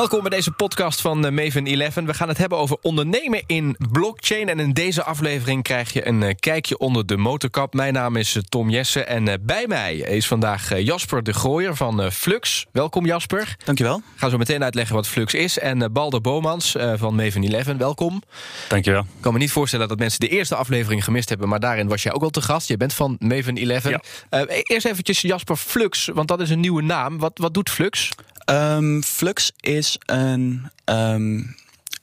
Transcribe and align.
Welkom 0.00 0.20
bij 0.20 0.30
deze 0.30 0.50
podcast 0.50 1.00
van 1.00 1.26
eh, 1.26 1.32
Maven 1.32 1.66
11. 1.66 1.94
We 1.94 2.14
gaan 2.14 2.28
het 2.28 2.38
hebben 2.38 2.58
over 2.58 2.76
ondernemen 2.82 3.42
in 3.46 3.76
blockchain. 3.92 4.48
En 4.48 4.60
in 4.60 4.72
deze 4.72 5.04
aflevering 5.04 5.62
krijg 5.62 5.92
je 5.92 6.06
een 6.06 6.22
eh, 6.22 6.34
kijkje 6.38 6.78
onder 6.78 7.06
de 7.06 7.16
motorkap. 7.16 7.74
Mijn 7.74 7.92
naam 7.92 8.16
is 8.16 8.36
eh, 8.36 8.42
Tom 8.42 8.70
Jessen 8.70 9.06
en 9.06 9.42
bij 9.46 9.64
mij 9.66 9.96
is 9.96 10.26
vandaag 10.26 10.78
Jasper 10.78 11.22
de 11.22 11.32
Gooier 11.32 11.76
van 11.76 12.12
Flux. 12.12 12.66
Welkom 12.72 13.06
Jasper. 13.06 13.56
Dankjewel. 13.64 13.96
Ik 13.96 14.02
ga 14.16 14.28
zo 14.28 14.36
meteen 14.36 14.64
uitleggen 14.64 14.94
wat 14.94 15.06
Flux 15.06 15.34
is. 15.34 15.58
En 15.58 15.92
Balder 15.92 16.20
Bomans 16.20 16.76
van 16.94 17.14
Maven 17.14 17.42
11, 17.42 17.76
welkom. 17.76 18.22
Dankjewel. 18.68 19.00
Ik 19.00 19.20
kan 19.20 19.32
me 19.32 19.38
niet 19.38 19.52
voorstellen 19.52 19.88
dat 19.88 19.98
mensen 19.98 20.20
de 20.20 20.28
eerste 20.28 20.54
aflevering 20.54 21.04
gemist 21.04 21.28
hebben... 21.28 21.48
maar 21.48 21.60
daarin 21.60 21.88
was 21.88 22.02
jij 22.02 22.12
ook 22.12 22.22
al 22.22 22.30
te 22.30 22.42
gast. 22.42 22.68
Je 22.68 22.76
bent 22.76 22.94
van 22.94 23.16
Maven 23.18 23.56
11. 23.56 23.88
Ja. 23.88 24.00
eerst 24.46 24.86
eventjes 24.86 25.20
Jasper 25.20 25.56
Flux, 25.56 26.08
want 26.14 26.28
dat 26.28 26.40
is 26.40 26.50
een 26.50 26.60
nieuwe 26.60 26.82
naam. 26.82 27.18
Wat, 27.18 27.38
wat 27.38 27.54
doet 27.54 27.70
Flux? 27.70 28.10
Um, 28.50 29.02
Flux 29.02 29.52
is, 29.60 29.96
een, 30.06 30.70
um, 30.84 31.56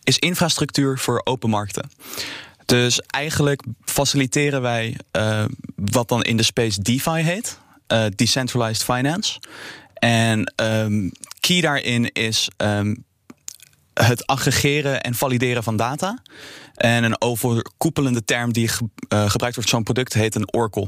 is 0.04 0.20
infrastructuur 0.20 1.00
voor 1.00 1.22
open 1.24 1.50
markten. 1.50 1.90
Dus 2.66 3.00
eigenlijk 3.02 3.64
faciliteren 3.86 4.62
wij 4.62 4.98
uh, 5.18 5.46
wat 5.76 6.10
dan 6.10 6.22
in 6.24 6.38
de 6.38 6.44
space 6.44 6.82
DeFi 6.82 7.22
heet, 7.22 7.60
uh, 7.88 8.06
Decentralized 8.16 8.84
Finance. 8.84 9.40
En 9.94 10.54
um, 10.56 11.12
key 11.40 11.62
daarin 11.62 12.12
is 12.12 12.50
het 13.94 14.28
aggregeren 14.28 15.02
en 15.02 15.16
valideren 15.16 15.64
van 15.64 15.78
data. 15.78 16.22
En 16.76 17.04
een 17.04 17.22
overkoepelende 17.22 18.24
term 18.26 18.54
die 18.54 18.68
ge 18.68 18.84
uh, 18.84 19.30
gebruikt 19.30 19.56
wordt 19.56 19.56
voor 19.56 19.64
zo'n 19.70 19.84
product 19.84 20.14
heet 20.14 20.36
een 20.36 20.54
Oracle. 20.54 20.88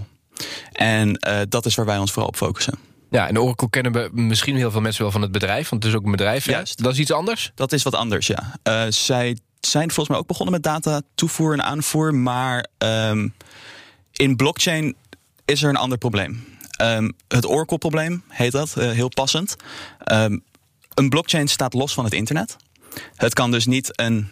En 0.71 1.19
dat 1.49 1.65
is 1.65 1.75
waar 1.75 1.85
wij 1.85 1.97
ons 1.97 2.11
vooral 2.11 2.30
op 2.30 2.35
focussen. 2.35 2.88
Ja, 3.09 3.27
en 3.27 3.39
Oracle 3.39 3.69
kennen 3.69 3.91
we 3.91 4.09
misschien 4.11 4.55
heel 4.55 4.71
veel 4.71 4.81
mensen 4.81 5.02
wel 5.02 5.11
van 5.11 5.21
het 5.21 5.31
bedrijf, 5.31 5.69
want 5.69 5.83
het 5.83 5.91
is 5.91 5.97
ook 5.97 6.05
een 6.05 6.11
bedrijf. 6.11 6.45
Juist. 6.45 6.83
Dat 6.83 6.93
is 6.93 6.99
iets 6.99 7.11
anders? 7.11 7.52
Dat 7.55 7.71
is 7.71 7.83
wat 7.83 7.95
anders, 7.95 8.27
ja. 8.27 8.59
Uh, 8.63 8.83
zij 8.89 9.38
zijn 9.59 9.85
volgens 9.85 10.07
mij 10.07 10.17
ook 10.17 10.27
begonnen 10.27 10.53
met 10.53 10.63
data 10.63 11.02
toevoer 11.15 11.53
en 11.53 11.63
aanvoer, 11.63 12.15
maar 12.15 12.67
um, 12.77 13.33
in 14.11 14.35
blockchain 14.35 14.95
is 15.45 15.63
er 15.63 15.69
een 15.69 15.75
ander 15.75 15.97
probleem. 15.97 16.45
Um, 16.81 17.13
het 17.27 17.47
Oracle-probleem 17.47 18.23
heet 18.27 18.52
dat, 18.52 18.75
uh, 18.77 18.91
heel 18.91 19.09
passend. 19.09 19.55
Um, 20.11 20.43
een 20.93 21.09
blockchain 21.09 21.47
staat 21.47 21.73
los 21.73 21.93
van 21.93 22.03
het 22.03 22.13
internet. 22.13 22.55
Het 23.15 23.33
kan 23.33 23.52
dus 23.52 23.65
niet 23.65 23.99
een 23.99 24.30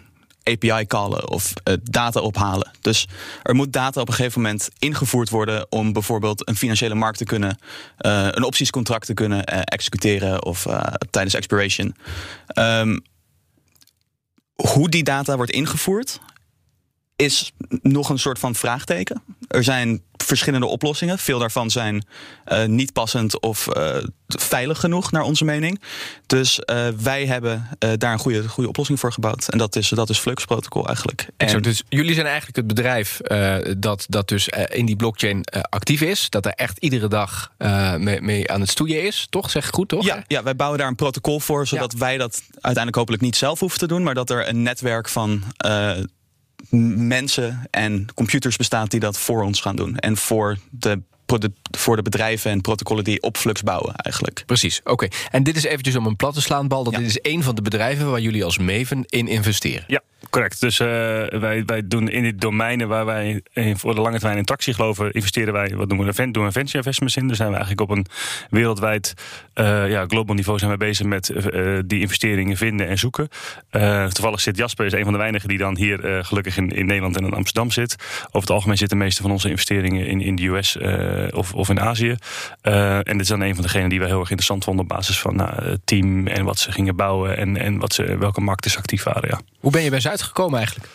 API 0.47 0.85
callen 0.85 1.29
of 1.29 1.53
uh, 1.63 1.73
data 1.83 2.19
ophalen. 2.19 2.71
Dus 2.81 3.07
er 3.43 3.55
moet 3.55 3.73
data 3.73 4.01
op 4.01 4.07
een 4.07 4.13
gegeven 4.13 4.41
moment 4.41 4.69
ingevoerd 4.79 5.29
worden 5.29 5.65
om 5.69 5.93
bijvoorbeeld 5.93 6.47
een 6.47 6.55
financiële 6.55 6.95
markt 6.95 7.17
te 7.17 7.25
kunnen, 7.25 7.57
uh, 8.01 8.27
een 8.31 8.43
optiescontract 8.43 9.05
te 9.05 9.13
kunnen 9.13 9.53
uh, 9.53 9.59
executeren 9.63 10.45
of 10.45 10.65
tijdens 11.09 11.35
expiration. 11.35 11.95
Um, 12.59 13.01
hoe 14.55 14.89
die 14.89 15.03
data 15.03 15.35
wordt 15.35 15.51
ingevoerd 15.51 16.19
is 17.15 17.51
nog 17.81 18.09
een 18.09 18.19
soort 18.19 18.39
van 18.39 18.55
vraagteken. 18.55 19.23
Er 19.47 19.63
zijn 19.63 20.01
verschillende 20.27 20.65
oplossingen. 20.65 21.19
Veel 21.19 21.39
daarvan 21.39 21.69
zijn 21.69 22.05
uh, 22.47 22.65
niet 22.65 22.93
passend 22.93 23.39
of 23.39 23.67
uh, 23.77 23.95
veilig 24.27 24.79
genoeg, 24.79 25.11
naar 25.11 25.21
onze 25.21 25.45
mening. 25.45 25.81
Dus 26.25 26.59
uh, 26.65 26.87
wij 26.87 27.25
hebben 27.25 27.67
daar 27.97 28.13
een 28.13 28.19
goede, 28.19 28.47
goede 28.47 28.69
oplossing 28.69 28.99
voor 28.99 29.13
gebouwd. 29.13 29.47
En 29.47 29.57
dat 29.57 29.75
is, 29.75 29.89
dat 29.89 30.09
is 30.09 30.19
Flux 30.19 30.45
Protocol 30.45 30.87
eigenlijk. 30.87 31.27
En... 31.37 31.61
Dus 31.61 31.83
jullie 31.89 32.13
zijn 32.13 32.25
eigenlijk 32.25 32.55
het 32.55 32.67
bedrijf 32.67 33.19
dat, 33.77 34.05
dat 34.09 34.27
dus 34.27 34.47
in 34.67 34.85
die 34.85 34.95
blockchain 34.95 35.43
actief 35.69 36.01
is. 36.01 36.29
Dat 36.29 36.45
er 36.45 36.51
echt 36.51 36.77
iedere 36.77 37.07
dag 37.07 37.51
mee, 37.97 38.21
mee, 38.21 38.51
aan 38.51 38.61
het 38.61 38.69
stoeien 38.69 39.03
is. 39.03 39.27
Toch? 39.29 39.49
Zeg 39.51 39.67
ik 39.67 39.73
goed, 39.73 39.89
toch? 39.89 40.05
Ja, 40.05 40.23
ja, 40.27 40.43
wij 40.43 40.55
bouwen 40.55 40.79
daar 40.79 40.87
een 40.87 40.95
protocol 40.95 41.39
voor. 41.39 41.67
Zodat 41.67 41.91
ja. 41.91 41.97
wij 41.97 42.17
dat 42.17 42.41
uiteindelijk 42.51 42.95
hopelijk 42.95 43.23
niet 43.23 43.35
zelf 43.35 43.59
hoeven 43.59 43.79
te 43.79 43.87
doen. 43.87 44.03
Maar 44.03 44.13
dat 44.13 44.29
er 44.29 44.47
een 44.47 44.63
netwerk 44.63 45.09
van 45.09 45.43
mensen 46.69 47.67
en 47.71 48.05
computers 48.13 48.57
bestaat 48.57 48.91
die 48.91 48.99
dat 48.99 49.19
voor 49.19 49.43
ons 49.43 49.61
gaan 49.61 49.75
doen. 49.75 49.97
En 49.97 50.17
voor 50.17 50.57
de 50.69 51.01
voor 51.77 51.95
de 51.95 52.01
bedrijven 52.01 52.51
en 52.51 52.61
protocollen 52.61 53.03
die 53.03 53.21
op 53.21 53.37
Flux 53.37 53.63
bouwen 53.63 53.95
eigenlijk. 53.95 54.43
Precies, 54.45 54.81
oké. 54.83 55.07
En 55.31 55.43
dit 55.43 55.55
is 55.55 55.63
eventjes 55.63 55.95
om 55.95 56.05
een 56.05 56.15
plat 56.15 56.33
te 56.33 56.41
slaan, 56.41 56.67
Bal. 56.67 56.83
Dat 56.83 56.95
dit 56.95 57.05
is 57.05 57.19
een 57.21 57.43
van 57.43 57.55
de 57.55 57.61
bedrijven 57.61 58.09
waar 58.11 58.19
jullie 58.19 58.43
als 58.43 58.57
Maven 58.57 59.03
in 59.05 59.27
investeren. 59.27 59.83
Ja, 59.87 60.01
correct. 60.29 60.61
Dus 60.61 60.79
uh, 60.79 60.87
wij, 61.27 61.63
wij 61.65 61.87
doen 61.87 62.09
in 62.09 62.23
die 62.23 62.35
domeinen 62.35 62.87
waar 62.87 63.05
wij 63.05 63.41
voor 63.53 63.95
de 63.95 64.01
lange 64.01 64.17
termijn 64.17 64.37
in 64.37 64.45
tractie 64.45 64.73
geloven... 64.73 65.11
investeren 65.11 65.53
wij, 65.53 65.75
wat 65.75 65.89
doen 65.89 66.05
we, 66.05 66.31
doen 66.31 66.45
we 66.45 66.51
venture 66.51 66.77
investments 66.77 67.15
in. 67.15 67.27
Daar 67.27 67.35
zijn 67.35 67.49
we 67.49 67.55
eigenlijk 67.55 67.89
op 67.91 67.97
een 67.97 68.05
wereldwijd 68.49 69.13
uh, 69.55 69.89
ja, 69.89 70.05
global 70.07 70.35
niveau 70.35 70.59
zijn 70.59 70.71
we 70.71 70.77
bezig 70.77 71.05
met 71.05 71.29
uh, 71.29 71.79
die 71.85 71.99
investeringen 71.99 72.57
vinden 72.57 72.87
en 72.87 72.97
zoeken. 72.97 73.29
toevallig 74.13 74.39
zit 74.39 74.57
Jasper, 74.57 74.85
is 74.85 74.93
een 74.93 75.03
van 75.03 75.11
de 75.11 75.19
weinigen 75.19 75.49
die 75.49 75.57
dan 75.57 75.77
hier 75.77 76.25
gelukkig 76.25 76.57
in, 76.57 76.69
in 76.69 76.85
Nederland 76.85 77.17
en 77.17 77.25
in 77.25 77.33
Amsterdam 77.33 77.71
zit. 77.71 77.95
Over 78.27 78.39
het 78.39 78.49
algemeen 78.49 78.77
zitten 78.77 78.97
de 78.97 79.03
meeste 79.03 79.21
van 79.21 79.31
onze 79.31 79.49
investeringen 79.49 80.07
in, 80.07 80.21
in 80.21 80.35
de 80.35 80.47
US 80.47 80.77
of, 81.31 81.53
of 81.53 81.69
in 81.69 81.79
Azië. 81.79 82.15
en 82.61 83.03
dit 83.03 83.21
is 83.21 83.27
dan 83.27 83.41
een 83.41 83.53
van 83.53 83.63
degenen 83.63 83.89
die 83.89 83.99
we 83.99 84.05
heel 84.05 84.19
erg 84.19 84.29
interessant 84.29 84.63
vonden 84.63 84.83
op 84.83 84.89
basis 84.89 85.19
van 85.19 85.35
nou, 85.35 85.63
het 85.63 85.81
team 85.83 86.27
en 86.27 86.45
wat 86.45 86.59
ze 86.59 86.71
gingen 86.71 86.95
bouwen 86.95 87.37
en, 87.37 87.57
en 87.57 87.77
wat 87.77 87.93
ze, 87.93 88.17
welke 88.17 88.41
markten 88.41 88.71
ze 88.71 88.77
actief 88.77 89.03
waren. 89.03 89.29
Ja. 89.29 89.39
Hoe 89.59 89.71
ben 89.71 89.81
je 89.81 89.89
bij 89.89 89.99
Zuid 89.99 90.16
gekomen 90.21 90.57
eigenlijk? 90.57 90.89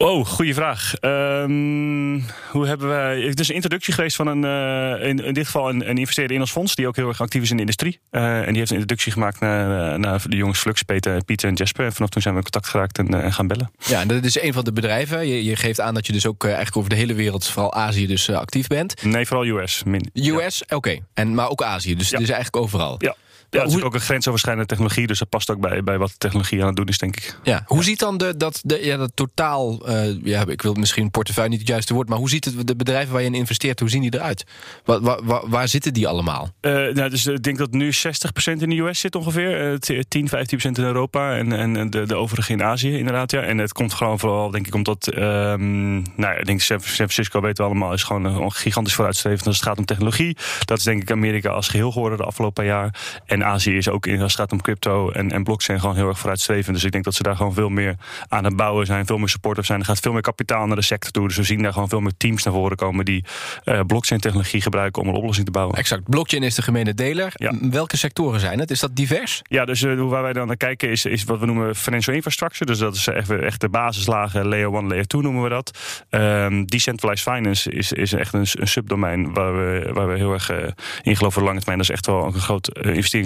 Oh, 0.00 0.26
goede 0.26 0.54
vraag. 0.54 0.94
Um, 1.00 2.24
hoe 2.50 2.66
hebben 2.66 2.88
wij. 2.88 3.20
Het 3.20 3.40
is 3.40 3.48
een 3.48 3.54
introductie 3.54 3.94
geweest 3.94 4.16
van 4.16 4.26
een. 4.26 4.44
Uh, 4.44 5.08
in, 5.08 5.24
in, 5.24 5.34
dit 5.34 5.44
geval 5.44 5.68
een, 5.68 5.90
een 5.90 5.98
investeerder 5.98 6.34
in 6.34 6.40
ons 6.40 6.50
fonds. 6.50 6.74
die 6.74 6.86
ook 6.86 6.96
heel 6.96 7.08
erg 7.08 7.20
actief 7.20 7.42
is 7.42 7.50
in 7.50 7.56
de 7.56 7.60
industrie. 7.60 8.00
Uh, 8.10 8.38
en 8.38 8.46
die 8.46 8.56
heeft 8.56 8.70
een 8.70 8.76
introductie 8.76 9.12
gemaakt 9.12 9.40
naar, 9.40 9.98
naar 9.98 10.22
de 10.28 10.36
jongens 10.36 10.58
Flux, 10.58 10.82
Peter, 10.82 11.24
Pieter 11.24 11.48
en 11.48 11.54
Jasper. 11.54 11.84
En 11.84 11.92
vanaf 11.92 12.08
toen 12.08 12.22
zijn 12.22 12.34
we 12.34 12.40
in 12.40 12.50
contact 12.50 12.70
geraakt 12.72 12.98
en, 12.98 13.32
gaan 13.32 13.46
bellen. 13.46 13.70
Ja, 13.78 14.00
en 14.00 14.08
dat 14.08 14.24
is 14.24 14.40
een 14.40 14.52
van 14.52 14.64
de 14.64 14.72
bedrijven. 14.72 15.26
Je, 15.26 15.44
je 15.44 15.56
geeft 15.56 15.80
aan 15.80 15.94
dat 15.94 16.06
je 16.06 16.12
dus 16.12 16.26
ook 16.26 16.44
eigenlijk 16.44 16.76
over 16.76 16.90
de 16.90 16.96
hele 16.96 17.14
wereld, 17.14 17.46
vooral 17.46 17.74
Azië, 17.74 18.06
dus 18.06 18.30
actief 18.30 18.66
bent. 18.66 19.02
Nee, 19.02 19.26
vooral 19.26 19.46
US. 19.46 19.82
Min. 19.84 20.10
US, 20.14 20.62
ja. 20.66 20.76
oké. 20.76 20.98
En 21.14 21.34
Maar 21.34 21.48
ook 21.48 21.62
Azië. 21.62 21.96
Dus, 21.96 22.10
ja. 22.10 22.18
dus 22.18 22.28
eigenlijk 22.28 22.64
overal. 22.64 22.94
Ja. 22.98 23.14
Ja, 23.50 23.62
het 23.62 23.74
is 23.74 23.82
ook 23.82 23.94
een 23.94 24.00
grensoverschrijdende 24.00 24.68
technologie, 24.68 25.06
dus 25.06 25.18
dat 25.18 25.28
past 25.28 25.50
ook 25.50 25.60
bij, 25.60 25.82
bij 25.82 25.98
wat 25.98 26.08
de 26.08 26.18
technologie 26.18 26.60
aan 26.60 26.66
het 26.66 26.76
doen 26.76 26.86
is, 26.86 26.98
denk 26.98 27.16
ik. 27.16 27.38
Ja, 27.42 27.62
hoe 27.66 27.84
ziet 27.84 27.98
dan 27.98 28.18
de, 28.18 28.36
dat, 28.36 28.60
de, 28.64 28.84
ja, 28.84 28.96
dat 28.96 29.10
totaal, 29.14 29.88
uh, 29.88 30.22
ja, 30.22 30.46
ik 30.46 30.62
wil 30.62 30.74
misschien 30.74 31.10
portefeuille 31.10 31.50
niet 31.50 31.58
het 31.58 31.68
juiste 31.68 31.94
woord, 31.94 32.08
maar 32.08 32.18
hoe 32.18 32.28
ziet 32.28 32.44
het, 32.44 32.66
de 32.66 32.76
bedrijven 32.76 33.12
waar 33.12 33.22
je 33.22 33.26
in 33.26 33.34
investeert, 33.34 33.80
hoe 33.80 33.90
zien 33.90 34.02
die 34.02 34.14
eruit? 34.14 34.44
Waar, 34.84 35.00
waar, 35.24 35.48
waar 35.48 35.68
zitten 35.68 35.92
die 35.92 36.08
allemaal? 36.08 36.50
Uh, 36.60 36.72
nou, 36.72 37.10
dus 37.10 37.26
ik 37.26 37.42
denk 37.42 37.58
dat 37.58 37.70
nu 37.70 37.92
60% 37.92 37.98
in 38.42 38.70
de 38.70 38.78
US 38.78 39.00
zit 39.00 39.14
ongeveer, 39.14 39.72
uh, 39.72 40.00
10, 40.08 40.28
15% 40.28 40.30
in 40.60 40.84
Europa 40.84 41.36
en, 41.36 41.52
en 41.52 41.90
de, 41.90 42.06
de 42.06 42.14
overige 42.14 42.52
in 42.52 42.62
Azië 42.62 42.98
inderdaad. 42.98 43.30
Ja. 43.30 43.40
En 43.40 43.58
het 43.58 43.72
komt 43.72 43.94
gewoon 43.94 44.18
vooral, 44.18 44.50
denk 44.50 44.66
ik, 44.66 44.74
omdat, 44.74 45.16
um, 45.16 46.02
nou, 46.16 46.38
ik 46.38 46.46
denk 46.46 46.60
San 46.60 46.80
Francisco 46.80 47.40
weten 47.40 47.64
we 47.64 47.70
allemaal, 47.70 47.92
is 47.92 48.02
gewoon 48.02 48.24
een 48.24 48.52
gigantisch 48.52 48.94
vooruitstrevend 48.94 49.46
als 49.46 49.56
het 49.56 49.66
gaat 49.66 49.78
om 49.78 49.84
technologie. 49.84 50.36
Dat 50.64 50.78
is 50.78 50.84
denk 50.84 51.02
ik 51.02 51.10
Amerika 51.10 51.50
als 51.50 51.68
geheel 51.68 51.92
geworden 51.92 52.18
de 52.18 52.24
afgelopen 52.24 52.64
jaar. 52.64 52.94
En 53.26 53.37
en 53.40 53.46
Azië 53.46 53.76
is 53.76 53.88
ook, 53.88 54.08
als 54.08 54.20
het 54.20 54.34
gaat 54.34 54.52
om 54.52 54.60
crypto 54.60 55.10
en, 55.10 55.30
en 55.30 55.44
blockchain, 55.44 55.80
gewoon 55.80 55.96
heel 55.96 56.08
erg 56.08 56.18
vooruitstrevend. 56.18 56.74
Dus 56.74 56.84
ik 56.84 56.92
denk 56.92 57.04
dat 57.04 57.14
ze 57.14 57.22
daar 57.22 57.36
gewoon 57.36 57.54
veel 57.54 57.68
meer 57.68 57.96
aan 58.28 58.44
het 58.44 58.56
bouwen 58.56 58.86
zijn, 58.86 59.06
veel 59.06 59.18
meer 59.18 59.28
supporters 59.28 59.66
zijn. 59.66 59.80
Er 59.80 59.86
gaat 59.86 60.00
veel 60.00 60.12
meer 60.12 60.20
kapitaal 60.20 60.66
naar 60.66 60.76
de 60.76 60.82
sector 60.82 61.10
toe. 61.10 61.26
Dus 61.26 61.36
we 61.36 61.42
zien 61.42 61.62
daar 61.62 61.72
gewoon 61.72 61.88
veel 61.88 62.00
meer 62.00 62.12
teams 62.16 62.42
naar 62.42 62.54
voren 62.54 62.76
komen 62.76 63.04
die 63.04 63.24
uh, 63.64 63.80
blockchain-technologie 63.86 64.60
gebruiken 64.60 65.02
om 65.02 65.08
een 65.08 65.14
oplossing 65.14 65.46
te 65.46 65.52
bouwen. 65.52 65.76
Exact. 65.76 66.02
Blockchain 66.04 66.42
is 66.42 66.54
de 66.54 66.62
gemene 66.62 66.94
deler. 66.94 67.32
Ja. 67.34 67.52
Welke 67.70 67.96
sectoren 67.96 68.40
zijn 68.40 68.58
het? 68.58 68.70
Is 68.70 68.80
dat 68.80 68.96
divers? 68.96 69.42
Ja, 69.42 69.64
dus 69.64 69.82
uh, 69.82 70.08
waar 70.08 70.22
wij 70.22 70.32
dan 70.32 70.46
naar 70.46 70.56
kijken 70.56 70.90
is, 70.90 71.04
is 71.04 71.24
wat 71.24 71.38
we 71.38 71.46
noemen 71.46 71.76
financial 71.76 72.14
infrastructure. 72.14 72.64
Dus 72.64 72.78
dat 72.78 72.94
is 72.94 73.06
echt, 73.06 73.30
echt 73.30 73.60
de 73.60 73.68
basislagen, 73.68 74.46
layer 74.46 74.74
1, 74.74 74.86
layer 74.86 75.06
2 75.06 75.22
noemen 75.22 75.42
we 75.42 75.48
dat. 75.48 75.78
Um, 76.10 76.66
decentralized 76.66 77.34
finance 77.34 77.70
is, 77.70 77.92
is 77.92 78.12
echt 78.12 78.32
een, 78.34 78.46
een 78.52 78.68
subdomein 78.68 79.32
waar 79.32 79.56
we, 79.56 79.90
waar 79.92 80.08
we 80.08 80.16
heel 80.16 80.32
erg 80.32 80.50
uh, 80.50 80.56
in 81.02 81.16
geloven 81.16 81.32
voor 81.32 81.42
lange 81.42 81.58
termijn. 81.58 81.78
Dat 81.78 81.88
is 81.88 81.94
echt 81.94 82.06
wel 82.06 82.24
een 82.24 82.32
groot 82.32 82.70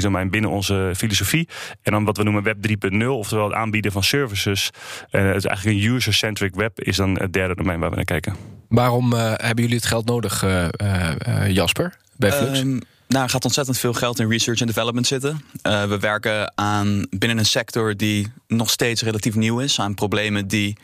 investeringsdomein 0.02 0.30
binnen 0.30 0.50
onze 0.50 0.92
filosofie. 0.96 1.48
En 1.82 1.92
dan 1.92 2.04
wat 2.04 2.16
we 2.16 2.22
noemen 2.22 2.42
web 2.42 2.56
3.0, 2.92 3.06
oftewel 3.06 3.44
het 3.44 3.54
aanbieden 3.54 3.92
van 3.92 4.02
services. 4.02 4.70
En 5.10 5.26
het 5.26 5.36
is 5.36 5.44
eigenlijk 5.44 5.78
een 5.78 5.92
user-centric 5.94 6.54
web 6.54 6.80
is 6.80 6.96
dan 6.96 7.18
het 7.18 7.32
derde 7.32 7.54
domein 7.54 7.80
waar 7.80 7.90
we 7.90 7.96
naar 7.96 8.04
kijken. 8.04 8.36
Waarom 8.68 9.12
uh, 9.12 9.20
hebben 9.36 9.64
jullie 9.64 9.76
het 9.76 9.86
geld 9.86 10.06
nodig, 10.06 10.44
uh, 10.44 10.68
uh, 10.82 11.48
Jasper, 11.48 11.96
bij 12.16 12.32
Flux? 12.32 12.60
Um, 12.60 12.80
nou, 13.08 13.24
er 13.24 13.30
gaat 13.30 13.44
ontzettend 13.44 13.78
veel 13.78 13.92
geld 13.92 14.20
in 14.20 14.28
research 14.28 14.60
en 14.60 14.66
development 14.66 15.06
zitten. 15.06 15.44
Uh, 15.62 15.84
we 15.84 15.98
werken 15.98 16.52
aan 16.54 17.06
binnen 17.10 17.38
een 17.38 17.46
sector 17.46 17.96
die 17.96 18.32
nog 18.48 18.70
steeds 18.70 19.02
relatief 19.02 19.34
nieuw 19.34 19.60
is, 19.60 19.80
aan 19.80 19.94
problemen 19.94 20.48
die. 20.48 20.76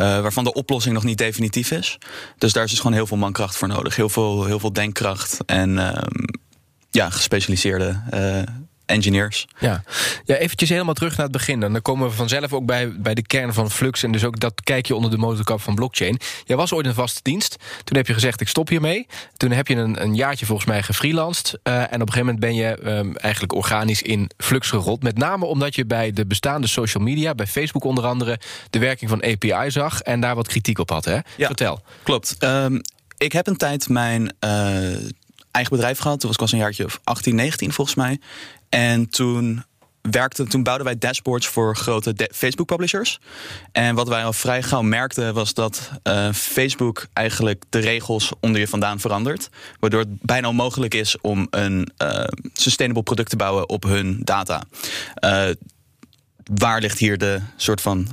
Uh, 0.00 0.20
waarvan 0.20 0.44
de 0.44 0.52
oplossing 0.52 0.94
nog 0.94 1.04
niet 1.04 1.18
definitief 1.18 1.70
is. 1.70 1.98
Dus 2.38 2.52
daar 2.52 2.64
is 2.64 2.70
dus 2.70 2.78
gewoon 2.78 2.94
heel 2.94 3.06
veel 3.06 3.16
mankracht 3.16 3.56
voor 3.56 3.68
nodig. 3.68 3.96
Heel 3.96 4.08
veel, 4.08 4.44
heel 4.44 4.58
veel 4.58 4.72
denkkracht 4.72 5.38
en 5.46 5.78
um, 5.78 6.28
ja, 6.98 7.10
gespecialiseerde 7.10 8.00
uh, 8.14 8.42
engineers. 8.86 9.46
Ja. 9.58 9.82
ja, 10.24 10.34
eventjes 10.34 10.68
helemaal 10.68 10.94
terug 10.94 11.16
naar 11.16 11.26
het 11.26 11.36
begin. 11.36 11.60
Dan 11.60 11.82
komen 11.82 12.08
we 12.08 12.14
vanzelf 12.14 12.52
ook 12.52 12.66
bij, 12.66 13.00
bij 13.00 13.14
de 13.14 13.22
kern 13.22 13.54
van 13.54 13.70
Flux. 13.70 14.02
En 14.02 14.12
dus 14.12 14.24
ook 14.24 14.40
dat 14.40 14.60
kijkje 14.62 14.94
onder 14.94 15.10
de 15.10 15.18
motorkap 15.18 15.60
van 15.60 15.74
blockchain. 15.74 16.18
Jij 16.44 16.56
was 16.56 16.72
ooit 16.72 16.86
een 16.86 16.94
vaste 16.94 17.20
dienst. 17.22 17.56
Toen 17.84 17.96
heb 17.96 18.06
je 18.06 18.12
gezegd, 18.12 18.40
ik 18.40 18.48
stop 18.48 18.68
hiermee. 18.68 19.06
Toen 19.36 19.50
heb 19.50 19.68
je 19.68 19.76
een, 19.76 20.02
een 20.02 20.14
jaartje 20.14 20.46
volgens 20.46 20.68
mij 20.68 20.82
gefreelanced. 20.82 21.58
Uh, 21.62 21.74
en 21.74 21.84
op 21.84 21.92
een 21.92 22.12
gegeven 22.12 22.18
moment 22.18 22.40
ben 22.40 22.54
je 22.54 22.78
um, 22.86 23.16
eigenlijk 23.16 23.54
organisch 23.54 24.02
in 24.02 24.30
Flux 24.36 24.68
gerold. 24.68 25.02
Met 25.02 25.18
name 25.18 25.44
omdat 25.44 25.74
je 25.74 25.86
bij 25.86 26.12
de 26.12 26.26
bestaande 26.26 26.66
social 26.66 27.02
media, 27.02 27.34
bij 27.34 27.46
Facebook 27.46 27.84
onder 27.84 28.06
andere... 28.06 28.40
de 28.70 28.78
werking 28.78 29.10
van 29.10 29.22
API 29.22 29.70
zag 29.70 30.00
en 30.00 30.20
daar 30.20 30.34
wat 30.34 30.48
kritiek 30.48 30.78
op 30.78 30.90
had. 30.90 31.04
Hè? 31.04 31.18
Ja, 31.36 31.46
Vertel. 31.46 31.80
Klopt. 32.02 32.36
Um, 32.44 32.80
ik 33.18 33.32
heb 33.32 33.46
een 33.46 33.56
tijd 33.56 33.88
mijn 33.88 34.32
uh, 34.44 34.96
eigen 35.58 35.76
bedrijf 35.76 35.98
gehad. 35.98 36.20
Toen 36.20 36.32
was 36.36 36.48
ik 36.48 36.52
een 36.52 36.64
jaartje 36.64 36.84
of 36.84 37.00
18, 37.04 37.34
19 37.34 37.72
volgens 37.72 37.96
mij. 37.96 38.20
En 38.68 39.08
toen 39.08 39.64
werkte, 40.00 40.44
toen 40.46 40.62
bouwden 40.62 40.86
wij 40.86 40.98
dashboards 40.98 41.46
voor 41.46 41.76
grote 41.76 42.28
Facebook 42.34 42.66
publishers. 42.66 43.20
En 43.72 43.94
wat 43.94 44.08
wij 44.08 44.24
al 44.24 44.32
vrij 44.32 44.62
gauw 44.62 44.82
merkten 44.82 45.34
was 45.34 45.54
dat 45.54 45.90
uh, 46.02 46.32
Facebook 46.32 47.06
eigenlijk 47.12 47.64
de 47.68 47.78
regels 47.78 48.32
onder 48.40 48.60
je 48.60 48.68
vandaan 48.68 49.00
verandert. 49.00 49.48
Waardoor 49.80 50.00
het 50.00 50.22
bijna 50.22 50.48
onmogelijk 50.48 50.94
is 50.94 51.20
om 51.20 51.46
een 51.50 51.90
uh, 52.02 52.24
sustainable 52.52 53.02
product 53.02 53.30
te 53.30 53.36
bouwen 53.36 53.68
op 53.68 53.82
hun 53.82 54.20
data. 54.24 54.62
Uh, 55.24 55.48
waar 56.54 56.80
ligt 56.80 56.98
hier 56.98 57.18
de 57.18 57.40
soort 57.56 57.80
van 57.80 58.08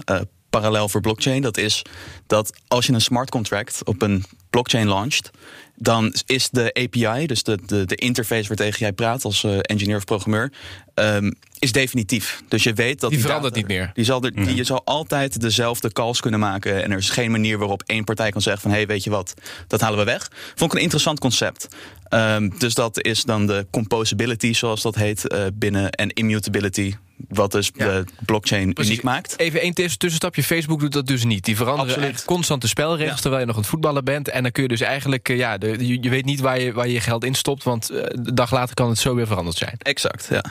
parallel 0.50 0.89
voor 0.89 1.01
blockchain? 1.01 1.42
Dat 1.42 1.57
is 1.57 1.81
dat 2.27 2.54
als 2.68 2.86
je 2.86 2.94
een 2.94 3.01
smart 3.01 3.30
contract 3.30 3.81
op 3.83 4.01
een 4.01 4.24
blockchain 4.50 4.88
launcht, 4.88 5.31
dan 5.75 6.13
is 6.25 6.50
de 6.50 6.74
API, 6.74 7.25
dus 7.25 7.44
de, 7.44 7.60
de, 7.66 7.86
de 7.86 7.95
interface 7.95 8.48
waar 8.48 8.57
tegen 8.57 8.80
jij 8.80 8.94
praat 8.94 9.24
als 9.24 9.44
uh, 9.44 9.57
engineer 9.62 9.95
of 9.95 10.06
programmeur, 10.06 10.51
um, 10.94 11.36
is 11.60 11.72
definitief. 11.72 12.42
Dus 12.48 12.63
je 12.63 12.74
weet 12.74 13.00
dat 13.00 13.10
die, 13.10 13.19
die 13.19 13.27
verandert 13.27 13.56
niet 13.56 13.68
meer. 13.68 13.92
Die 13.94 14.06
zal 14.06 14.24
er, 14.24 14.33
die, 14.36 14.56
je 14.56 14.63
zal 14.63 14.81
altijd 14.86 15.42
dezelfde 15.42 15.92
calls 15.92 16.19
kunnen 16.19 16.39
maken 16.39 16.83
en 16.83 16.92
er 16.92 16.98
is 16.98 17.10
geen 17.10 17.31
manier 17.31 17.57
waarop 17.57 17.83
één 17.86 18.04
partij 18.04 18.31
kan 18.31 18.42
zeggen 18.42 18.62
van 18.62 18.71
hé, 18.71 18.78
hey, 18.78 18.88
weet 18.88 19.04
je 19.04 19.10
wat, 19.10 19.33
dat 19.68 19.81
halen 19.81 20.00
we 20.00 20.06
weg. 20.06 20.31
Vond 20.56 20.71
ik 20.71 20.78
een 20.78 20.83
interessant 20.83 21.19
concept. 21.19 21.68
Um, 22.10 22.60
dus 22.60 22.74
dat 22.74 23.04
is 23.04 23.24
dan 23.24 23.48
de 23.48 23.68
composability, 23.71 24.54
zoals 24.54 24.81
dat 24.81 24.95
heet 24.95 25.33
uh, 25.33 25.45
binnen 25.54 25.92
en 25.92 26.10
immutability 26.10 26.94
wat 27.30 27.51
dus 27.51 27.71
ja. 27.75 27.86
de 27.86 28.04
blockchain 28.25 28.74
Precies. 28.74 28.92
uniek 28.92 29.04
maakt. 29.04 29.39
Even 29.39 29.62
één 29.62 29.74
tussenstapje. 29.74 30.44
Facebook 30.44 30.80
doet 30.80 30.92
dat 30.92 31.07
dus 31.07 31.24
niet. 31.24 31.45
Die 31.45 31.56
veranderen 31.56 32.15
constant 32.24 32.62
de 32.62 32.68
spelregels 32.68 33.16
ja. 33.16 33.22
terwijl 33.22 33.42
je 33.42 33.48
nog 33.48 33.56
aan 33.56 33.62
het 33.62 33.72
voetballen 33.72 34.04
bent. 34.04 34.30
En 34.30 34.44
dan 34.44 34.52
kun 34.52 34.64
je 34.64 34.70
dus 34.70 34.82
eigenlijk, 34.82 35.28
ja, 35.28 35.58
de, 35.58 35.88
je, 35.88 35.98
je, 36.02 36.10
weet 36.10 36.26
niet 36.26 36.40
waar 36.40 36.60
je, 36.60 36.74
waar 36.74 36.88
je 36.88 36.94
je 36.94 37.00
geld 37.00 37.24
in 37.24 37.34
stopt. 37.34 37.64
Want 37.64 37.92
uh, 37.92 38.04
de 38.12 38.34
dag 38.34 38.52
later 38.52 38.76
kan 38.76 38.90
het 38.90 38.98
zo 38.98 39.16
weer 39.16 39.28
veranderd 39.28 39.58
zijn. 39.58 39.76
Exact, 39.78 40.28
ja. 40.30 40.44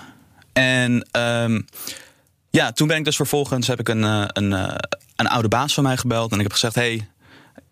En 0.53 1.09
um, 1.13 1.65
ja, 2.51 2.73
toen 2.73 2.89
ben 2.89 2.97
ik 2.97 3.05
dus 3.05 3.17
vervolgens 3.17 3.67
heb 3.67 3.81
ik 3.81 3.89
een, 3.89 4.03
uh, 4.03 4.25
een, 4.27 4.53
een 5.17 5.29
oude 5.29 5.49
baas 5.49 5.75
van 5.75 5.83
mij 5.83 5.97
gebeld. 5.97 6.31
En 6.31 6.37
ik 6.37 6.43
heb 6.43 6.53
gezegd, 6.53 6.75
hey, 6.75 7.09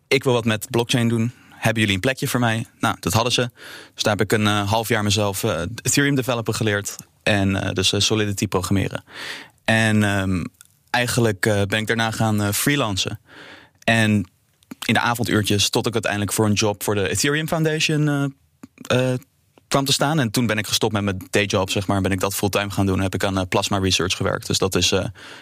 ik 0.08 0.24
wil 0.24 0.32
wat 0.32 0.44
met 0.44 0.66
blockchain 0.70 1.08
doen. 1.08 1.32
Hebben 1.50 1.80
jullie 1.80 1.94
een 1.94 2.00
plekje 2.00 2.28
voor 2.28 2.40
mij? 2.40 2.66
Nou, 2.80 2.96
dat 3.00 3.12
hadden 3.12 3.32
ze. 3.32 3.50
Dus 3.94 4.02
daar 4.02 4.16
heb 4.16 4.32
ik 4.32 4.32
een 4.32 4.46
half 4.46 4.88
jaar 4.88 5.02
mezelf 5.02 5.42
Ethereum 5.82 6.14
developer 6.14 6.54
geleerd. 6.54 6.96
En 7.22 7.48
uh, 7.48 7.70
dus 7.72 7.94
Solidity 7.96 8.48
programmeren. 8.48 9.04
En 9.64 10.02
um, 10.02 10.44
eigenlijk 10.90 11.40
ben 11.40 11.78
ik 11.78 11.86
daarna 11.86 12.10
gaan 12.10 12.54
freelancen. 12.54 13.20
En 13.84 14.30
in 14.84 14.94
de 14.94 15.00
avonduurtjes 15.00 15.68
tot 15.68 15.86
ik 15.86 15.92
uiteindelijk 15.92 16.32
voor 16.32 16.46
een 16.46 16.52
job 16.52 16.82
voor 16.82 16.94
de 16.94 17.08
Ethereum 17.08 17.48
Foundation 17.48 18.34
kwam 19.68 19.84
te 19.84 19.92
staan. 19.92 20.18
En 20.18 20.30
toen 20.30 20.46
ben 20.46 20.58
ik 20.58 20.66
gestopt 20.66 20.92
met 20.92 21.02
mijn 21.02 21.26
dayjob, 21.30 21.70
zeg 21.70 21.86
maar. 21.86 22.00
Ben 22.00 22.12
ik 22.12 22.20
dat 22.20 22.34
fulltime 22.34 22.70
gaan 22.70 22.86
doen. 22.86 23.00
Heb 23.00 23.14
ik 23.14 23.24
aan 23.24 23.48
plasma 23.48 23.78
research 23.78 24.16
gewerkt. 24.16 24.46
Dus 24.46 24.58
dat 24.58 24.74
is 24.74 24.94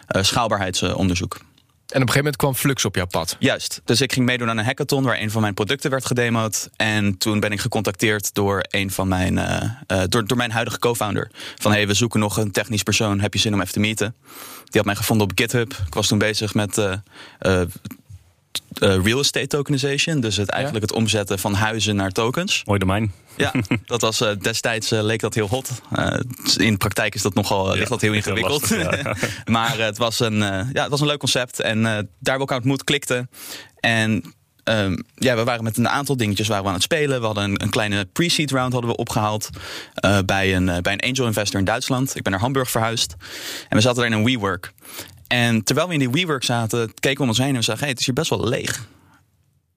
schaalbaarheidsonderzoek. 0.06 1.38
En 1.90 1.96
op 2.02 2.08
een 2.08 2.12
gegeven 2.12 2.32
moment 2.32 2.36
kwam 2.36 2.54
Flux 2.54 2.84
op 2.84 2.94
jouw 2.94 3.06
pad. 3.06 3.36
Juist. 3.38 3.80
Dus 3.84 4.00
ik 4.00 4.12
ging 4.12 4.26
meedoen 4.26 4.50
aan 4.50 4.58
een 4.58 4.64
hackathon 4.64 5.02
waar 5.02 5.20
een 5.20 5.30
van 5.30 5.40
mijn 5.40 5.54
producten 5.54 5.90
werd 5.90 6.06
gedemoed. 6.06 6.68
En 6.76 7.18
toen 7.18 7.40
ben 7.40 7.52
ik 7.52 7.60
gecontacteerd 7.60 8.34
door 8.34 8.64
een 8.68 8.90
van 8.90 9.08
mijn, 9.08 9.34
uh, 9.36 10.02
door, 10.08 10.26
door 10.26 10.36
mijn 10.36 10.50
huidige 10.50 10.78
co-founder. 10.78 11.30
Van 11.58 11.72
hey, 11.72 11.86
we 11.86 11.94
zoeken 11.94 12.20
nog 12.20 12.36
een 12.36 12.50
technisch 12.50 12.82
persoon. 12.82 13.20
Heb 13.20 13.34
je 13.34 13.40
zin 13.40 13.54
om 13.54 13.60
even 13.60 13.72
te 13.72 13.80
meeten? 13.80 14.14
Die 14.64 14.80
had 14.80 14.84
mij 14.84 14.94
gevonden 14.94 15.30
op 15.30 15.38
GitHub. 15.38 15.72
Ik 15.86 15.94
was 15.94 16.08
toen 16.08 16.18
bezig 16.18 16.54
met 16.54 16.78
uh, 16.78 16.92
uh, 17.40 17.60
real 18.78 19.18
estate 19.18 19.46
tokenization. 19.46 20.20
Dus 20.20 20.36
het, 20.36 20.48
eigenlijk 20.48 20.84
ja. 20.84 20.90
het 20.90 21.00
omzetten 21.02 21.38
van 21.38 21.54
huizen 21.54 21.96
naar 21.96 22.10
tokens. 22.10 22.62
Mooi 22.64 22.78
domein. 22.78 23.12
Ja, 23.36 23.52
dat 23.86 24.00
was 24.00 24.20
uh, 24.20 24.28
destijds 24.40 24.92
uh, 24.92 25.02
leek 25.02 25.20
dat 25.20 25.34
heel 25.34 25.48
hot. 25.48 25.70
in 26.56 26.72
de 26.72 26.76
praktijk 26.76 27.14
is 27.14 27.22
dat 27.22 27.34
nogal 27.34 27.72
ja, 27.72 27.78
ligt 27.78 27.88
dat 27.88 28.00
heel 28.00 28.12
ingewikkeld. 28.20 28.68
Heel 28.68 28.84
lastig, 28.84 29.04
ja. 29.04 29.28
maar 29.52 29.78
het, 29.78 29.98
was 29.98 30.20
een, 30.20 30.38
ja, 30.72 30.82
het 30.82 30.90
was 30.90 31.00
een 31.00 31.06
leuk 31.06 31.18
concept. 31.18 31.60
En 31.60 31.82
daar 31.82 32.34
we 32.34 32.40
elkaar 32.40 32.56
ontmoet, 32.56 32.84
klikte. 32.84 33.28
En 33.80 34.34
Um, 34.64 35.02
ja, 35.14 35.36
we 35.36 35.44
waren 35.44 35.64
met 35.64 35.76
een 35.76 35.88
aantal 35.88 36.16
dingetjes 36.16 36.48
waren 36.48 36.62
we 36.62 36.68
aan 36.68 36.74
het 36.74 36.82
spelen. 36.82 37.20
We 37.20 37.26
hadden 37.26 37.44
een, 37.44 37.62
een 37.62 37.70
kleine 37.70 38.04
pre-seed 38.04 38.50
round 38.50 38.72
hadden 38.72 38.90
we 38.90 38.96
opgehaald 38.96 39.48
uh, 40.04 40.18
bij, 40.26 40.56
een, 40.56 40.66
uh, 40.66 40.78
bij 40.78 40.92
een 40.92 41.00
angel 41.00 41.26
investor 41.26 41.58
in 41.58 41.64
Duitsland. 41.64 42.16
Ik 42.16 42.22
ben 42.22 42.32
naar 42.32 42.40
Hamburg 42.40 42.70
verhuisd. 42.70 43.14
En 43.68 43.76
we 43.76 43.80
zaten 43.80 43.98
daar 43.98 44.10
in 44.10 44.18
een 44.18 44.24
WeWork. 44.24 44.72
En 45.32 45.64
terwijl 45.64 45.86
we 45.86 45.92
in 45.92 45.98
die 45.98 46.10
WeWork 46.10 46.44
zaten, 46.44 46.94
keken 46.94 47.16
we 47.16 47.22
om 47.22 47.28
ons 47.28 47.38
heen 47.38 47.56
en 47.56 47.62
we 47.62 47.72
hey, 47.78 47.88
het 47.88 47.98
is 47.98 48.06
hier 48.06 48.14
best 48.14 48.30
wel 48.30 48.48
leeg. 48.48 48.86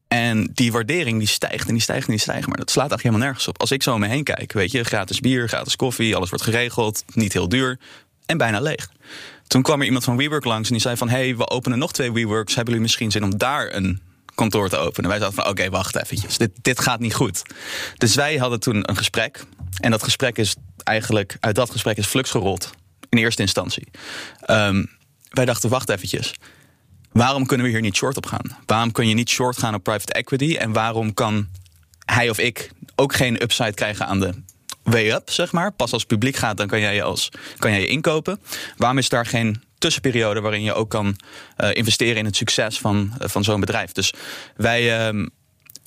En 0.07 0.49
die 0.53 0.71
waardering 0.71 1.17
die 1.17 1.27
stijgt 1.27 1.67
en 1.67 1.73
die 1.73 1.81
stijgt 1.81 2.05
en 2.05 2.11
die 2.11 2.21
stijgt. 2.21 2.47
Maar 2.47 2.57
dat 2.57 2.71
slaat 2.71 2.89
eigenlijk 2.89 3.03
helemaal 3.03 3.27
nergens 3.27 3.47
op. 3.47 3.59
Als 3.59 3.71
ik 3.71 3.83
zo 3.83 3.93
om 3.93 3.99
me 3.99 4.07
heen 4.07 4.23
kijk, 4.23 4.53
weet 4.53 4.71
je, 4.71 4.83
gratis 4.83 5.19
bier, 5.19 5.47
gratis 5.47 5.75
koffie, 5.75 6.15
alles 6.15 6.29
wordt 6.29 6.43
geregeld, 6.43 7.03
niet 7.13 7.33
heel 7.33 7.49
duur 7.49 7.79
en 8.25 8.37
bijna 8.37 8.59
leeg. 8.59 8.89
Toen 9.47 9.61
kwam 9.61 9.79
er 9.79 9.85
iemand 9.85 10.03
van 10.03 10.17
WeWork 10.17 10.45
langs 10.45 10.67
en 10.67 10.73
die 10.73 10.81
zei 10.81 10.97
van... 10.97 11.09
hey, 11.09 11.35
we 11.35 11.49
openen 11.49 11.77
nog 11.77 11.93
twee 11.93 12.11
WeWorks. 12.11 12.55
Hebben 12.55 12.73
jullie 12.73 12.87
misschien 12.87 13.11
zin 13.11 13.23
om 13.23 13.37
daar 13.37 13.73
een 13.73 14.01
kantoor 14.35 14.69
te 14.69 14.77
openen? 14.77 15.09
Wij 15.09 15.19
zaten 15.19 15.33
van, 15.33 15.47
oké, 15.47 15.69
wacht 15.69 15.95
eventjes. 15.95 16.37
Dit, 16.37 16.51
dit 16.61 16.79
gaat 16.79 16.99
niet 16.99 17.13
goed. 17.13 17.41
Dus 17.97 18.15
wij 18.15 18.37
hadden 18.37 18.59
toen 18.59 18.89
een 18.89 18.97
gesprek. 18.97 19.43
En 19.79 19.91
dat 19.91 20.03
gesprek 20.03 20.37
is 20.37 20.55
eigenlijk... 20.83 21.37
Uit 21.39 21.55
dat 21.55 21.69
gesprek 21.69 21.97
is 21.97 22.05
Flux 22.05 22.31
gerold. 22.31 22.69
In 23.09 23.17
eerste 23.17 23.41
instantie. 23.41 23.87
Um, 24.49 24.89
wij 25.33 25.45
dachten, 25.45 25.69
wacht 25.69 25.89
eventjes. 25.89 26.33
Waarom 27.11 27.45
kunnen 27.45 27.65
we 27.65 27.71
hier 27.71 27.81
niet 27.81 27.95
short 27.95 28.17
op 28.17 28.25
gaan? 28.25 28.57
Waarom 28.65 28.91
kun 28.91 29.07
je 29.07 29.13
niet 29.13 29.29
short 29.29 29.57
gaan 29.57 29.73
op 29.73 29.83
private 29.83 30.13
equity? 30.13 30.55
En 30.55 30.71
waarom 30.71 31.13
kan 31.13 31.47
hij 32.05 32.29
of 32.29 32.37
ik 32.37 32.71
ook 32.95 33.13
geen 33.13 33.41
upside 33.41 33.73
krijgen 33.73 34.07
aan 34.07 34.19
de 34.19 34.33
way-up, 34.83 35.29
zeg 35.29 35.51
maar? 35.51 35.71
Pas 35.71 35.91
als 35.91 36.01
het 36.01 36.11
publiek 36.11 36.35
gaat, 36.35 36.57
dan 36.57 36.67
kan 36.67 36.79
jij 36.79 36.95
je, 36.95 37.03
als, 37.03 37.29
kan 37.57 37.71
jij 37.71 37.79
je 37.79 37.87
inkopen. 37.87 38.39
Waarom 38.77 38.97
is 38.97 39.09
daar 39.09 39.25
geen 39.25 39.63
tussenperiode 39.77 40.41
waarin 40.41 40.63
je 40.63 40.73
ook 40.73 40.89
kan 40.89 41.17
uh, 41.57 41.73
investeren 41.73 42.17
in 42.17 42.25
het 42.25 42.35
succes 42.35 42.79
van, 42.79 43.13
uh, 43.21 43.27
van 43.27 43.43
zo'n 43.43 43.59
bedrijf? 43.59 43.91
Dus 43.91 44.13
wij... 44.55 45.13
Uh, 45.13 45.25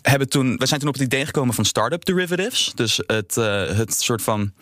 hebben 0.02 0.28
toen, 0.28 0.56
wij 0.56 0.66
zijn 0.66 0.80
toen 0.80 0.88
op 0.88 0.94
het 0.94 1.04
idee 1.04 1.26
gekomen 1.26 1.54
van 1.54 1.64
startup 1.64 2.04
derivatives. 2.04 2.73
Dus 2.75 3.00
het, 3.06 3.37
uh, 3.37 3.68
het 3.68 3.94
soort 3.94 4.23
van 4.23 4.52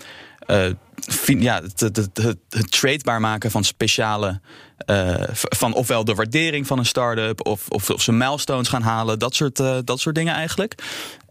ja, 1.26 1.62
het, 1.62 1.80
het, 1.80 2.37
het, 2.49 2.70
tradebaar 2.70 3.20
maken 3.20 3.50
van 3.50 3.64
speciale. 3.64 4.40
Uh, 4.87 5.14
van 5.32 5.75
ofwel 5.75 6.04
de 6.04 6.14
waardering 6.14 6.66
van 6.66 6.78
een 6.78 6.87
start-up, 6.87 7.46
of, 7.46 7.68
of, 7.68 7.90
of 7.90 8.02
ze 8.02 8.12
milestones 8.12 8.68
gaan 8.68 8.82
halen, 8.82 9.18
dat 9.18 9.34
soort, 9.34 9.61
uh, 9.61 9.78
dat 9.84 10.00
soort 10.00 10.14
dingen 10.14 10.34
eigenlijk. 10.34 10.82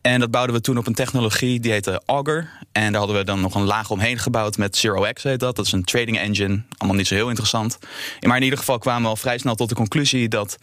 En 0.02 0.20
dat 0.20 0.32
bouwden 0.32 0.56
we 0.56 0.62
toen 0.62 0.78
op 0.78 0.88
een 0.88 0.94
technologie 0.94 1.60
die 1.60 1.72
heette 1.72 2.02
Augur. 2.06 2.50
En 2.72 2.92
daar 2.92 3.00
hadden 3.00 3.18
we 3.18 3.24
dan 3.24 3.42
nog 3.42 3.56
een 3.56 3.64
laag 3.64 3.90
omheen 3.90 4.20
gebouwd 4.20 4.58
met 4.58 4.78
Zero 4.78 5.12
X 5.14 5.24
heet 5.24 5.40
dat. 5.40 5.56
Dat 5.56 5.66
is 5.66 5.72
een 5.72 5.84
trading 5.84 6.18
engine. 6.18 6.64
Allemaal 6.78 6.98
niet 6.98 7.08
zo 7.08 7.16
heel 7.16 7.30
interessant. 7.30 7.78
Maar 8.22 8.38
in 8.38 8.44
ieder 8.44 8.60
geval 8.60 8.78
kwamen 8.78 9.02
we 9.02 9.08
al 9.08 9.16
vrij 9.16 9.38
snel 9.38 9.56
tot 9.56 9.70
de 9.70 9.76
conclusie 9.76 10.28
dat 10.30 10.58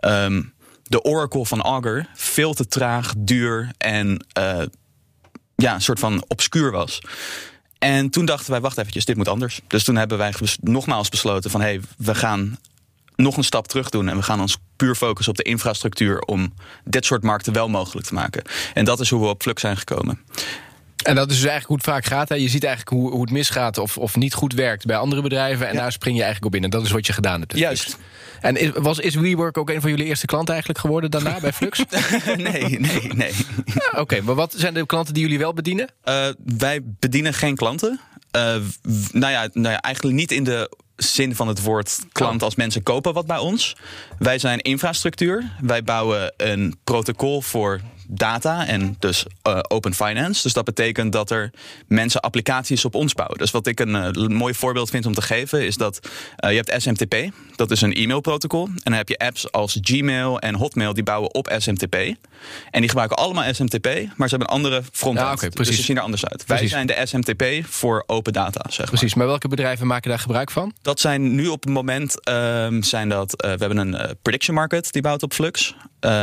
um, 0.00 0.52
de 0.82 1.02
Oracle 1.02 1.46
van 1.46 1.62
Augur 1.62 2.08
veel 2.14 2.54
te 2.54 2.66
traag, 2.66 3.14
duur 3.16 3.70
en 3.78 4.26
uh, 4.38 4.62
ja, 5.56 5.74
een 5.74 5.80
soort 5.80 5.98
van 5.98 6.24
obscuur 6.28 6.70
was. 6.70 7.00
En 7.82 8.10
toen 8.10 8.24
dachten 8.24 8.50
wij, 8.50 8.60
wacht 8.60 8.78
eventjes, 8.78 9.04
dit 9.04 9.16
moet 9.16 9.28
anders. 9.28 9.60
Dus 9.66 9.84
toen 9.84 9.96
hebben 9.96 10.18
wij 10.18 10.32
nogmaals 10.60 11.08
besloten 11.08 11.50
van... 11.50 11.60
hé, 11.60 11.66
hey, 11.66 11.80
we 11.96 12.14
gaan 12.14 12.58
nog 13.16 13.36
een 13.36 13.44
stap 13.44 13.68
terug 13.68 13.90
doen... 13.90 14.08
en 14.08 14.16
we 14.16 14.22
gaan 14.22 14.40
ons 14.40 14.56
puur 14.76 14.94
focussen 14.94 15.32
op 15.32 15.38
de 15.38 15.50
infrastructuur... 15.50 16.20
om 16.20 16.54
dit 16.84 17.04
soort 17.04 17.22
markten 17.22 17.52
wel 17.52 17.68
mogelijk 17.68 18.06
te 18.06 18.14
maken. 18.14 18.42
En 18.74 18.84
dat 18.84 19.00
is 19.00 19.10
hoe 19.10 19.20
we 19.20 19.26
op 19.26 19.42
Flux 19.42 19.60
zijn 19.60 19.76
gekomen. 19.76 20.20
En 21.02 21.14
dat 21.14 21.30
is 21.30 21.36
dus 21.40 21.48
eigenlijk 21.48 21.66
hoe 21.66 21.76
het 21.76 21.84
vaak 21.84 22.04
gaat. 22.18 22.28
Hè? 22.28 22.34
Je 22.34 22.48
ziet 22.48 22.64
eigenlijk 22.64 22.96
hoe, 22.96 23.10
hoe 23.10 23.20
het 23.20 23.30
misgaat 23.30 23.78
of, 23.78 23.98
of 23.98 24.16
niet 24.16 24.34
goed 24.34 24.52
werkt 24.52 24.86
bij 24.86 24.96
andere 24.96 25.22
bedrijven. 25.22 25.68
En 25.68 25.74
ja. 25.74 25.80
daar 25.80 25.92
spring 25.92 26.16
je 26.16 26.22
eigenlijk 26.22 26.54
op 26.54 26.58
in. 26.60 26.64
En 26.64 26.70
dat 26.70 26.84
is 26.84 26.90
wat 26.90 27.06
je 27.06 27.12
gedaan 27.12 27.40
hebt. 27.40 27.58
Juist. 27.58 27.98
En 28.42 28.56
is, 28.56 28.70
was, 28.74 28.98
is 28.98 29.14
WeWork 29.14 29.58
ook 29.58 29.70
een 29.70 29.80
van 29.80 29.90
jullie 29.90 30.06
eerste 30.06 30.26
klanten 30.26 30.52
eigenlijk 30.52 30.84
geworden 30.84 31.10
daarna 31.10 31.40
bij 31.40 31.52
Flux? 31.52 31.78
nee, 32.36 32.80
nee, 32.80 33.10
nee. 33.14 33.32
Ja, 33.64 33.88
Oké, 33.90 34.00
okay, 34.00 34.20
maar 34.20 34.34
wat 34.34 34.54
zijn 34.56 34.74
de 34.74 34.86
klanten 34.86 35.14
die 35.14 35.22
jullie 35.22 35.38
wel 35.38 35.54
bedienen? 35.54 35.88
Uh, 36.04 36.26
wij 36.56 36.80
bedienen 36.84 37.34
geen 37.34 37.56
klanten. 37.56 38.00
Uh, 38.36 38.42
nou, 39.12 39.32
ja, 39.32 39.48
nou 39.52 39.74
ja, 39.74 39.80
eigenlijk 39.80 40.16
niet 40.16 40.32
in 40.32 40.44
de 40.44 40.76
zin 40.96 41.34
van 41.34 41.48
het 41.48 41.62
woord 41.62 41.98
klant 42.12 42.42
als 42.42 42.54
mensen 42.54 42.82
kopen 42.82 43.12
wat 43.12 43.26
bij 43.26 43.38
ons. 43.38 43.76
Wij 44.18 44.38
zijn 44.38 44.60
infrastructuur. 44.60 45.52
Wij 45.60 45.82
bouwen 45.82 46.34
een 46.36 46.76
protocol 46.84 47.40
voor 47.40 47.80
data 48.08 48.66
en 48.66 48.96
dus 48.98 49.24
uh, 49.48 49.58
open 49.68 49.94
finance. 49.94 50.42
Dus 50.42 50.52
dat 50.52 50.64
betekent 50.64 51.12
dat 51.12 51.30
er 51.30 51.50
mensen 51.86 52.20
applicaties 52.20 52.84
op 52.84 52.94
ons 52.94 53.14
bouwen. 53.14 53.38
Dus 53.38 53.50
wat 53.50 53.66
ik 53.66 53.80
een 53.80 54.16
uh, 54.18 54.26
mooi 54.26 54.54
voorbeeld 54.54 54.90
vind 54.90 55.06
om 55.06 55.14
te 55.14 55.22
geven 55.22 55.66
is 55.66 55.76
dat 55.76 56.08
uh, 56.44 56.50
je 56.50 56.56
hebt 56.56 56.82
SMTP. 56.82 57.16
Dat 57.56 57.70
is 57.70 57.80
een 57.80 57.92
e-mailprotocol. 57.92 58.66
En 58.66 58.80
dan 58.82 58.92
heb 58.92 59.08
je 59.08 59.18
apps 59.18 59.52
als 59.52 59.78
Gmail 59.80 60.38
en 60.38 60.54
Hotmail 60.54 60.94
die 60.94 61.02
bouwen 61.02 61.34
op 61.34 61.54
SMTP. 61.58 61.94
En 62.70 62.80
die 62.80 62.88
gebruiken 62.88 63.16
allemaal 63.16 63.54
SMTP, 63.54 63.84
maar 64.16 64.28
ze 64.28 64.36
hebben 64.36 64.40
een 64.40 64.46
andere 64.46 64.82
frontend. 64.92 65.26
Ja, 65.26 65.32
okay, 65.32 65.48
dus 65.48 65.68
ze 65.68 65.82
zien 65.82 65.96
er 65.96 66.02
anders 66.02 66.26
uit. 66.26 66.44
Precies. 66.46 66.72
Wij 66.72 66.84
zijn 66.84 66.86
de 66.86 67.06
SMTP 67.06 67.66
voor 67.68 68.04
open 68.06 68.32
data, 68.32 68.60
zeg 68.66 68.78
maar. 68.78 68.86
Precies, 68.86 69.14
maar 69.14 69.26
welke 69.26 69.48
bedrijven 69.48 69.86
maken 69.86 70.10
daar 70.10 70.18
gebruik 70.18 70.50
van? 70.50 70.72
Dat 70.82 71.00
zijn 71.00 71.34
nu 71.34 71.48
op 71.48 71.62
het 71.62 71.72
moment 71.72 72.28
um, 72.28 72.82
zijn 72.82 73.08
dat 73.08 73.34
we 73.36 73.46
hebben 73.46 73.76
een 73.76 74.16
prediction 74.22 74.56
market 74.56 74.92
die 74.92 75.02
bouwt 75.02 75.22
op 75.22 75.32
Flux. 75.32 75.74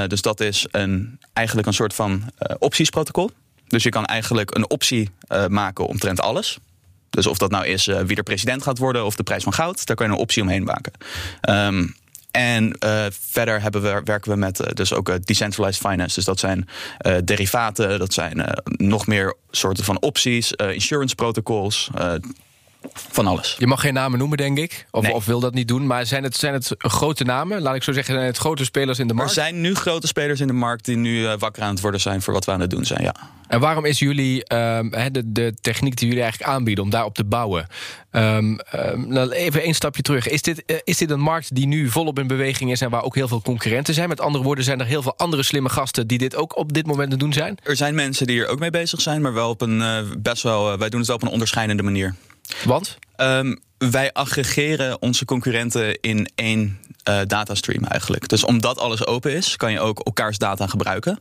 dus 0.08 0.22
dat 0.22 0.40
is 0.40 0.66
een 0.72 1.20
eigenlijk 1.34 1.68
een 1.70 1.76
soort 1.76 1.94
van 1.94 2.12
uh, 2.14 2.56
optiesprotocol. 2.60 3.32
Dus 3.68 3.84
je 3.84 3.90
kan 3.90 4.06
eigenlijk 4.06 4.56
een 4.56 4.70
optie 4.70 5.10
uh, 5.32 5.46
maken 5.46 5.86
omtrent 5.86 6.22
alles. 6.22 6.58
Dus 7.10 7.28
of 7.28 7.38
dat 7.38 7.52
nou 7.52 7.66
is 7.66 7.88
uh, 7.88 8.00
wie 8.00 8.18
er 8.18 8.24
president 8.24 8.64
gaat 8.64 8.78
worden 8.78 9.06
of 9.06 9.16
de 9.16 9.24
prijs 9.24 9.44
van 9.44 9.54
goud, 9.54 9.86
daar 9.86 9.96
kan 9.96 10.08
je 10.08 10.14
een 10.14 10.20
optie 10.20 10.42
omheen 10.42 10.64
maken. 10.64 10.92
Um, 11.50 11.96
en 12.32 12.76
verder 13.10 13.72
we, 13.72 14.02
werken 14.04 14.32
we 14.32 14.38
met 14.38 14.70
dus 14.74 14.94
ook 14.94 15.26
decentralized 15.26 15.88
finance. 15.90 16.16
Dus 16.16 16.26
dat 16.26 16.40
zijn 16.40 16.68
derivaten, 17.24 18.00
dat 18.00 18.14
zijn 18.14 18.62
nog 18.64 19.08
meer 19.08 19.36
soorten 19.52 19.84
van 19.84 20.02
opties, 20.02 20.52
insurance 20.52 21.16
protocols 21.16 21.90
van 22.94 23.28
alles. 23.28 23.56
Je 23.60 23.68
mag 23.68 23.82
geen 23.82 23.94
namen 23.94 24.20
noemen, 24.20 24.38
denk 24.38 24.58
ik. 24.58 24.86
Of, 24.92 25.04
nee. 25.04 25.14
of, 25.14 25.26
wil 25.26 25.40
dat 25.40 25.54
niet 25.54 25.68
doen. 25.68 25.88
Maar 25.88 26.06
zijn 26.06 26.24
het, 26.24 26.36
zijn 26.36 26.54
het 26.54 26.74
grote 26.78 27.24
namen? 27.24 27.62
Laat 27.62 27.76
ik 27.76 27.84
zo 27.84 27.92
zeggen, 27.92 28.14
zijn 28.14 28.26
het 28.26 28.38
grote 28.38 28.64
spelers 28.64 29.00
in 29.00 29.08
de 29.08 29.14
markt? 29.14 29.30
Er 29.32 29.42
zijn 29.42 29.62
nu 29.62 29.76
grote 29.76 30.08
spelers 30.08 30.40
in 30.40 30.48
de 30.48 30.54
markt 30.54 30.86
die 30.86 30.98
nu 30.98 31.22
uh, 31.22 31.34
wakker 31.38 31.64
aan 31.64 31.70
het 31.70 31.82
worden 31.82 32.02
zijn 32.02 32.22
voor 32.22 32.34
wat 32.34 32.46
we 32.46 32.52
aan 32.52 32.60
het 32.60 32.70
doen 32.70 32.86
zijn, 32.86 33.04
ja. 33.04 33.16
En 33.48 33.60
waarom 33.60 33.86
is 33.86 34.00
jullie 34.00 34.56
um, 34.56 34.90
de, 35.12 35.32
de 35.32 35.54
techniek 35.62 35.98
die 35.98 36.08
jullie 36.08 36.24
eigenlijk 36.24 36.52
aanbieden 36.52 36.84
om 36.84 36.90
daarop 36.90 37.16
te 37.16 37.24
bouwen? 37.24 37.68
Um, 38.12 38.60
um, 38.76 39.32
even 39.32 39.62
één 39.62 39.74
stapje 39.74 40.02
terug. 40.02 40.28
Is 40.28 40.42
dit, 40.42 40.64
uh, 40.66 40.78
is 40.84 40.98
dit 40.98 41.10
een 41.10 41.20
markt 41.20 41.56
die 41.56 41.68
nu 41.68 41.90
volop 41.90 42.20
in 42.20 42.28
beweging 42.28 42.72
is 42.72 42.82
en 42.82 42.90
waar 42.90 43.04
ook 43.04 43.16
heel 43.16 43.28
veel 43.28 43.42
concurrenten 43.42 43.94
zijn? 43.94 44.10
Met 44.10 44.22
andere 44.22 44.44
woorden, 44.44 44.64
zijn 44.64 44.80
er 44.80 44.86
heel 44.86 45.02
veel 45.02 45.18
andere 45.18 45.44
slimme 45.44 45.70
gasten 45.70 46.08
die 46.08 46.18
dit 46.18 46.36
ook 46.36 46.58
op 46.58 46.74
dit 46.74 46.86
moment 46.86 47.12
te 47.12 47.18
doen 47.18 47.34
zijn? 47.34 47.58
Er 47.64 47.76
zijn 47.76 47.96
mensen 47.96 48.28
die 48.28 48.42
er 48.42 48.48
ook 48.48 48.60
mee 48.60 48.72
bezig 48.72 49.02
zijn, 49.02 49.22
maar 49.22 49.34
wel 49.34 49.50
op 49.50 49.62
een 49.62 49.80
uh, 49.80 50.00
best 50.18 50.44
wel. 50.44 50.78
wij 50.78 50.90
doen 50.90 51.00
het 51.00 51.08
wel 51.08 51.18
op 51.18 51.24
een 51.24 51.30
onderscheidende 51.30 51.84
manier. 51.84 52.16
Want? 52.66 52.98
Um, 53.18 53.60
wij 53.78 54.14
aggregeren 54.14 55.02
onze 55.02 55.26
concurrenten 55.26 56.02
in 56.02 56.30
één 56.36 56.80
uh, 57.10 57.20
datastream 57.28 57.84
eigenlijk. 57.84 58.28
Dus 58.28 58.44
omdat 58.44 58.78
alles 58.78 59.08
open 59.08 59.34
is, 59.34 59.56
kan 59.56 59.72
je 59.72 59.80
ook 59.80 60.00
elkaars 60.00 60.38
data 60.38 60.68
gebruiken. 60.68 61.20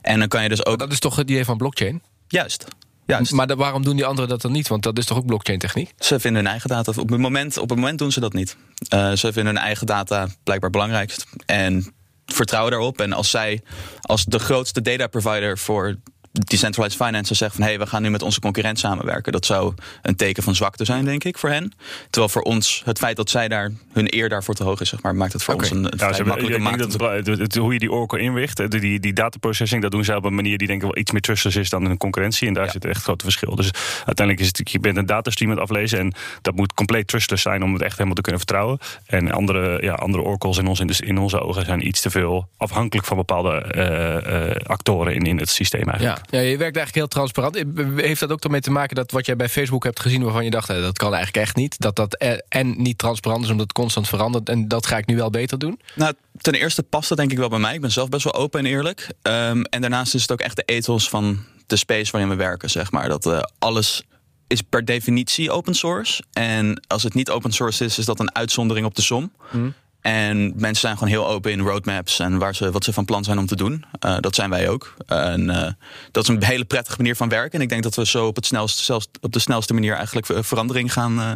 En 0.00 0.18
dan 0.18 0.28
kan 0.28 0.42
je 0.42 0.48
dus 0.48 0.66
ook. 0.66 0.78
Maar 0.78 0.86
dat 0.86 0.92
is 0.92 0.98
toch 0.98 1.16
het 1.16 1.30
idee 1.30 1.44
van 1.44 1.56
blockchain? 1.56 2.02
Juist. 2.28 2.64
Juist. 3.06 3.32
Maar 3.32 3.46
de, 3.46 3.56
waarom 3.56 3.84
doen 3.84 3.96
die 3.96 4.04
anderen 4.04 4.30
dat 4.30 4.42
dan 4.42 4.52
niet? 4.52 4.68
Want 4.68 4.82
dat 4.82 4.98
is 4.98 5.06
toch 5.06 5.18
ook 5.18 5.26
blockchain 5.26 5.58
techniek? 5.58 5.92
Ze 5.98 6.20
vinden 6.20 6.42
hun 6.42 6.50
eigen 6.50 6.68
data. 6.68 6.92
Op 6.96 7.08
het 7.08 7.20
moment, 7.20 7.58
op 7.58 7.68
het 7.68 7.78
moment 7.78 7.98
doen 7.98 8.12
ze 8.12 8.20
dat 8.20 8.32
niet. 8.32 8.56
Uh, 8.94 9.12
ze 9.12 9.32
vinden 9.32 9.54
hun 9.54 9.62
eigen 9.64 9.86
data 9.86 10.28
blijkbaar 10.44 10.70
belangrijkst. 10.70 11.26
En 11.46 11.92
vertrouwen 12.26 12.72
daarop. 12.72 13.00
En 13.00 13.12
als 13.12 13.30
zij 13.30 13.60
als 14.00 14.24
de 14.24 14.38
grootste 14.38 14.82
data 14.82 15.06
provider 15.06 15.58
voor 15.58 15.96
decentralized 16.32 17.04
finance 17.04 17.34
zegt 17.34 17.54
van 17.54 17.62
hé, 17.62 17.68
hey, 17.68 17.78
we 17.78 17.86
gaan 17.86 18.02
nu 18.02 18.10
met 18.10 18.22
onze 18.22 18.40
concurrent 18.40 18.78
samenwerken. 18.78 19.32
Dat 19.32 19.46
zou 19.46 19.74
een 20.02 20.16
teken 20.16 20.42
van 20.42 20.54
zwakte 20.54 20.84
zijn, 20.84 21.04
denk 21.04 21.24
ik, 21.24 21.38
voor 21.38 21.50
hen. 21.50 21.72
Terwijl 22.10 22.32
voor 22.32 22.42
ons 22.42 22.82
het 22.84 22.98
feit 22.98 23.16
dat 23.16 23.30
zij 23.30 23.48
daar 23.48 23.70
hun 23.92 24.14
eer 24.14 24.28
daarvoor 24.28 24.54
te 24.54 24.64
hoog 24.64 24.80
is, 24.80 24.88
zeg 24.88 25.02
maar, 25.02 25.14
maakt 25.14 25.32
het 25.32 25.42
voor 25.42 25.54
okay. 25.54 25.68
ons 25.68 25.78
een, 25.78 25.84
een 25.84 25.98
ja, 25.98 26.14
vrij 26.14 26.26
makkelijke 26.26 26.58
maat. 26.58 26.78
Dat, 26.78 27.26
het, 27.26 27.26
het, 27.26 27.54
hoe 27.54 27.72
je 27.72 27.78
die 27.78 27.92
Oracle 27.92 28.20
inricht, 28.20 28.70
die, 28.70 28.80
die, 28.80 29.00
die 29.00 29.12
dataprocessing, 29.12 29.82
dat 29.82 29.90
doen 29.90 30.04
zij 30.04 30.16
op 30.16 30.24
een 30.24 30.34
manier 30.34 30.58
die 30.58 30.66
denk 30.66 30.82
ik 30.82 30.86
wel 30.86 30.98
iets 30.98 31.10
meer 31.12 31.20
trustless 31.20 31.56
is 31.56 31.70
dan 31.70 31.84
een 31.84 31.96
concurrentie. 31.96 32.48
En 32.48 32.54
daar 32.54 32.64
ja. 32.64 32.70
zit 32.70 32.84
echt 32.84 33.02
grote 33.02 33.24
verschil. 33.24 33.56
Dus 33.56 33.70
uiteindelijk 33.96 34.40
is 34.40 34.46
het, 34.46 34.70
je 34.70 34.80
bent 34.80 34.96
een 34.96 35.06
datastream 35.06 35.50
aan 35.50 35.58
het 35.58 35.70
aflezen 35.70 35.98
en 35.98 36.14
dat 36.42 36.54
moet 36.54 36.74
compleet 36.74 37.06
trustless 37.06 37.42
zijn 37.42 37.62
om 37.62 37.72
het 37.72 37.82
echt 37.82 37.92
helemaal 37.92 38.14
te 38.14 38.20
kunnen 38.20 38.40
vertrouwen. 38.40 38.78
En 39.06 39.30
andere, 39.30 39.82
ja, 39.82 39.94
andere 39.94 40.22
oracles 40.22 40.58
in, 40.58 40.66
ons, 40.66 40.80
in, 40.80 40.86
de, 40.86 40.96
in 41.06 41.18
onze 41.18 41.40
ogen 41.40 41.64
zijn 41.64 41.86
iets 41.86 42.00
te 42.00 42.10
veel 42.10 42.48
afhankelijk 42.56 43.06
van 43.06 43.16
bepaalde 43.16 43.72
uh, 43.76 44.48
uh, 44.48 44.54
actoren 44.66 45.14
in, 45.14 45.22
in 45.22 45.38
het 45.38 45.48
systeem 45.48 45.88
eigenlijk. 45.88 46.16
Ja. 46.16 46.21
Ja, 46.30 46.40
je 46.40 46.56
werkt 46.56 46.76
eigenlijk 46.76 46.94
heel 46.94 47.06
transparant. 47.08 47.64
Heeft 47.96 48.20
dat 48.20 48.32
ook 48.32 48.44
ermee 48.44 48.60
te 48.60 48.70
maken 48.70 48.96
dat 48.96 49.10
wat 49.10 49.26
jij 49.26 49.36
bij 49.36 49.48
Facebook 49.48 49.84
hebt 49.84 50.00
gezien... 50.00 50.22
waarvan 50.22 50.44
je 50.44 50.50
dacht, 50.50 50.68
dat 50.68 50.98
kan 50.98 51.14
eigenlijk 51.14 51.46
echt 51.46 51.56
niet. 51.56 51.78
Dat 51.78 51.96
dat 51.96 52.14
en 52.48 52.82
niet 52.82 52.98
transparant 52.98 53.44
is 53.44 53.50
omdat 53.50 53.66
het 53.66 53.76
constant 53.76 54.08
verandert... 54.08 54.48
en 54.48 54.68
dat 54.68 54.86
ga 54.86 54.96
ik 54.96 55.06
nu 55.06 55.16
wel 55.16 55.30
beter 55.30 55.58
doen? 55.58 55.80
Nou, 55.94 56.14
ten 56.40 56.54
eerste 56.54 56.82
past 56.82 57.08
dat 57.08 57.18
denk 57.18 57.32
ik 57.32 57.38
wel 57.38 57.48
bij 57.48 57.58
mij. 57.58 57.74
Ik 57.74 57.80
ben 57.80 57.92
zelf 57.92 58.08
best 58.08 58.24
wel 58.24 58.34
open 58.34 58.60
en 58.60 58.66
eerlijk. 58.66 59.08
Um, 59.22 59.64
en 59.64 59.80
daarnaast 59.80 60.14
is 60.14 60.22
het 60.22 60.32
ook 60.32 60.40
echt 60.40 60.56
de 60.56 60.62
ethos 60.62 61.08
van 61.08 61.44
de 61.66 61.76
space 61.76 62.12
waarin 62.12 62.30
we 62.30 62.36
werken, 62.36 62.70
zeg 62.70 62.90
maar. 62.90 63.08
Dat 63.08 63.26
uh, 63.26 63.40
alles 63.58 64.02
is 64.46 64.62
per 64.62 64.84
definitie 64.84 65.50
open 65.50 65.74
source. 65.74 66.22
En 66.32 66.80
als 66.86 67.02
het 67.02 67.14
niet 67.14 67.30
open 67.30 67.52
source 67.52 67.84
is, 67.84 67.98
is 67.98 68.04
dat 68.04 68.20
een 68.20 68.34
uitzondering 68.34 68.86
op 68.86 68.94
de 68.94 69.02
som. 69.02 69.32
Mm. 69.50 69.74
En 70.02 70.52
mensen 70.56 70.80
zijn 70.80 70.94
gewoon 70.94 71.12
heel 71.12 71.28
open 71.28 71.52
in 71.52 71.60
roadmaps 71.60 72.18
en 72.18 72.38
waar 72.38 72.54
ze, 72.54 72.70
wat 72.70 72.84
ze 72.84 72.92
van 72.92 73.04
plan 73.04 73.24
zijn 73.24 73.38
om 73.38 73.46
te 73.46 73.56
doen. 73.56 73.84
Uh, 74.04 74.16
dat 74.20 74.34
zijn 74.34 74.50
wij 74.50 74.68
ook. 74.68 74.94
En 75.06 75.40
uh, 75.48 75.68
dat 76.10 76.22
is 76.22 76.28
een 76.28 76.44
hele 76.44 76.64
prettige 76.64 76.96
manier 76.96 77.16
van 77.16 77.28
werken. 77.28 77.52
En 77.52 77.60
ik 77.60 77.68
denk 77.68 77.82
dat 77.82 77.94
we 77.94 78.06
zo 78.06 78.26
op, 78.26 78.36
het 78.36 78.46
snelste, 78.46 78.82
zelfs 78.82 79.08
op 79.20 79.32
de 79.32 79.38
snelste 79.38 79.74
manier 79.74 79.94
eigenlijk 79.94 80.26
verandering 80.30 80.92
gaan 80.92 81.18
uh, 81.18 81.32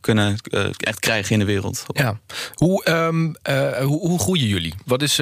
kunnen 0.00 0.36
echt 0.76 1.00
krijgen 1.00 1.32
in 1.32 1.38
de 1.38 1.44
wereld. 1.44 1.84
Ja. 1.86 2.20
Hoe, 2.54 2.90
um, 2.90 3.34
hoe, 3.82 4.08
hoe, 4.08 4.18
groeien 4.18 4.46
jullie? 4.46 4.74
Wat 4.84 5.02
is, 5.02 5.16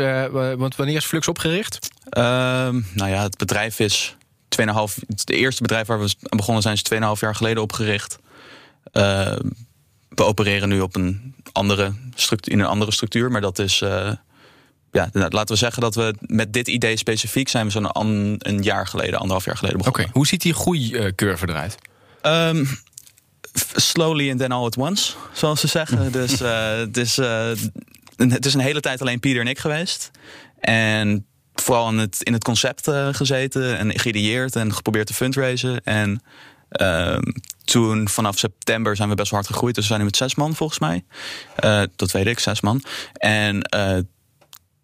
want 0.57 0.77
wanneer 0.77 0.97
is 0.97 1.05
Flux 1.05 1.29
opgericht? 1.29 1.89
Ehm, 2.09 2.81
nou 2.95 3.11
ja, 3.11 3.23
het 3.23 3.37
bedrijf 3.37 3.79
is 3.79 4.17
2,5. 4.61 4.65
Het 5.07 5.31
eerste 5.31 5.63
bedrijf 5.63 5.87
waar 5.87 6.01
we 6.01 6.15
aan 6.23 6.37
begonnen 6.37 6.63
zijn, 6.63 6.75
is 6.75 7.17
2,5 7.17 7.21
jaar 7.21 7.35
geleden 7.35 7.63
opgericht. 7.63 8.19
We 10.15 10.25
opereren 10.25 10.69
nu 10.69 10.81
op 10.81 10.97
een 10.97 11.35
andere 11.53 11.93
structuur, 12.15 12.53
in 12.53 12.61
een 12.61 12.67
andere 12.67 12.93
structuur. 12.93 13.31
Maar 13.31 13.41
dat 13.41 13.59
is. 13.59 13.81
Uh, 13.81 14.11
ja, 14.93 15.09
laten 15.13 15.47
we 15.47 15.57
zeggen 15.57 15.83
dat 15.83 15.95
we 15.95 16.15
met 16.21 16.53
dit 16.53 16.69
idee 16.69 16.97
specifiek 16.97 17.49
zijn 17.49 17.65
we 17.65 17.73
zo'n 17.73 17.89
een, 17.93 18.37
een 18.39 18.63
jaar 18.63 18.87
geleden, 18.87 19.19
anderhalf 19.19 19.45
jaar 19.45 19.57
geleden 19.57 19.79
begonnen. 19.79 20.03
Oké, 20.03 20.13
hoe 20.13 20.27
ziet 20.27 20.43
die 20.43 20.55
groeicurve 20.55 21.49
eruit? 21.49 21.77
Um, 22.23 22.69
slowly 23.75 24.31
and 24.31 24.39
then 24.39 24.53
all 24.53 24.65
at 24.65 24.77
once, 24.77 25.13
zoals 25.33 25.61
ze 25.61 25.67
zeggen. 25.67 26.13
dus 26.13 26.41
uh, 26.41 26.77
het, 26.77 26.97
is, 26.97 27.19
uh, 27.19 27.51
het 28.17 28.47
is 28.47 28.55
een 28.55 28.61
hele 28.61 28.81
tijd 28.81 29.01
alleen 29.01 29.21
Pieter 29.21 29.41
en 29.41 29.49
ik 29.49 29.59
geweest. 29.59 30.11
En 30.61 31.27
vooral 31.55 31.89
in 31.89 31.99
het, 31.99 32.23
in 32.23 32.33
het 32.33 32.45
concept 32.45 32.91
gezeten 33.13 33.79
en 33.79 33.99
geïdeëerd 33.99 34.57
en 34.57 34.75
geprobeerd 34.75 35.07
te 35.07 35.15
fundraisen. 35.15 35.85
En 35.85 36.23
toen 37.65 38.09
vanaf 38.09 38.39
september 38.39 38.97
zijn 38.97 39.09
we 39.09 39.15
best 39.15 39.31
wel 39.31 39.41
hard 39.41 39.53
gegroeid. 39.53 39.75
Dus 39.75 39.85
we 39.85 39.89
zijn 39.89 40.01
nu 40.01 40.07
met 40.07 40.17
zes 40.17 40.35
man 40.35 40.55
volgens 40.55 40.79
mij. 40.79 41.05
Uh, 41.65 41.83
dat 41.97 42.11
weet 42.11 42.27
ik, 42.27 42.39
zes 42.39 42.61
man. 42.61 42.83
En 43.13 43.69
uh, 43.77 43.99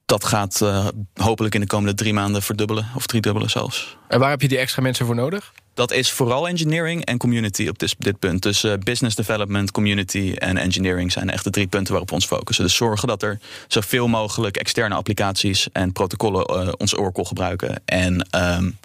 dat 0.06 0.24
gaat 0.24 0.60
uh, 0.62 0.86
hopelijk 1.14 1.54
in 1.54 1.60
de 1.60 1.66
komende 1.66 1.94
drie 1.94 2.12
maanden 2.12 2.42
verdubbelen. 2.42 2.88
Of 2.94 3.06
driedubbelen 3.06 3.50
zelfs. 3.50 3.96
En 4.08 4.18
waar 4.18 4.30
heb 4.30 4.42
je 4.42 4.48
die 4.48 4.58
extra 4.58 4.82
mensen 4.82 5.06
voor 5.06 5.14
nodig? 5.14 5.52
Dat 5.74 5.92
is 5.92 6.10
vooral 6.10 6.48
engineering 6.48 7.04
en 7.04 7.18
community 7.18 7.68
op 7.68 7.78
dit, 7.78 7.94
dit 7.98 8.18
punt. 8.18 8.42
Dus 8.42 8.64
uh, 8.64 8.72
business 8.84 9.16
development, 9.16 9.70
community 9.70 10.34
en 10.38 10.56
engineering 10.56 11.12
zijn 11.12 11.30
echt 11.30 11.44
de 11.44 11.50
drie 11.50 11.66
punten 11.66 11.90
waarop 11.90 12.08
we 12.08 12.14
ons 12.14 12.26
focussen. 12.26 12.64
Dus 12.64 12.74
zorgen 12.74 13.08
dat 13.08 13.22
er 13.22 13.38
zoveel 13.68 14.08
mogelijk 14.08 14.56
externe 14.56 14.94
applicaties 14.94 15.68
en 15.72 15.92
protocollen 15.92 16.66
uh, 16.66 16.72
ons 16.76 16.96
Oracle 16.96 17.24
gebruiken. 17.24 17.82
En 17.84 18.26
um, 18.36 18.78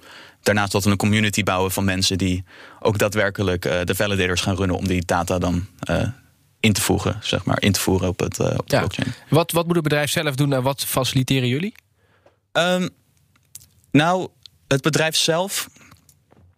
daarnaast 0.46 0.72
dat 0.72 0.84
we 0.84 0.90
een 0.90 0.98
community 0.98 1.44
bouwen 1.44 1.72
van 1.72 1.84
mensen 1.84 2.18
die 2.18 2.44
ook 2.80 2.98
daadwerkelijk 2.98 3.66
uh, 3.66 3.80
de 3.84 3.96
validators 3.96 4.42
gaan 4.42 4.56
runnen 4.56 4.78
om 4.78 4.88
die 4.88 5.06
data 5.06 5.40
dan 5.40 5.66
uh, 5.90 6.08
in 6.60 6.74
te 6.74 6.82
voegen, 6.82 7.18
zeg 7.22 7.46
maar, 7.46 7.62
in 7.62 7.72
te 7.72 7.80
voeren 7.80 8.08
op, 8.08 8.20
het, 8.20 8.40
uh, 8.40 8.46
op 8.58 8.70
ja. 8.70 8.80
blockchain. 8.80 9.14
Wat, 9.30 9.52
wat 9.52 9.66
moet 9.66 9.76
het 9.76 9.84
bedrijf 9.84 10.12
zelf 10.12 10.36
doen 10.36 10.54
en 10.54 10.64
wat 10.64 10.86
faciliteren 10.86 11.48
jullie? 11.48 11.76
Um, 12.54 12.90
nou, 13.92 14.28
het 14.68 14.82
bedrijf 14.82 15.16
zelf. 15.16 15.70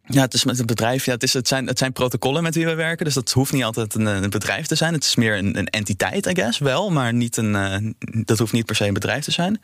Ja, 0.10 0.22
het 0.22 0.34
is 0.34 0.44
met 0.44 0.58
het 0.58 0.66
bedrijf. 0.66 1.06
Ja, 1.06 1.14
het, 1.14 1.24
is, 1.24 1.34
het, 1.34 1.48
zijn, 1.48 1.68
het 1.68 1.78
zijn 1.78 1.94
protocollen 1.94 2.44
met 2.44 2.56
wie 2.56 2.66
we 2.66 2.74
werken. 2.74 3.06
Dus 3.06 3.14
dat 3.14 3.32
hoeft 3.32 3.54
niet 3.54 3.64
altijd 3.64 3.96
een, 3.96 4.06
een 4.06 4.30
bedrijf 4.30 4.66
te 4.66 4.76
zijn. 4.76 4.94
Het 4.94 5.04
is 5.04 5.16
meer 5.16 5.38
een, 5.38 5.58
een 5.58 5.68
entiteit, 5.68 6.26
I 6.26 6.36
guess, 6.36 6.60
wel. 6.60 6.92
Maar 6.92 7.14
niet 7.14 7.38
een, 7.38 7.96
dat 8.00 8.38
hoeft 8.40 8.54
niet 8.54 8.66
per 8.66 8.76
se 8.76 8.88
een 8.88 8.94
bedrijf 8.94 9.24
te 9.24 9.32
zijn. 9.32 9.62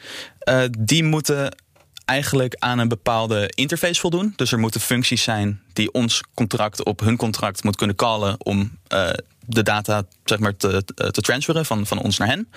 Die 0.79 1.03
moeten 1.03 1.55
eigenlijk 2.05 2.55
aan 2.59 2.79
een 2.79 2.87
bepaalde 2.87 3.51
interface 3.55 3.99
voldoen. 3.99 4.33
Dus 4.35 4.51
er 4.51 4.59
moeten 4.59 4.81
functies 4.81 5.23
zijn 5.23 5.61
die 5.73 5.91
ons 5.91 6.23
contract 6.33 6.83
op 6.83 6.99
hun 6.99 7.17
contract 7.17 7.63
moet 7.63 7.75
kunnen 7.75 7.95
callen 7.95 8.45
om 8.45 8.77
uh, 8.93 9.09
de 9.45 9.63
data 9.63 10.03
zeg 10.23 10.39
maar, 10.39 10.55
te, 10.55 10.83
te 11.11 11.21
transferen 11.21 11.65
van, 11.65 11.85
van 11.85 11.99
ons 11.99 12.17
naar 12.17 12.27
hen. 12.27 12.49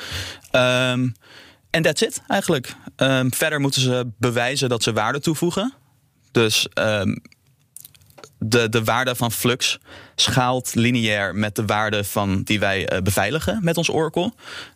Um, 0.92 1.14
en 1.70 1.82
that's 1.82 2.02
it 2.02 2.22
eigenlijk. 2.28 2.74
Um, 2.96 3.34
verder 3.34 3.60
moeten 3.60 3.80
ze 3.80 4.10
bewijzen 4.18 4.68
dat 4.68 4.82
ze 4.82 4.92
waarde 4.92 5.20
toevoegen. 5.20 5.74
Dus 6.30 6.68
um, 6.74 7.22
de, 8.38 8.68
de 8.68 8.84
waarde 8.84 9.14
van 9.14 9.32
Flux 9.32 9.78
schaalt 10.14 10.74
lineair 10.74 11.34
met 11.34 11.54
de 11.54 11.64
waarde 11.64 12.04
van 12.04 12.42
die 12.42 12.60
wij 12.60 12.92
uh, 12.92 12.98
beveiligen 12.98 13.58
met 13.62 13.76
ons 13.76 13.90
Oracle. 13.90 14.32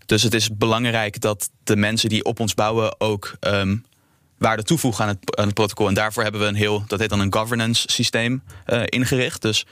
Dus 0.07 0.23
het 0.23 0.35
is 0.35 0.57
belangrijk 0.57 1.21
dat 1.21 1.51
de 1.65 1.77
mensen 1.77 2.09
die 2.09 2.25
op 2.25 2.41
ons 2.41 2.55
bouwen 2.55 3.01
ook 3.01 3.33
waarde 4.41 4.63
toevoegen 4.63 5.05
aan 5.05 5.19
het, 5.31 5.55
protocol. 5.55 5.89
En 5.89 5.95
daarvoor 5.95 6.23
hebben 6.23 6.41
we 6.41 6.47
een 6.47 6.55
heel, 6.55 6.85
dat 6.87 7.01
heet 7.01 7.09
dan 7.09 7.21
een 7.21 7.35
governance 7.35 7.89
systeem 7.91 8.43
uh, 8.67 8.83
ingericht. 8.85 9.43
Dus 9.43 9.67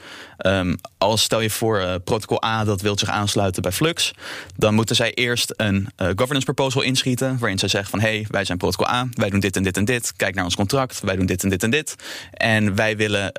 um, 0.45 0.75
als 0.97 1.21
stel 1.21 1.41
je 1.41 1.49
voor 1.49 1.79
uh, 1.79 1.95
protocol 2.03 2.43
A 2.43 2.63
dat 2.63 2.81
wil 2.81 2.97
zich 2.97 3.09
aansluiten 3.09 3.61
bij 3.61 3.71
Flux, 3.71 4.13
dan 4.55 4.73
moeten 4.73 4.95
zij 4.95 5.13
eerst 5.13 5.53
een 5.55 5.75
uh, 5.97 6.07
governance 6.07 6.45
proposal 6.45 6.81
inschieten, 6.81 7.37
waarin 7.39 7.59
zij 7.59 7.69
zeggen 7.69 7.89
van 7.89 7.99
hé, 7.99 8.15
hey, 8.15 8.25
wij 8.29 8.45
zijn 8.45 8.57
protocol 8.57 8.87
A, 8.87 9.07
wij 9.11 9.29
doen 9.29 9.39
dit 9.39 9.55
en 9.55 9.63
dit 9.63 9.77
en 9.77 9.85
dit, 9.85 10.13
kijk 10.15 10.35
naar 10.35 10.43
ons 10.43 10.55
contract, 10.55 10.99
wij 10.99 11.15
doen 11.15 11.25
dit 11.25 11.43
en 11.43 11.49
dit 11.49 11.63
en 11.63 11.69
dit. 11.69 11.95
En 12.31 12.75
wij 12.75 12.97
willen 12.97 13.31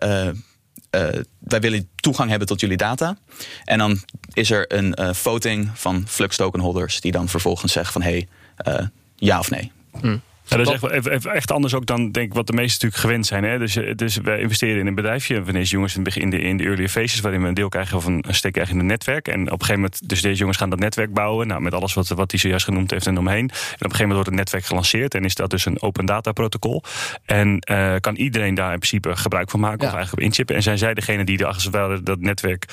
wij 1.39 1.61
willen 1.61 1.89
toegang 1.97 2.31
hebben 2.31 2.49
tot 2.49 2.61
jullie 2.61 2.77
data. 2.77 3.17
En 3.65 3.79
dan 3.79 4.01
is 4.33 4.51
er 4.51 4.75
een 4.75 5.15
voting 5.15 5.71
van 5.75 6.05
Flux 6.09 6.37
token 6.37 6.61
holders 6.61 7.01
die 7.01 7.13
dan 7.13 7.29
vervolgens 7.29 7.73
zeggen 7.73 7.93
van 7.93 8.03
hé, 8.03 8.27
hey, 8.57 8.89
ja 9.17 9.39
of 9.39 9.51
nee. 9.51 9.73
Hmm. 10.01 10.23
Ja, 10.51 10.57
dat 10.57 10.93
is 10.93 11.09
echt, 11.09 11.27
echt, 11.27 11.53
anders 11.53 11.75
ook 11.75 11.87
dan 11.87 12.11
denk 12.11 12.27
ik 12.27 12.35
wat 12.35 12.47
de 12.47 12.53
meesten 12.53 12.87
natuurlijk 12.87 13.03
gewend 13.03 13.27
zijn. 13.27 13.45
Hè? 13.45 13.59
Dus, 13.59 13.79
dus 13.97 14.17
wij 14.17 14.41
investeren 14.41 14.79
in 14.79 14.87
een 14.87 14.95
bedrijfje 14.95 15.45
van 15.45 15.53
deze 15.53 15.71
jongens 15.71 15.97
in 15.97 16.31
de, 16.31 16.41
in 16.41 16.57
de 16.57 16.65
early 16.65 16.89
phases, 16.89 17.21
waarin 17.21 17.43
we 17.43 17.49
een 17.49 17.55
deel 17.55 17.69
krijgen 17.69 17.97
of 17.97 18.05
een, 18.05 18.25
een 18.29 18.35
steek 18.35 18.53
krijgen 18.53 18.75
in 18.75 18.81
het 18.81 18.89
netwerk. 18.89 19.29
En 19.29 19.41
op 19.41 19.47
een 19.47 19.51
gegeven 19.51 19.75
moment, 19.75 20.09
dus 20.09 20.23
deze 20.23 20.39
jongens 20.39 20.59
gaan 20.59 20.71
dat 20.71 20.79
netwerk 20.79 21.13
bouwen, 21.13 21.47
nou, 21.47 21.61
met 21.61 21.75
alles 21.75 21.95
wat, 21.95 22.09
wat 22.09 22.31
hij 22.31 22.41
zojuist 22.41 22.65
genoemd 22.65 22.91
heeft 22.91 23.07
en 23.07 23.19
omheen. 23.19 23.39
En 23.39 23.47
op 23.47 23.53
een 23.53 23.77
gegeven 23.79 23.91
moment 23.91 24.13
wordt 24.13 24.29
het 24.29 24.39
netwerk 24.39 24.65
gelanceerd 24.65 25.15
en 25.15 25.25
is 25.25 25.35
dat 25.35 25.51
dus 25.51 25.65
een 25.65 25.83
open 25.83 26.07
data 26.07 26.33
protocol. 26.33 26.83
En 27.25 27.63
uh, 27.71 27.95
kan 28.01 28.17
iedereen 28.17 28.55
daar 28.55 28.73
in 28.73 28.79
principe 28.79 29.17
gebruik 29.17 29.51
van 29.51 29.61
maken 29.61 29.81
ja. 29.81 29.87
of 29.87 29.95
eigenlijk 29.95 30.23
op 30.23 30.29
inchippen. 30.29 30.57
En 30.57 30.63
zijn 30.63 30.79
zij 30.79 30.95
degene 30.95 31.25
die 31.25 31.37
de, 31.37 31.47
als 31.47 31.71
dat 32.03 32.21
netwerk 32.21 32.65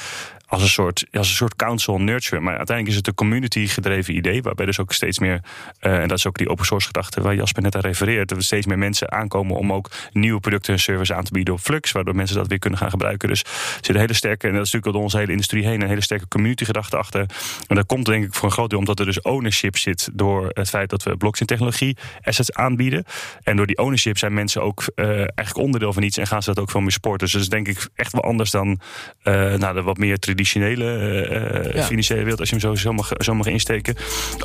als 0.47 0.61
een 0.61 0.69
soort, 0.69 1.05
als 1.11 1.29
een 1.29 1.35
soort 1.35 1.55
council 1.55 1.99
nurture. 1.99 2.41
Maar 2.41 2.57
uiteindelijk 2.57 2.89
is 2.89 2.95
het 2.95 3.07
een 3.07 3.13
community 3.13 3.67
gedreven 3.67 4.15
idee. 4.15 4.41
Waarbij 4.41 4.65
dus 4.65 4.79
ook 4.79 4.93
steeds 4.93 5.19
meer, 5.19 5.41
uh, 5.81 6.01
en 6.01 6.07
dat 6.07 6.17
is 6.17 6.27
ook 6.27 6.37
die 6.37 6.49
open 6.49 6.65
source 6.65 6.87
gedachte 6.87 7.21
waar 7.21 7.35
Jasper 7.35 7.61
net 7.61 7.75
aan 7.75 7.81
refereert. 7.81 8.29
Dat 8.29 8.37
er 8.37 8.43
steeds 8.43 8.65
meer 8.65 8.77
mensen 8.77 9.11
aankomen 9.11 9.55
om 9.55 9.73
ook 9.73 9.91
nieuwe 10.11 10.39
producten 10.39 10.73
en 10.73 10.79
services 10.79 11.15
aan 11.15 11.23
te 11.23 11.31
bieden 11.31 11.53
op 11.53 11.59
Flux. 11.59 11.91
Waardoor 11.91 12.15
mensen 12.15 12.35
dat 12.37 12.47
weer 12.47 12.59
kunnen 12.59 12.79
gaan 12.79 12.89
gebruiken. 12.89 13.29
Dus 13.29 13.41
er 13.41 13.49
zit 13.81 13.89
een 13.89 14.01
hele 14.01 14.13
sterke, 14.13 14.47
en 14.47 14.53
dat 14.53 14.65
is 14.65 14.71
natuurlijk 14.71 14.93
door 14.93 15.03
onze 15.03 15.17
hele 15.17 15.31
industrie 15.31 15.65
heen, 15.65 15.81
een 15.81 15.87
hele 15.87 16.01
sterke 16.01 16.27
community 16.27 16.65
gedachte 16.65 16.97
achter. 16.97 17.25
En 17.67 17.75
dat 17.75 17.85
komt 17.85 18.05
denk 18.05 18.25
ik 18.25 18.33
voor 18.33 18.45
een 18.45 18.51
groot 18.51 18.69
deel 18.69 18.79
omdat 18.79 18.99
er 18.99 19.05
dus 19.05 19.21
ownership 19.21 19.77
zit 19.77 20.09
door 20.13 20.49
het 20.53 20.69
feit 20.69 20.89
dat 20.89 21.03
we 21.03 21.17
blockchain 21.17 21.47
technologie 21.47 21.97
assets 22.21 22.53
aanbieden. 22.53 23.03
En 23.43 23.55
door 23.55 23.67
die 23.67 23.77
ownership 23.77 24.17
zijn 24.17 24.33
mensen 24.33 24.61
ook 24.61 24.83
uh, 24.95 25.07
eigenlijk 25.07 25.57
onderdeel 25.57 25.93
van 25.93 26.03
iets 26.03 26.17
en 26.17 26.27
gaan 26.27 26.43
ze 26.43 26.53
dat 26.53 26.59
ook 26.59 26.71
veel 26.71 26.81
meer 26.81 26.91
sporten. 26.91 27.19
Dus 27.19 27.31
dat 27.31 27.41
is 27.41 27.49
denk 27.49 27.67
ik 27.67 27.87
echt 27.95 28.11
wel 28.11 28.23
anders 28.23 28.51
dan 28.51 28.79
uh, 29.23 29.53
nou, 29.53 29.73
de 29.73 29.81
wat 29.81 29.97
meer 29.97 30.17
traditionele 30.17 30.36
uh, 30.37 31.73
ja. 31.73 31.83
financiële 31.83 32.19
wereld, 32.19 32.39
als 32.39 32.49
je 32.49 32.55
hem 32.55 32.63
zo, 32.63 32.75
zo, 32.75 32.93
mag, 32.93 33.11
zo 33.17 33.35
mag 33.35 33.47
insteken. 33.47 33.95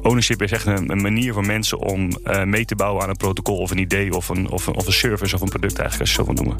Ownership 0.02 0.42
is 0.42 0.52
echt 0.52 0.66
een, 0.66 0.90
een 0.90 1.02
manier 1.02 1.32
voor 1.32 1.46
mensen 1.46 1.78
om 1.78 2.10
uh, 2.26 2.44
mee 2.44 2.64
te 2.64 2.76
bouwen 2.76 3.02
aan 3.02 3.08
een 3.08 3.16
protocol 3.16 3.56
of 3.58 3.70
een 3.70 3.78
idee 3.78 4.12
of 4.14 4.28
een, 4.28 4.50
of 4.50 4.66
een, 4.66 4.74
of 4.74 4.86
een 4.86 4.92
service 4.92 5.34
of 5.34 5.40
een 5.40 5.48
product 5.48 5.78
eigenlijk, 5.78 6.00
als 6.00 6.10
je 6.10 6.16
zo 6.16 6.24
wil 6.24 6.34
noemen. 6.34 6.56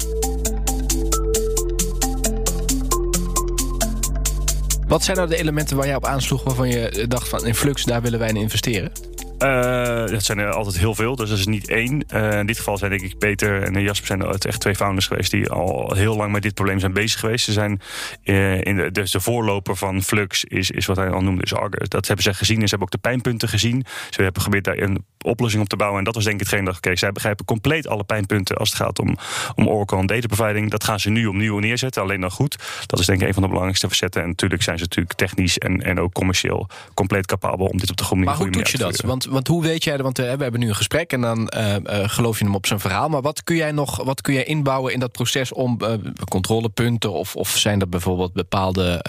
Wat 4.87 5.03
zijn 5.03 5.17
nou 5.17 5.29
de 5.29 5.37
elementen 5.37 5.77
waar 5.77 5.85
jij 5.85 5.95
op 5.95 6.05
aansloeg 6.05 6.43
waarvan 6.43 6.69
je 6.69 7.05
dacht 7.07 7.29
van 7.29 7.45
in 7.45 7.55
Flux, 7.55 7.83
daar 7.83 8.01
willen 8.01 8.19
wij 8.19 8.29
in 8.29 8.35
investeren? 8.35 9.12
Uh, 9.43 10.07
dat 10.07 10.23
zijn 10.23 10.37
er 10.37 10.51
altijd 10.51 10.77
heel 10.77 10.95
veel, 10.95 11.15
dus 11.15 11.29
dat 11.29 11.37
is 11.37 11.45
niet 11.45 11.69
één. 11.69 12.03
Uh, 12.13 12.39
in 12.39 12.45
dit 12.45 12.57
geval 12.57 12.77
zijn 12.77 12.91
denk 12.91 13.01
ik 13.01 13.17
Peter 13.17 13.63
en 13.63 13.81
Jasper 13.81 14.07
zijn 14.07 14.21
echt 14.21 14.59
twee 14.59 14.75
founders 14.75 15.07
geweest 15.07 15.31
die 15.31 15.49
al 15.49 15.93
heel 15.93 16.15
lang 16.15 16.31
met 16.31 16.41
dit 16.41 16.53
probleem 16.53 16.79
zijn 16.79 16.93
bezig 16.93 17.19
geweest. 17.19 17.45
Ze 17.45 17.51
zijn 17.51 17.81
uh, 18.23 18.61
in 18.61 18.75
de, 18.75 18.91
dus 18.91 19.11
de 19.11 19.19
voorloper 19.19 19.75
van 19.75 20.01
Flux 20.01 20.43
is, 20.43 20.71
is 20.71 20.85
wat 20.85 20.95
hij 20.95 21.09
al 21.09 21.21
noemde, 21.21 21.43
is 21.43 21.53
Argus. 21.53 21.89
Dat 21.89 22.07
hebben 22.07 22.25
ze 22.25 22.33
gezien 22.33 22.61
en 22.61 22.67
ze 22.67 22.69
hebben 22.69 22.87
ook 22.87 23.01
de 23.01 23.09
pijnpunten 23.09 23.49
gezien. 23.49 23.85
Ze 24.09 24.21
hebben 24.21 24.41
geprobeerd 24.41 24.63
daar 24.63 24.87
een 24.87 25.05
oplossing 25.21 25.63
op 25.63 25.69
te 25.69 25.75
bouwen. 25.75 25.99
En 25.99 26.05
dat 26.05 26.15
was 26.15 26.23
denk 26.23 26.35
ik 26.35 26.41
hetgeen 26.41 26.65
dat, 26.65 26.75
oké, 26.75 26.85
okay, 26.85 26.97
zij 26.97 27.11
begrijpen 27.11 27.45
compleet 27.45 27.87
alle 27.87 28.03
pijnpunten 28.03 28.57
als 28.57 28.69
het 28.69 28.77
gaat 28.77 28.99
om, 28.99 29.17
om 29.55 29.67
Oracle 29.67 29.97
en 29.97 30.05
data 30.05 30.27
providing. 30.27 30.71
Dat 30.71 30.83
gaan 30.83 30.99
ze 30.99 31.09
nu 31.09 31.25
opnieuw 31.25 31.59
neerzetten, 31.59 32.01
alleen 32.01 32.21
dan 32.21 32.31
goed. 32.31 32.57
Dat 32.85 32.99
is 32.99 33.05
denk 33.05 33.21
ik 33.21 33.27
een 33.27 33.33
van 33.33 33.41
de 33.41 33.47
belangrijkste 33.47 33.87
facetten. 33.87 34.21
En 34.21 34.27
natuurlijk 34.27 34.63
zijn 34.63 34.77
ze 34.77 34.83
natuurlijk 34.83 35.15
technisch 35.15 35.57
en, 35.57 35.81
en 35.81 35.99
ook 35.99 36.13
commercieel 36.13 36.69
compleet 36.93 37.25
capabel 37.25 37.65
om 37.65 37.77
dit 37.77 37.89
op 37.89 37.97
de 37.97 38.03
goede 38.03 38.23
manier 38.23 38.39
Maar 38.39 38.47
hoe 38.47 38.57
doet 38.61 38.71
je 38.71 38.77
dat? 38.77 39.01
Want 39.01 39.25
want 39.33 39.47
hoe 39.47 39.63
weet 39.63 39.83
jij, 39.83 39.97
want 39.97 40.19
uh, 40.19 40.33
we 40.33 40.43
hebben 40.43 40.59
nu 40.59 40.67
een 40.67 40.75
gesprek 40.75 41.11
en 41.11 41.21
dan 41.21 41.51
uh, 41.55 41.75
uh, 41.75 41.79
geloof 42.09 42.39
je 42.39 42.45
hem 42.45 42.55
op 42.55 42.65
zijn 42.65 42.79
verhaal. 42.79 43.09
Maar 43.09 43.21
wat 43.21 43.43
kun 43.43 43.55
jij 43.55 43.71
nog 43.71 44.03
wat 44.03 44.21
kun 44.21 44.33
jij 44.33 44.43
inbouwen 44.43 44.93
in 44.93 44.99
dat 44.99 45.11
proces 45.11 45.53
om 45.53 45.77
controlepunten 46.29 47.11
of, 47.11 47.35
of 47.35 47.49
zijn 47.49 47.81
er 47.81 47.89
bijvoorbeeld 47.89 48.33
bepaalde 48.33 49.05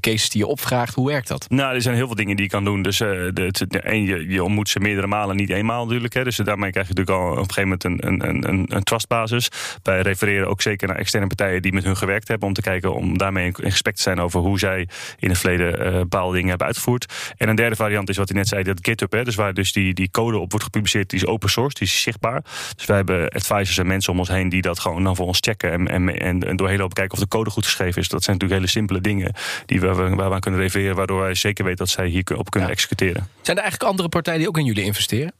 cases 0.00 0.28
die 0.28 0.40
je 0.40 0.46
opvraagt? 0.46 0.94
Hoe 0.94 1.06
werkt 1.08 1.28
dat? 1.28 1.46
Nou, 1.48 1.74
er 1.74 1.82
zijn 1.82 1.94
heel 1.94 2.06
veel 2.06 2.14
dingen 2.14 2.36
die 2.36 2.44
je 2.44 2.50
kan 2.50 2.64
doen. 2.64 2.82
Dus 2.82 2.96
de, 2.98 3.50
je, 3.82 4.28
je 4.28 4.44
ontmoet 4.44 4.68
ze 4.68 4.80
meerdere 4.80 5.06
malen, 5.06 5.36
niet 5.36 5.50
eenmaal 5.50 5.84
natuurlijk. 5.84 6.14
Hè. 6.14 6.24
Dus 6.24 6.36
daarmee 6.36 6.70
krijg 6.70 6.88
je 6.88 6.94
natuurlijk 6.94 7.24
al 7.24 7.30
op 7.30 7.48
een 7.48 7.52
gegeven 7.54 7.78
moment 7.84 7.84
een, 7.84 8.28
een, 8.28 8.48
een, 8.48 8.76
een 8.76 8.82
trustbasis. 8.82 9.48
Wij 9.82 10.00
refereren 10.00 10.48
ook 10.48 10.62
zeker 10.62 10.88
naar 10.88 10.96
externe 10.96 11.26
partijen 11.26 11.62
die 11.62 11.72
met 11.72 11.84
hun 11.84 11.96
gewerkt 11.96 12.28
hebben 12.28 12.48
om 12.48 12.54
te 12.54 12.60
kijken 12.60 12.94
om 12.94 13.18
daarmee 13.18 13.46
in 13.46 13.70
gesprek 13.70 13.94
te 13.94 14.02
zijn 14.02 14.20
over 14.20 14.40
hoe 14.40 14.58
zij 14.58 14.88
in 15.18 15.28
het 15.28 15.38
verleden 15.38 15.98
bepaalde 15.98 16.32
dingen 16.32 16.48
hebben 16.48 16.66
uitgevoerd. 16.66 17.32
En 17.36 17.48
een 17.48 17.56
derde 17.56 17.76
variant 17.76 18.08
is 18.08 18.16
wat 18.16 18.28
hij 18.28 18.38
net 18.38 18.48
zei, 18.48 18.62
dat 18.62 18.78
GitHub, 18.82 19.12
hè, 19.12 19.24
dus 19.24 19.34
waar 19.34 19.54
dus 19.58 19.72
die, 19.72 19.94
die 19.94 20.10
code 20.10 20.38
op 20.38 20.50
wordt 20.50 20.64
gepubliceerd, 20.64 21.10
die 21.10 21.18
is 21.18 21.26
open 21.26 21.50
source, 21.50 21.78
die 21.78 21.86
is 21.86 22.02
zichtbaar. 22.02 22.42
Dus 22.76 22.86
wij 22.86 22.96
hebben 22.96 23.28
advisors 23.28 23.78
en 23.78 23.86
mensen 23.86 24.12
om 24.12 24.18
ons 24.18 24.28
heen 24.28 24.48
die 24.48 24.62
dat 24.62 24.78
gewoon 24.78 25.04
dan 25.04 25.16
voor 25.16 25.26
ons 25.26 25.38
checken 25.40 25.72
en, 25.72 25.88
en, 25.88 26.20
en, 26.20 26.42
en 26.42 26.56
doorheen 26.56 26.78
lopen 26.78 26.94
kijken 26.94 27.14
of 27.14 27.20
de 27.20 27.28
code 27.28 27.50
goed 27.50 27.64
geschreven 27.64 28.00
is. 28.00 28.08
Dat 28.08 28.24
zijn 28.24 28.36
natuurlijk 28.36 28.60
hele 28.60 28.72
simpele 28.72 29.00
dingen 29.00 29.34
die 29.66 29.80
we, 29.80 29.86
waar 29.94 30.28
we 30.28 30.34
aan 30.34 30.40
kunnen 30.40 30.60
refereren, 30.60 30.96
waardoor 30.96 31.20
wij 31.20 31.34
zeker 31.34 31.64
weten 31.64 31.78
dat 31.78 31.88
zij 31.88 32.06
hier 32.06 32.36
op 32.36 32.50
kunnen 32.50 32.68
ja. 32.68 32.74
executeren. 32.74 33.28
Zijn 33.42 33.56
er 33.56 33.62
eigenlijk 33.62 33.90
andere 33.90 34.08
partijen 34.08 34.38
die 34.38 34.48
ook 34.48 34.58
in 34.58 34.64
jullie 34.64 34.84
investeren? 34.84 35.32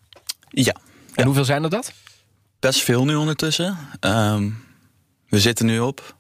Ja. 0.48 0.74
En 0.74 0.82
ja. 1.14 1.24
hoeveel 1.24 1.44
zijn 1.44 1.64
er 1.64 1.70
dat? 1.70 1.92
Best 2.60 2.82
veel 2.82 3.04
nu 3.04 3.14
ondertussen. 3.14 3.78
Um, 4.00 4.64
we 5.28 5.40
zitten 5.40 5.66
nu 5.66 5.78
op 5.78 6.16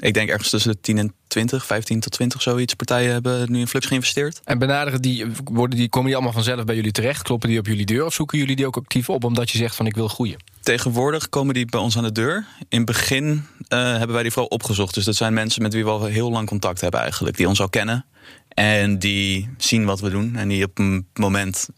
ik 0.00 0.14
denk 0.14 0.28
ergens 0.28 0.50
tussen 0.50 0.72
de 0.72 0.80
10 0.80 0.98
en 0.98 1.14
20, 1.30 1.66
15 1.66 2.00
tot 2.00 2.12
20 2.12 2.42
zoiets 2.42 2.74
partijen 2.74 3.12
hebben 3.12 3.52
nu 3.52 3.58
in 3.58 3.68
Flux 3.68 3.86
geïnvesteerd. 3.86 4.40
En 4.44 4.58
benaderen 4.58 5.02
die, 5.02 5.26
worden 5.44 5.78
die, 5.78 5.88
komen 5.88 6.06
die 6.06 6.16
allemaal 6.16 6.34
vanzelf 6.34 6.64
bij 6.64 6.74
jullie 6.74 6.92
terecht? 6.92 7.22
Kloppen 7.22 7.48
die 7.48 7.58
op 7.58 7.66
jullie 7.66 7.86
deur 7.86 8.04
of 8.04 8.14
zoeken 8.14 8.38
jullie 8.38 8.56
die 8.56 8.66
ook 8.66 8.76
actief 8.76 9.08
op 9.08 9.24
omdat 9.24 9.50
je 9.50 9.58
zegt 9.58 9.76
van 9.76 9.86
ik 9.86 9.94
wil 9.94 10.08
groeien? 10.08 10.36
Tegenwoordig 10.60 11.28
komen 11.28 11.54
die 11.54 11.66
bij 11.66 11.80
ons 11.80 11.96
aan 11.96 12.02
de 12.02 12.12
deur. 12.12 12.46
In 12.68 12.76
het 12.76 12.86
begin 12.86 13.26
uh, 13.32 13.42
hebben 13.68 14.12
wij 14.12 14.22
die 14.22 14.32
vooral 14.32 14.50
opgezocht. 14.50 14.94
Dus 14.94 15.04
dat 15.04 15.16
zijn 15.16 15.34
mensen 15.34 15.62
met 15.62 15.74
wie 15.74 15.84
we 15.84 15.90
al 15.90 16.04
heel 16.04 16.30
lang 16.30 16.48
contact 16.48 16.80
hebben 16.80 17.00
eigenlijk. 17.00 17.36
Die 17.36 17.48
ons 17.48 17.60
al 17.60 17.68
kennen. 17.68 18.04
En 18.48 18.98
die 18.98 19.48
zien 19.56 19.84
wat 19.84 20.00
we 20.00 20.10
doen. 20.10 20.36
En 20.36 20.48
die 20.48 20.64
op 20.64 20.78
een 20.78 21.08
moment 21.14 21.68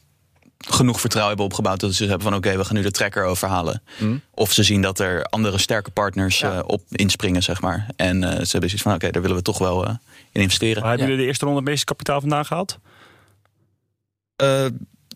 genoeg 0.68 1.00
vertrouwen 1.00 1.36
hebben 1.36 1.56
opgebouwd 1.56 1.80
dat 1.80 1.94
ze 1.94 2.02
hebben 2.04 2.22
van 2.22 2.34
oké, 2.34 2.46
okay, 2.46 2.58
we 2.58 2.64
gaan 2.64 2.76
nu 2.76 2.82
de 2.82 2.90
tracker 2.90 3.24
overhalen. 3.24 3.82
Mm. 3.98 4.20
Of 4.30 4.52
ze 4.52 4.62
zien 4.62 4.82
dat 4.82 4.98
er 4.98 5.24
andere 5.24 5.58
sterke 5.58 5.90
partners 5.90 6.38
ja. 6.38 6.56
uh, 6.56 6.62
op 6.66 6.82
inspringen, 6.90 7.42
zeg 7.42 7.60
maar. 7.60 7.86
En 7.96 8.16
uh, 8.16 8.28
ze 8.28 8.34
hebben 8.34 8.50
zoiets 8.50 8.82
van 8.82 8.92
oké, 8.92 9.00
okay, 9.00 9.10
daar 9.10 9.22
willen 9.22 9.36
we 9.36 9.42
toch 9.42 9.58
wel 9.58 9.88
uh, 9.88 9.94
in 10.32 10.40
investeren. 10.40 10.80
Maar 10.80 10.88
hebben 10.88 11.06
ja. 11.06 11.12
jullie 11.12 11.22
de 11.22 11.28
eerste 11.28 11.44
ronde 11.44 11.60
het 11.60 11.68
meeste 11.68 11.84
kapitaal 11.84 12.20
vandaan 12.20 12.44
gehaald? 12.44 12.78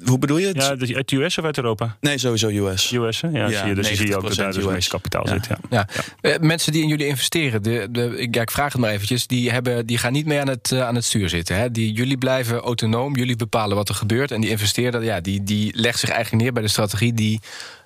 Hoe 0.04 0.18
bedoel 0.18 0.38
je? 0.38 0.50
Ja, 0.54 0.68
uit 0.94 1.08
de 1.08 1.16
US 1.16 1.38
of 1.38 1.44
uit 1.44 1.56
Europa? 1.56 1.96
Nee, 2.00 2.18
sowieso 2.18 2.48
US. 2.48 2.92
US, 2.92 3.20
hè? 3.20 3.28
Ja, 3.28 3.48
ja 3.48 3.58
zie 3.58 3.68
je, 3.68 3.74
dus 3.74 3.88
zie 3.88 4.06
je 4.06 4.16
ook 4.16 4.22
dat 4.22 4.34
daar 4.34 4.52
dus 4.52 4.64
het 4.64 4.72
meeste 4.72 4.90
kapitaal 4.90 5.26
ja. 5.26 5.32
zit. 5.32 5.46
Ja. 5.46 5.58
Ja. 5.70 5.88
ja. 6.20 6.38
mensen 6.40 6.72
die 6.72 6.82
in 6.82 6.88
jullie 6.88 7.06
investeren, 7.06 7.62
de, 7.62 7.88
de, 7.90 8.18
ik, 8.18 8.34
ja, 8.34 8.42
ik 8.42 8.50
vraag 8.50 8.72
het 8.72 8.80
maar 8.80 8.90
eventjes, 8.90 9.26
die, 9.26 9.50
hebben, 9.50 9.86
die 9.86 9.98
gaan 9.98 10.12
niet 10.12 10.26
meer 10.26 10.40
aan 10.40 10.48
het, 10.48 10.70
uh, 10.70 10.86
aan 10.86 10.94
het 10.94 11.04
stuur 11.04 11.28
zitten. 11.28 11.56
Hè? 11.56 11.70
Die, 11.70 11.92
jullie 11.92 12.18
blijven 12.18 12.58
autonoom, 12.58 13.16
jullie 13.16 13.36
bepalen 13.36 13.76
wat 13.76 13.88
er 13.88 13.94
gebeurt. 13.94 14.30
En 14.30 14.40
die 14.40 14.50
investeerder, 14.50 15.04
ja, 15.04 15.20
die, 15.20 15.42
die 15.42 15.76
legt 15.76 15.98
zich 15.98 16.10
eigenlijk 16.10 16.42
neer 16.42 16.52
bij 16.52 16.62
de 16.62 16.68
strategie 16.68 17.14
die 17.14 17.40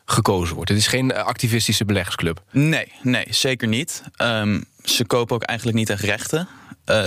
gekozen 0.04 0.54
wordt. 0.54 0.70
Het 0.70 0.78
is 0.78 0.86
geen 0.86 1.14
activistische 1.14 1.84
beleggersclub. 1.84 2.42
Nee, 2.50 2.92
nee, 3.02 3.26
zeker 3.30 3.68
niet. 3.68 4.02
Um, 4.22 4.64
ze 4.84 5.04
kopen 5.04 5.34
ook 5.34 5.42
eigenlijk 5.42 5.78
niet 5.78 5.90
echt 5.90 6.02
rechten. 6.02 6.48
Uh, 6.86 7.06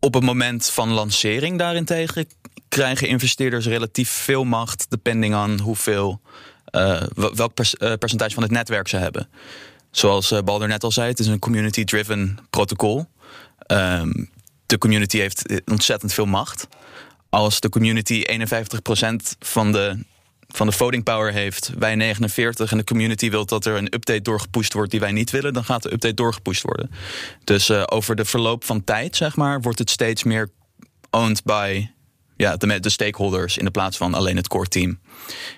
op 0.00 0.14
het 0.14 0.22
moment 0.22 0.70
van 0.70 0.90
lancering 0.90 1.58
daarentegen 1.58 2.26
krijgen 2.72 3.08
investeerders 3.08 3.66
relatief 3.66 4.10
veel 4.10 4.44
macht, 4.44 4.86
depending 4.88 5.34
on 5.34 5.60
hoeveel, 5.60 6.20
uh, 6.70 7.02
welk 7.12 7.58
uh, 7.58 7.92
percentage 7.98 8.34
van 8.34 8.42
het 8.42 8.52
netwerk 8.52 8.88
ze 8.88 8.96
hebben. 8.96 9.28
Zoals 9.90 10.32
uh, 10.32 10.38
Balder 10.40 10.68
net 10.68 10.84
al 10.84 10.92
zei, 10.92 11.08
het 11.08 11.18
is 11.18 11.26
een 11.26 11.38
community-driven 11.38 12.38
protocol. 12.50 13.06
Um, 13.66 14.30
de 14.66 14.78
community 14.78 15.18
heeft 15.18 15.62
ontzettend 15.64 16.12
veel 16.12 16.26
macht. 16.26 16.68
Als 17.28 17.60
de 17.60 17.68
community 17.68 18.24
51% 18.30 18.36
van 19.38 19.72
de, 19.72 20.04
van 20.48 20.66
de 20.66 20.72
voting 20.72 21.04
power 21.04 21.32
heeft, 21.32 21.72
wij 21.78 21.94
49 21.94 22.70
en 22.70 22.78
de 22.78 22.84
community 22.84 23.30
wil 23.30 23.46
dat 23.46 23.64
er 23.64 23.76
een 23.76 23.94
update 23.94 24.22
doorgepusht 24.22 24.72
wordt 24.72 24.90
die 24.90 25.00
wij 25.00 25.12
niet 25.12 25.30
willen, 25.30 25.52
dan 25.52 25.64
gaat 25.64 25.82
de 25.82 25.92
update 25.92 26.14
doorgepusht 26.14 26.62
worden. 26.62 26.90
Dus 27.44 27.70
over 27.70 28.16
de 28.16 28.24
verloop 28.24 28.64
van 28.64 28.84
tijd, 28.84 29.16
zeg 29.16 29.36
maar, 29.36 29.60
wordt 29.60 29.78
het 29.78 29.90
steeds 29.90 30.22
meer 30.22 30.50
owned 31.10 31.44
by 31.44 31.86
ja, 32.42 32.56
de, 32.56 32.80
de 32.80 32.88
stakeholders 32.88 33.58
in 33.58 33.64
de 33.64 33.70
plaats 33.70 33.96
van 33.96 34.14
alleen 34.14 34.36
het 34.36 34.48
core 34.48 34.68
team. 34.68 35.00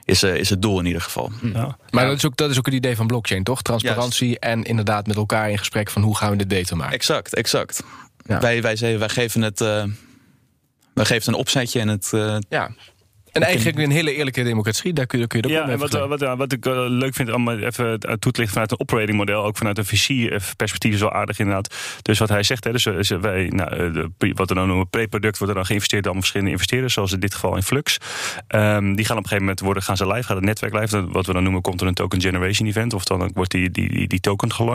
Is, 0.05 0.23
uh, 0.23 0.35
is 0.35 0.51
het 0.51 0.63
doel 0.63 0.79
in 0.79 0.87
ieder 0.87 1.03
geval. 1.03 1.31
Ja. 1.43 1.77
Maar 1.91 2.07
dat 2.07 2.17
is, 2.17 2.27
ook, 2.27 2.37
dat 2.37 2.51
is 2.51 2.59
ook 2.59 2.67
het 2.67 2.75
idee 2.75 2.97
van 2.97 3.07
blockchain, 3.07 3.45
toch? 3.45 3.63
Transparantie 3.63 4.27
Juist. 4.27 4.43
en 4.43 4.63
inderdaad 4.63 5.07
met 5.07 5.17
elkaar 5.17 5.51
in 5.51 5.59
gesprek 5.59 5.91
van 5.91 6.03
hoe 6.03 6.17
gaan 6.17 6.31
we 6.31 6.37
dit 6.37 6.49
beter 6.49 6.77
maken. 6.77 6.95
Exact, 6.95 7.35
exact. 7.35 7.83
Ja. 8.27 8.41
Wij, 8.41 8.63
wij, 8.63 8.99
wij 8.99 9.09
geven 9.09 9.43
het. 9.43 9.61
Uh, 9.61 9.85
wij 10.95 11.05
geven 11.05 11.33
een 11.33 11.39
opzetje 11.39 11.81
en 11.81 11.89
het. 11.89 12.11
Uh, 12.15 12.37
ja. 12.49 12.71
En 13.35 13.43
eigenlijk 13.43 13.79
een 13.79 13.91
hele 13.91 14.15
eerlijke 14.15 14.43
democratie, 14.43 14.93
daar 14.93 15.07
kun 15.07 15.19
je, 15.19 15.27
kun 15.27 15.39
je 15.39 15.45
ook 15.45 15.53
ja, 15.53 15.69
en 15.69 15.79
wat, 15.79 15.93
wat, 15.93 16.37
wat, 16.37 16.53
ik 16.53 16.67
uh, 16.67 16.85
leuk 16.89 17.15
vind 17.15 17.33
om 17.33 17.49
even 17.49 18.01
toe 18.01 18.33
te 18.33 18.41
lichten 18.41 18.49
vanuit 18.49 18.71
een 18.71 18.81
operating 18.81 19.17
model, 19.17 19.45
ook 19.45 19.57
vanuit 19.57 19.79
een 19.79 19.85
VC-perspectief 19.85 20.93
is 20.95 21.01
wel 21.01 21.13
aardig 21.13 21.39
inderdaad. 21.39 21.75
Dus 22.03 22.19
wat 22.19 22.29
hij 22.29 22.43
zegt, 22.43 22.65
hè, 22.65 22.73
dus, 22.73 23.09
wij, 23.09 23.47
nou, 23.47 23.93
de, 23.93 24.33
wat 24.35 24.49
we 24.49 24.55
dan 24.55 24.67
noemen 24.67 24.89
pre-product, 24.89 25.39
wordt 25.39 25.53
er 25.53 25.59
dan 25.59 25.67
geïnvesteerd 25.67 26.05
door 26.05 26.15
verschillende 26.15 26.53
investeerders, 26.53 26.95
zoals 26.95 27.13
in 27.13 27.21
dit 27.21 27.35
geval 27.35 27.57
in 27.57 27.63
Flux. 27.63 27.99
Um, 28.49 28.97
die 28.97 29.05
gaan 29.05 29.17
op 29.17 29.23
een 29.23 29.29
gegeven 29.29 29.39
moment 29.39 29.61
worden, 29.61 29.83
gaan 29.83 29.97
ze 29.97 30.07
live, 30.07 30.23
gaat 30.23 30.37
het 30.37 30.45
netwerk 30.45 30.75
live. 30.75 31.07
Wat 31.07 31.27
we 31.27 31.33
dan 31.33 31.43
noemen, 31.43 31.63
komt 31.63 31.81
er 31.81 31.87
een 31.87 31.95
token 31.95 32.21
generation 32.21 32.69
event, 32.69 32.95
of 32.95 33.05
dan 33.05 33.31
wordt 33.35 33.51
die, 33.51 33.71
die, 33.71 33.89
die, 33.89 34.09
die 34.09 34.21
token 34.21 34.53
gelanceerd. 34.53 34.73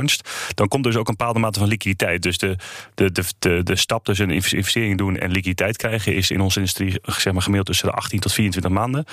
Dan 0.56 0.68
komt 0.68 0.84
dus 0.84 0.96
ook 0.96 1.08
een 1.08 1.16
bepaalde 1.18 1.40
mate 1.40 1.60
van 1.60 1.68
liquiditeit. 1.68 2.22
Dus 2.22 2.38
de, 2.38 2.56
de, 2.96 3.12
de, 3.12 3.24
de, 3.40 3.64
de 3.64 3.76
stap 3.76 4.06
tussen 4.06 4.30
een 4.30 4.36
investering 4.36 4.98
doen 4.98 5.18
en 5.18 5.32
liquiditeit 5.32 5.78
krijgen 5.78 6.16
is 6.16 6.32
in 6.32 6.42
onze 6.42 6.60
industrie 6.60 7.00
zeg 7.04 7.34
maar, 7.34 7.42
gemiddeld 7.42 7.66
tussen 7.66 7.88
de 7.88 7.94
18 7.94 8.20
tot 8.20 8.34
24 8.34 8.49
maanden. 8.70 9.06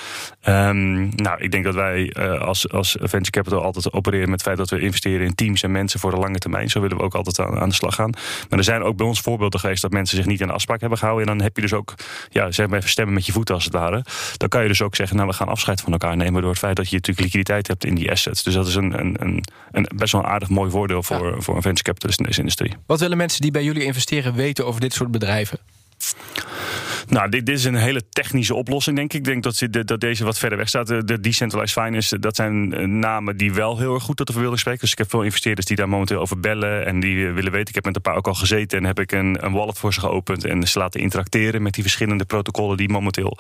Um, 0.49 1.09
nou, 1.15 1.41
ik 1.41 1.51
denk 1.51 1.65
dat 1.65 1.75
wij 1.75 2.13
uh, 2.19 2.41
als, 2.41 2.71
als 2.71 2.97
venture 3.01 3.31
capital 3.31 3.63
altijd 3.63 3.93
opereren 3.93 4.31
met 4.31 4.39
het 4.39 4.43
feit 4.43 4.57
dat 4.57 4.71
we 4.71 4.81
investeren 4.81 5.27
in 5.27 5.35
teams 5.35 5.63
en 5.63 5.71
mensen 5.71 6.01
voor 6.01 6.11
de 6.11 6.17
lange 6.17 6.39
termijn. 6.39 6.71
Zo 6.71 6.81
willen 6.81 6.97
we 6.97 7.03
ook 7.03 7.15
altijd 7.15 7.41
aan, 7.41 7.59
aan 7.59 7.69
de 7.69 7.75
slag 7.75 7.95
gaan. 7.95 8.11
Maar 8.49 8.59
er 8.59 8.65
zijn 8.65 8.83
ook 8.83 8.97
bij 8.97 9.07
ons 9.07 9.21
voorbeelden 9.21 9.61
geweest 9.61 9.83
dat 9.83 9.91
mensen 9.91 10.17
zich 10.17 10.27
niet 10.27 10.43
aan 10.43 10.49
de 10.49 10.55
afspraak 10.55 10.81
hebben 10.81 10.99
gehouden. 10.99 11.27
En 11.27 11.37
dan 11.37 11.43
heb 11.47 11.57
je 11.57 11.63
dus 11.63 11.73
ook, 11.73 11.95
ja, 12.31 12.51
zeg 12.51 12.67
maar 12.67 12.79
even 12.79 12.91
stemmen 12.91 13.15
met 13.15 13.27
je 13.27 13.33
voeten 13.33 13.55
als 13.55 13.65
het 13.65 13.73
ware. 13.73 14.05
Dan 14.37 14.49
kan 14.49 14.63
je 14.63 14.69
dus 14.69 14.83
ook 14.83 14.95
zeggen, 14.97 15.17
nou, 15.17 15.29
we 15.29 15.35
gaan 15.35 15.49
afscheid 15.49 15.81
van 15.81 15.93
elkaar 15.93 16.17
nemen 16.17 16.41
door 16.41 16.51
het 16.51 16.59
feit 16.59 16.77
dat 16.77 16.89
je 16.89 16.95
natuurlijk 16.95 17.25
liquiditeit 17.25 17.67
hebt 17.67 17.85
in 17.85 17.95
die 17.95 18.11
assets. 18.11 18.43
Dus 18.43 18.55
dat 18.55 18.67
is 18.67 18.75
een, 18.75 18.99
een, 18.99 19.17
een, 19.19 19.45
een 19.71 19.89
best 19.97 20.13
wel 20.13 20.21
een 20.21 20.29
aardig 20.29 20.49
mooi 20.49 20.71
voordeel 20.71 21.03
voor, 21.03 21.35
ja. 21.35 21.41
voor 21.41 21.57
een 21.57 21.63
venture 21.63 21.85
capitalist 21.85 22.19
in 22.19 22.25
deze 22.25 22.41
industrie. 22.41 22.75
Wat 22.87 23.01
willen 23.01 23.17
mensen 23.17 23.41
die 23.41 23.51
bij 23.51 23.65
jullie 23.65 23.85
investeren 23.85 24.35
weten 24.35 24.67
over 24.67 24.81
dit 24.81 24.93
soort 24.93 25.11
bedrijven? 25.11 25.59
Nou, 27.09 27.29
dit, 27.29 27.47
dit, 27.47 27.59
is 27.59 27.65
een 27.65 27.75
hele 27.75 28.09
technische 28.09 28.55
oplossing, 28.55 28.97
denk 28.97 29.13
ik. 29.13 29.19
Ik 29.19 29.25
denk 29.25 29.43
dat, 29.43 29.57
ze, 29.57 29.85
dat 29.85 30.01
deze 30.01 30.25
wat 30.25 30.39
verder 30.39 30.59
weg 30.59 30.69
staat. 30.69 30.87
De 30.87 31.21
decentralized 31.21 31.83
finance, 31.83 32.19
dat 32.19 32.37
zijn 32.37 32.73
eh, 32.75 32.87
namen 32.87 33.37
die 33.37 33.53
wel 33.53 33.79
heel 33.79 33.95
erg 33.95 34.03
goed 34.03 34.17
tot 34.17 34.27
de 34.27 34.33
verbeelding 34.33 34.61
spreken. 34.61 34.81
Dus 34.81 34.93
ik 34.93 34.99
heb 34.99 35.11
veel 35.11 35.23
investeerders 35.23 35.67
die 35.67 35.77
daar 35.77 35.89
momenteel 35.89 36.21
over 36.21 36.41
bellen 36.41 36.87
en 36.87 37.01
die 37.01 37.27
willen 37.27 37.53
weten. 37.53 37.69
Ik 37.69 37.75
heb 37.75 37.85
met 37.85 37.97
een 37.97 38.03
paar 38.03 38.17
ook 38.17 38.27
al 38.27 38.35
gezeten 38.35 38.79
en 38.79 38.85
heb 38.85 39.01
ik 39.01 39.13
een, 39.13 39.45
een 39.45 39.53
wallet 39.53 39.79
voor 39.79 39.95
ze 39.95 40.01
geopend 40.01 40.45
en 40.45 40.69
ze 40.69 40.79
laten 40.79 41.01
interacteren 41.01 41.63
met 41.63 41.75
die 41.75 41.83
verschillende 41.83 42.25
protocollen 42.25 42.77
die 42.77 42.89
momenteel 42.89 43.39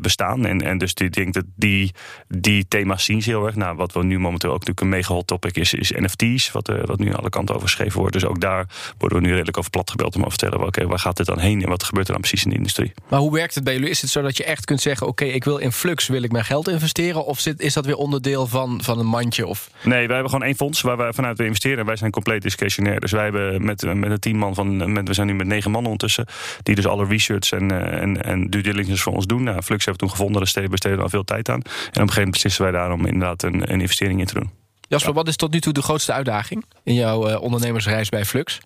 bestaan. 0.00 0.46
En, 0.46 0.60
en 0.60 0.78
dus 0.78 0.92
ik 0.94 1.12
denk 1.12 1.34
dat 1.34 1.44
die, 1.56 1.92
die 2.28 2.68
thema's 2.68 3.04
zien 3.04 3.22
ze 3.22 3.30
heel 3.30 3.46
erg. 3.46 3.56
Nou, 3.56 3.76
wat 3.76 3.92
we 3.92 4.04
nu 4.04 4.18
momenteel 4.18 4.50
ook 4.50 4.58
natuurlijk 4.58 4.80
een 4.80 4.88
mega 4.88 5.14
hot 5.14 5.26
topic 5.26 5.56
is, 5.56 5.74
is 5.74 5.90
NFT's, 5.90 6.50
wat, 6.50 6.70
uh, 6.70 6.84
wat 6.84 6.98
nu 6.98 7.14
alle 7.14 7.28
kanten 7.28 7.54
over 7.54 7.68
geschreven 7.68 7.98
wordt. 7.98 8.12
Dus 8.12 8.24
ook 8.24 8.40
daar 8.40 8.66
worden 8.98 9.18
we 9.18 9.24
nu 9.24 9.32
redelijk 9.32 9.58
over 9.58 9.70
plat 9.70 9.90
gebeld 9.90 10.16
om 10.16 10.22
te 10.22 10.28
vertellen, 10.28 10.66
oké, 10.66 10.86
waar 10.86 10.98
gaat 10.98 11.16
dit 11.16 11.26
dan 11.26 11.38
heen 11.38 11.62
en 11.62 11.68
wat 11.68 11.82
gebeurt 11.82 12.06
er 12.06 12.12
dan 12.12 12.22
precies 12.22 12.44
in 12.44 12.62
de? 12.62 12.70
Maar 13.08 13.20
hoe 13.20 13.32
werkt 13.32 13.54
het 13.54 13.64
bij 13.64 13.72
jullie? 13.72 13.90
Is 13.90 14.02
het 14.02 14.10
zo 14.10 14.22
dat 14.22 14.36
je 14.36 14.44
echt 14.44 14.64
kunt 14.64 14.80
zeggen: 14.80 15.06
Oké, 15.06 15.22
okay, 15.22 15.34
ik 15.34 15.44
wil 15.44 15.56
in 15.56 15.72
Flux 15.72 16.06
wil 16.06 16.22
ik 16.22 16.32
mijn 16.32 16.44
geld 16.44 16.68
investeren? 16.68 17.24
Of 17.24 17.40
zit, 17.40 17.60
is 17.60 17.74
dat 17.74 17.86
weer 17.86 17.96
onderdeel 17.96 18.46
van, 18.46 18.80
van 18.82 18.98
een 18.98 19.06
mandje? 19.06 19.46
Of? 19.46 19.70
Nee, 19.84 20.06
wij 20.06 20.14
hebben 20.14 20.30
gewoon 20.30 20.46
één 20.46 20.56
fonds 20.56 20.80
waar 20.80 20.96
wij 20.96 21.12
vanuit 21.12 21.38
we 21.38 21.44
investeren. 21.44 21.84
Wij 21.84 21.96
zijn 21.96 22.10
compleet 22.10 22.42
discretionair. 22.42 23.00
Dus 23.00 23.12
wij 23.12 23.24
hebben 23.24 23.64
met, 23.64 23.94
met 23.94 24.10
een 24.10 24.18
team 24.18 24.36
man 24.36 24.54
van. 24.54 24.92
Met, 24.92 25.08
we 25.08 25.14
zijn 25.14 25.26
nu 25.26 25.34
met 25.34 25.46
negen 25.46 25.70
man 25.70 25.84
ondertussen. 25.84 26.26
Die 26.62 26.74
dus 26.74 26.86
alle 26.86 27.06
research 27.06 27.52
en, 27.52 27.92
en, 28.00 28.22
en 28.22 28.50
due 28.50 28.62
diligence 28.62 29.02
voor 29.02 29.12
ons 29.12 29.26
doen. 29.26 29.42
Nou, 29.42 29.62
Flux 29.62 29.84
hebben 29.84 29.92
we 29.92 29.98
toen 29.98 30.10
gevonden, 30.10 30.52
daar 30.54 30.68
besteden 30.68 30.98
we 30.98 31.04
al 31.04 31.10
veel 31.10 31.24
tijd 31.24 31.48
aan. 31.48 31.54
En 31.54 31.60
op 31.62 31.74
een 31.74 31.92
gegeven 31.92 32.14
moment 32.14 32.30
beslissen 32.30 32.62
wij 32.62 32.72
daarom 32.72 33.06
inderdaad 33.06 33.42
een, 33.42 33.72
een 33.72 33.80
investering 33.80 34.20
in 34.20 34.26
te 34.26 34.34
doen. 34.34 34.50
Jasper, 34.88 35.10
ja. 35.10 35.16
wat 35.16 35.28
is 35.28 35.36
tot 35.36 35.52
nu 35.52 35.60
toe 35.60 35.72
de 35.72 35.82
grootste 35.82 36.12
uitdaging 36.12 36.64
in 36.84 36.94
jouw 36.94 37.28
uh, 37.28 37.42
ondernemersreis 37.42 38.08
bij 38.08 38.24
Flux? 38.24 38.60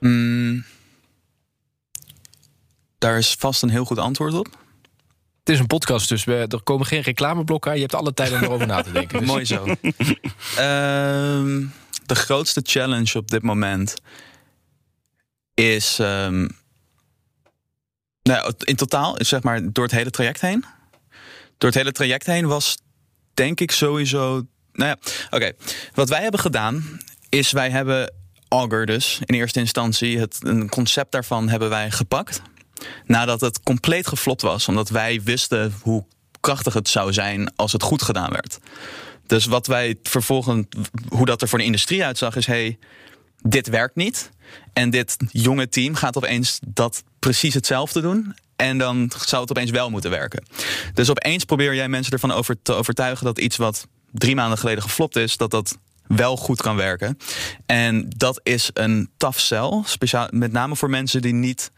Mm, 0.00 0.64
daar 2.98 3.18
is 3.18 3.34
vast 3.38 3.62
een 3.62 3.70
heel 3.70 3.84
goed 3.84 3.98
antwoord 3.98 4.34
op. 4.34 4.46
Het 5.38 5.56
is 5.56 5.58
een 5.58 5.66
podcast, 5.66 6.08
dus 6.08 6.24
we, 6.24 6.46
er 6.48 6.62
komen 6.62 6.86
geen 6.86 7.00
reclameblokken. 7.00 7.74
Je 7.74 7.80
hebt 7.80 7.94
alle 7.94 8.14
tijd 8.14 8.32
om 8.32 8.42
erover 8.42 8.66
na 8.66 8.82
te 8.82 8.92
denken. 8.92 9.18
Dus. 9.18 9.28
Mooi 9.28 9.44
zo. 9.44 9.66
uh, 9.66 9.76
de 12.06 12.14
grootste 12.14 12.60
challenge 12.64 13.18
op 13.18 13.30
dit 13.30 13.42
moment 13.42 13.94
is... 15.54 15.98
Um, 15.98 16.48
nou, 18.22 18.52
in 18.58 18.76
totaal, 18.76 19.14
zeg 19.18 19.42
maar, 19.42 19.72
door 19.72 19.84
het 19.84 19.92
hele 19.92 20.10
traject 20.10 20.40
heen. 20.40 20.64
Door 21.58 21.70
het 21.70 21.78
hele 21.78 21.92
traject 21.92 22.26
heen 22.26 22.46
was, 22.46 22.78
denk 23.34 23.60
ik, 23.60 23.70
sowieso... 23.70 24.46
Nou 24.72 24.88
ja, 24.88 24.96
oké. 25.26 25.36
Okay. 25.36 25.54
Wat 25.94 26.08
wij 26.08 26.22
hebben 26.22 26.40
gedaan, 26.40 27.00
is 27.28 27.52
wij 27.52 27.70
hebben 27.70 28.14
Augur 28.48 28.86
dus 28.86 29.18
in 29.24 29.34
eerste 29.34 29.60
instantie... 29.60 30.18
Het, 30.18 30.38
een 30.40 30.68
concept 30.68 31.12
daarvan 31.12 31.48
hebben 31.48 31.68
wij 31.68 31.90
gepakt 31.90 32.42
nadat 33.06 33.40
het 33.40 33.62
compleet 33.62 34.06
geflopt 34.06 34.42
was. 34.42 34.68
Omdat 34.68 34.88
wij 34.88 35.20
wisten 35.22 35.74
hoe 35.82 36.04
krachtig 36.40 36.74
het 36.74 36.88
zou 36.88 37.12
zijn 37.12 37.52
als 37.56 37.72
het 37.72 37.82
goed 37.82 38.02
gedaan 38.02 38.30
werd. 38.30 38.58
Dus 39.26 39.44
wat 39.44 39.66
wij 39.66 39.98
vervolgens, 40.02 40.66
hoe 41.08 41.26
dat 41.26 41.42
er 41.42 41.48
voor 41.48 41.58
de 41.58 41.64
industrie 41.64 42.04
uitzag, 42.04 42.36
is: 42.36 42.46
hey, 42.46 42.78
dit 43.42 43.68
werkt 43.68 43.96
niet. 43.96 44.30
En 44.72 44.90
dit 44.90 45.16
jonge 45.30 45.68
team 45.68 45.94
gaat 45.94 46.16
opeens 46.16 46.58
dat 46.66 47.02
precies 47.18 47.54
hetzelfde 47.54 48.00
doen. 48.00 48.34
En 48.56 48.78
dan 48.78 49.10
zou 49.26 49.42
het 49.42 49.50
opeens 49.50 49.70
wel 49.70 49.90
moeten 49.90 50.10
werken. 50.10 50.44
Dus 50.94 51.10
opeens 51.10 51.44
probeer 51.44 51.74
jij 51.74 51.88
mensen 51.88 52.12
ervan 52.12 52.32
over 52.32 52.62
te 52.62 52.72
overtuigen 52.72 53.24
dat 53.24 53.38
iets 53.38 53.56
wat 53.56 53.86
drie 54.12 54.34
maanden 54.34 54.58
geleden 54.58 54.82
geflopt 54.82 55.16
is, 55.16 55.36
dat 55.36 55.50
dat 55.50 55.78
wel 56.06 56.36
goed 56.36 56.62
kan 56.62 56.76
werken. 56.76 57.18
En 57.66 58.08
dat 58.16 58.40
is 58.42 58.70
een 58.72 59.10
tough 59.16 59.38
sell. 59.38 59.82
Speciaal, 59.84 60.28
met 60.30 60.52
name 60.52 60.76
voor 60.76 60.90
mensen 60.90 61.22
die 61.22 61.32
niet 61.32 61.70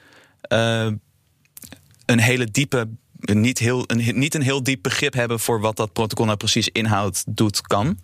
uh, 0.48 0.86
een 2.06 2.20
hele 2.20 2.44
diepe, 2.44 2.88
niet, 3.20 3.58
heel, 3.58 3.84
een, 3.86 4.18
niet 4.18 4.34
een 4.34 4.42
heel 4.42 4.62
diep 4.62 4.82
begrip 4.82 5.12
hebben 5.12 5.40
voor 5.40 5.60
wat 5.60 5.76
dat 5.76 5.92
protocol 5.92 6.24
nou 6.24 6.36
precies 6.36 6.68
inhoudt, 6.68 7.24
doet, 7.26 7.60
kan. 7.60 7.98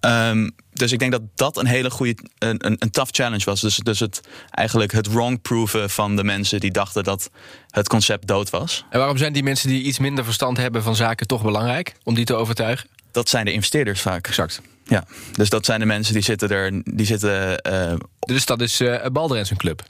Um, 0.00 0.54
dus 0.72 0.92
ik 0.92 0.98
denk 0.98 1.12
dat 1.12 1.22
dat 1.34 1.56
een 1.56 1.66
hele 1.66 1.90
goede, 1.90 2.16
een, 2.38 2.66
een, 2.66 2.76
een 2.78 2.90
tough 2.90 3.10
challenge 3.12 3.44
was. 3.44 3.60
Dus, 3.60 3.76
dus 3.76 4.00
het 4.00 4.20
eigenlijk 4.50 4.92
het 4.92 5.12
wrong 5.12 5.42
proven 5.42 5.90
van 5.90 6.16
de 6.16 6.24
mensen 6.24 6.60
die 6.60 6.70
dachten 6.70 7.04
dat 7.04 7.30
het 7.70 7.88
concept 7.88 8.26
dood 8.26 8.50
was. 8.50 8.84
En 8.90 8.98
waarom 8.98 9.16
zijn 9.16 9.32
die 9.32 9.42
mensen 9.42 9.68
die 9.68 9.82
iets 9.82 9.98
minder 9.98 10.24
verstand 10.24 10.56
hebben 10.56 10.82
van 10.82 10.96
zaken 10.96 11.26
toch 11.26 11.42
belangrijk 11.42 11.94
om 12.02 12.14
die 12.14 12.24
te 12.24 12.34
overtuigen? 12.34 12.88
Dat 13.10 13.28
zijn 13.28 13.44
de 13.44 13.52
investeerders 13.52 14.00
vaak. 14.00 14.26
Exact. 14.26 14.60
Ja, 14.84 15.04
dus 15.32 15.48
dat 15.48 15.64
zijn 15.64 15.80
de 15.80 15.86
mensen 15.86 16.14
die 16.14 16.22
zitten 16.22 16.48
er, 16.48 16.82
die 16.84 17.06
zitten. 17.06 17.60
Uh, 17.72 17.94
dus 18.18 18.46
dat 18.46 18.60
is 18.60 18.80
uh, 18.80 19.06
Balder 19.12 19.38
en 19.38 19.46
zijn 19.46 19.58
club. 19.58 19.82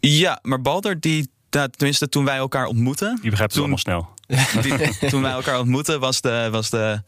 Ja, 0.00 0.38
maar 0.42 0.60
Balder 0.60 1.00
die 1.00 1.30
nou, 1.50 1.68
tenminste, 1.70 2.08
toen 2.08 2.24
wij 2.24 2.36
elkaar 2.36 2.66
ontmoeten. 2.66 3.18
Je 3.22 3.30
begrijpt 3.30 3.54
toen, 3.54 3.72
het 3.72 3.86
allemaal 3.86 4.06
snel. 4.26 4.62
Die, 4.62 5.08
toen 5.10 5.22
wij 5.22 5.32
elkaar 5.32 5.58
ontmoeten, 5.58 6.00
was 6.00 6.20
de. 6.20 6.48
Was 6.50 6.70
de 6.70 7.02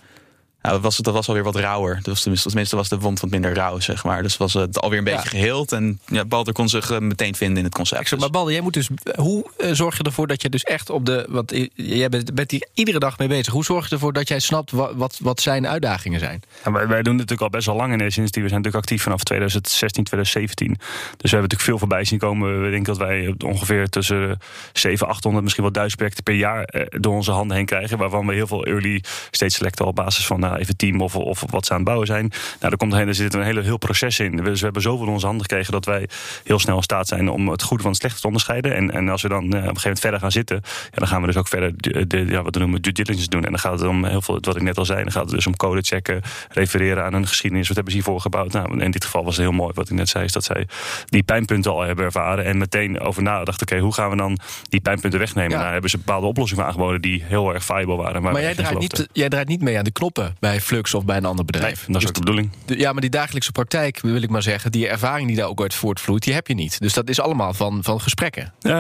nou, 0.62 0.80
was, 0.80 0.96
dat 0.96 1.14
was 1.14 1.28
alweer 1.28 1.42
wat 1.42 1.56
rauwer. 1.56 1.98
Dus 2.02 2.22
tenminste, 2.22 2.76
was 2.76 2.88
de 2.88 2.98
wond 2.98 3.20
wat 3.20 3.30
minder 3.30 3.54
rauw, 3.54 3.80
zeg 3.80 4.04
maar. 4.04 4.22
Dus 4.22 4.36
was 4.36 4.54
het 4.54 4.80
alweer 4.80 4.98
een 4.98 5.04
beetje 5.04 5.20
ja. 5.22 5.28
geheeld. 5.28 5.72
En 5.72 6.00
ja, 6.06 6.24
Balder 6.24 6.52
kon 6.52 6.68
zich 6.68 6.90
uh, 6.90 6.98
meteen 6.98 7.34
vinden 7.34 7.58
in 7.58 7.64
het 7.64 7.74
concept. 7.74 8.08
Zeg, 8.08 8.18
maar 8.18 8.30
Balder, 8.30 8.52
jij 8.52 8.62
moet 8.62 8.72
dus. 8.72 8.88
Hoe 9.16 9.46
uh, 9.58 9.70
zorg 9.72 9.96
je 9.96 10.02
ervoor 10.02 10.26
dat 10.26 10.42
je 10.42 10.48
dus 10.48 10.62
echt 10.62 10.90
op 10.90 11.06
de. 11.06 11.26
Wat, 11.28 11.54
jij 11.74 12.08
bent, 12.08 12.34
bent 12.34 12.50
hier 12.50 12.68
iedere 12.74 12.98
dag 12.98 13.18
mee 13.18 13.28
bezig. 13.28 13.52
Hoe 13.52 13.64
zorg 13.64 13.88
je 13.88 13.94
ervoor 13.94 14.12
dat 14.12 14.28
jij 14.28 14.38
snapt 14.38 14.70
wat, 14.70 14.92
wat, 14.94 15.18
wat 15.22 15.40
zijn 15.40 15.66
uitdagingen 15.66 16.20
zijn? 16.20 16.42
Ja, 16.64 16.72
wij, 16.72 16.86
wij, 16.86 17.02
doen 17.02 17.18
het 17.18 17.28
natuurlijk 17.28 17.40
al 17.40 17.50
best 17.50 17.66
wel 17.66 17.76
lang 17.76 17.92
in 17.92 17.98
deze 17.98 18.16
industrie. 18.16 18.44
We 18.44 18.50
zijn 18.50 18.60
natuurlijk 18.62 18.90
actief 18.90 19.02
vanaf 19.02 19.22
2016, 19.22 20.04
2017. 20.04 20.68
Dus 20.68 20.80
we 20.80 20.88
hebben 21.20 21.40
natuurlijk 21.40 21.68
veel 21.68 21.78
voorbij 21.78 22.04
zien 22.04 22.18
komen. 22.18 22.62
We 22.62 22.70
denken 22.70 22.96
dat 22.96 23.06
wij 23.06 23.34
ongeveer 23.44 23.88
tussen 23.88 24.38
700, 24.72 25.10
800, 25.10 25.42
misschien 25.42 25.64
wel 25.64 25.72
1000 25.72 25.98
projecten 25.98 26.24
per 26.24 26.34
jaar 26.34 26.74
uh, 26.74 26.82
door 26.88 27.14
onze 27.14 27.30
handen 27.30 27.56
heen 27.56 27.66
krijgen. 27.66 27.98
Waarvan 27.98 28.26
we 28.26 28.34
heel 28.34 28.46
veel 28.46 28.64
early 28.64 29.02
stage 29.30 29.50
selecten 29.50 29.86
op 29.86 29.94
basis 29.94 30.26
van 30.26 30.40
nou, 30.50 30.62
even 30.62 30.76
team 30.76 31.00
of 31.00 31.16
of 31.16 31.44
wat 31.50 31.66
ze 31.66 31.70
aan 31.70 31.76
het 31.76 31.86
bouwen 31.86 32.06
zijn. 32.06 32.28
Nou, 32.28 32.38
daar 32.60 32.76
komt 32.76 32.92
er, 32.92 33.08
er 33.08 33.14
zit 33.14 33.34
een 33.34 33.42
hele 33.42 33.62
heel 33.62 33.76
proces 33.76 34.20
in. 34.20 34.36
Dus 34.36 34.58
we 34.58 34.64
hebben 34.64 34.82
zoveel 34.82 35.06
in 35.06 35.12
onze 35.12 35.26
handen 35.26 35.46
gekregen 35.46 35.72
dat 35.72 35.84
wij 35.84 36.08
heel 36.44 36.58
snel 36.58 36.76
in 36.76 36.82
staat 36.82 37.08
zijn 37.08 37.28
om 37.28 37.48
het 37.48 37.62
goede 37.62 37.82
van 37.82 37.92
het 37.92 38.00
slechte 38.00 38.20
te 38.20 38.26
onderscheiden. 38.26 38.74
En, 38.74 38.90
en 38.90 39.08
als 39.08 39.22
we 39.22 39.28
dan 39.28 39.44
uh, 39.44 39.48
op 39.48 39.54
een 39.54 39.60
gegeven 39.60 39.82
moment 39.82 40.00
verder 40.00 40.20
gaan 40.20 40.32
zitten, 40.32 40.60
ja, 40.64 40.98
dan 40.98 41.08
gaan 41.08 41.20
we 41.20 41.26
dus 41.26 41.36
ook 41.36 41.48
verder 41.48 41.72
de, 41.76 42.06
de, 42.06 42.24
ja, 42.24 42.42
wat 42.42 42.54
we 42.54 42.60
noemen 42.60 42.82
due 42.82 42.92
diligence 42.92 43.28
doen. 43.28 43.44
En 43.44 43.50
dan 43.50 43.58
gaat 43.58 43.80
het 43.80 43.88
om 43.88 44.04
heel 44.04 44.22
veel, 44.22 44.38
wat 44.40 44.56
ik 44.56 44.62
net 44.62 44.78
al 44.78 44.84
zei, 44.84 45.02
dan 45.02 45.12
gaat 45.12 45.24
het 45.24 45.34
dus 45.34 45.46
om 45.46 45.56
code 45.56 45.82
checken, 45.82 46.22
refereren 46.48 47.04
aan 47.04 47.12
een 47.12 47.26
geschiedenis. 47.26 47.66
Wat 47.66 47.76
hebben 47.76 47.94
ze 47.94 48.00
hiervoor 48.00 48.20
gebouwd? 48.20 48.52
Nou, 48.52 48.80
in 48.80 48.90
dit 48.90 49.04
geval 49.04 49.24
was 49.24 49.36
het 49.36 49.44
heel 49.44 49.54
mooi 49.54 49.72
wat 49.74 49.90
ik 49.90 49.96
net 49.96 50.08
zei, 50.08 50.24
is 50.24 50.32
dat 50.32 50.44
zij 50.44 50.68
die 51.04 51.22
pijnpunten 51.22 51.70
al 51.70 51.80
hebben 51.80 52.04
ervaren 52.04 52.44
en 52.44 52.58
meteen 52.58 53.00
over 53.00 53.22
nadachten. 53.22 53.66
Oké, 53.66 53.78
hoe 53.78 53.94
gaan 53.94 54.10
we 54.10 54.16
dan 54.16 54.38
die 54.68 54.80
pijnpunten 54.80 55.18
wegnemen? 55.18 55.50
Ja. 55.50 55.58
Nou, 55.58 55.72
hebben 55.72 55.90
ze 55.90 55.96
bepaalde 55.96 56.26
oplossingen 56.26 56.64
aangeboden 56.64 57.00
die 57.00 57.24
heel 57.26 57.54
erg 57.54 57.64
viable 57.64 57.96
waren. 57.96 58.22
Maar, 58.22 58.32
maar 58.32 58.42
jij, 58.42 58.54
draait 58.54 58.78
niet, 58.78 59.08
jij 59.12 59.28
draait 59.28 59.48
niet 59.48 59.62
mee 59.62 59.78
aan 59.78 59.84
de 59.84 59.90
knoppen 59.90 60.36
bij 60.40 60.60
Flux 60.60 60.94
of 60.94 61.04
bij 61.04 61.16
een 61.16 61.24
ander 61.24 61.44
Nee, 61.44 61.52
bedrijf. 61.52 61.78
dat 61.86 61.88
is 61.88 61.94
Dus 61.94 62.06
ook 62.08 62.14
de 62.14 62.20
bedoeling. 62.20 62.50
ja, 62.66 62.92
maar 62.92 63.00
die 63.00 63.10
dagelijkse 63.10 63.52
praktijk, 63.52 64.00
wil 64.00 64.22
ik 64.22 64.30
maar 64.30 64.42
zeggen, 64.42 64.70
die 64.72 64.88
ervaring 64.88 65.26
die 65.28 65.36
daar 65.36 65.48
ook 65.48 65.60
uit 65.60 65.74
voortvloeit, 65.74 66.22
die 66.22 66.34
heb 66.34 66.46
je 66.46 66.54
niet. 66.54 66.80
Dus 66.80 66.92
dat 66.92 67.08
is 67.08 67.20
allemaal 67.20 67.54
van, 67.54 67.78
van 67.82 68.00
gesprekken. 68.00 68.52
Eh, 68.60 68.72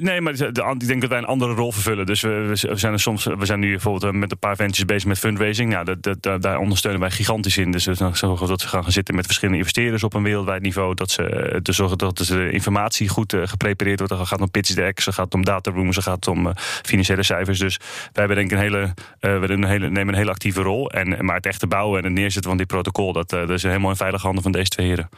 nee, 0.00 0.20
maar 0.20 0.32
ik 0.32 0.86
denk 0.86 1.00
dat 1.00 1.10
wij 1.10 1.18
een 1.18 1.24
andere 1.24 1.54
rol 1.54 1.72
vervullen. 1.72 2.06
Dus 2.06 2.20
we, 2.20 2.28
we 2.28 2.68
we 2.68 2.76
zijn 2.78 2.92
er 2.92 3.00
soms, 3.00 3.24
we 3.24 3.46
zijn 3.46 3.60
nu 3.60 3.70
bijvoorbeeld 3.70 4.12
eh, 4.14 4.18
met 4.20 4.30
een 4.32 4.38
paar 4.38 4.56
ventures 4.56 4.84
bezig 4.84 5.08
met 5.08 5.18
fundraising. 5.18 5.70
Nou, 5.70 5.84
dat, 6.00 6.22
dat, 6.22 6.42
daar- 6.42 6.58
ondersteunen 6.58 7.00
wij 7.00 7.10
gigantisch 7.10 7.56
in. 7.56 7.70
Dus 7.70 7.84
we 7.84 7.94
zorgen 8.12 8.48
dat 8.48 8.60
ze 8.60 8.68
gaan 8.68 8.92
zitten 8.92 9.14
met 9.14 9.24
verschillende 9.24 9.58
investeerders 9.58 10.04
op 10.04 10.14
een 10.14 10.22
wereldwijd 10.22 10.62
niveau. 10.62 10.94
Dat 10.94 11.10
ze 11.10 11.22
eh, 11.26 11.60
te 11.60 11.72
zorgen 11.72 11.98
dat 11.98 12.16
de 12.18 12.50
informatie 12.50 13.08
goed 13.08 13.34
geprepareerd 13.44 13.98
wordt. 13.98 14.14
Het 14.14 14.28
gaat 14.28 14.40
om 14.40 14.50
pitch 14.50 14.74
decks, 14.74 15.04
het 15.04 15.14
gaat 15.14 15.34
om 15.34 15.44
data 15.44 15.70
rooms, 15.70 15.96
het 15.96 16.04
gaat 16.04 16.28
om 16.28 16.52
financiële 16.82 17.22
cijfers. 17.22 17.58
Dus 17.58 17.76
wij 17.76 17.86
hebben 18.12 18.36
denk 18.36 18.50
ik 18.50 18.56
een 18.56 18.62
hele, 18.62 18.94
we 19.20 19.52
een 19.52 19.64
hele, 19.64 19.90
nemen 19.90 20.08
een 20.14 20.18
hele 20.20 20.30
actieve 20.30 20.60
rol. 20.62 20.90
En, 21.02 21.24
maar 21.24 21.36
het 21.36 21.46
echte 21.46 21.66
bouwen 21.66 21.98
en 21.98 22.04
het 22.04 22.12
neerzetten 22.12 22.50
van 22.50 22.58
dit 22.58 22.66
protocol, 22.66 23.12
dat, 23.12 23.32
eh, 23.32 23.40
dat 23.40 23.50
is 23.50 23.62
helemaal 23.62 23.90
in 23.90 23.96
veilige 23.96 24.24
handen 24.24 24.42
van 24.42 24.52
deze 24.52 24.68
twee 24.68 24.86
heren. 24.86 25.08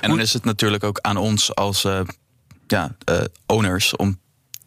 En 0.00 0.08
dan 0.08 0.20
is 0.20 0.32
het 0.32 0.44
natuurlijk 0.44 0.84
ook 0.84 0.98
aan 1.00 1.16
ons 1.16 1.54
als 1.54 1.84
eh, 1.84 2.00
ja, 2.66 2.96
eh, 3.04 3.20
owners 3.46 3.96
om 3.96 4.18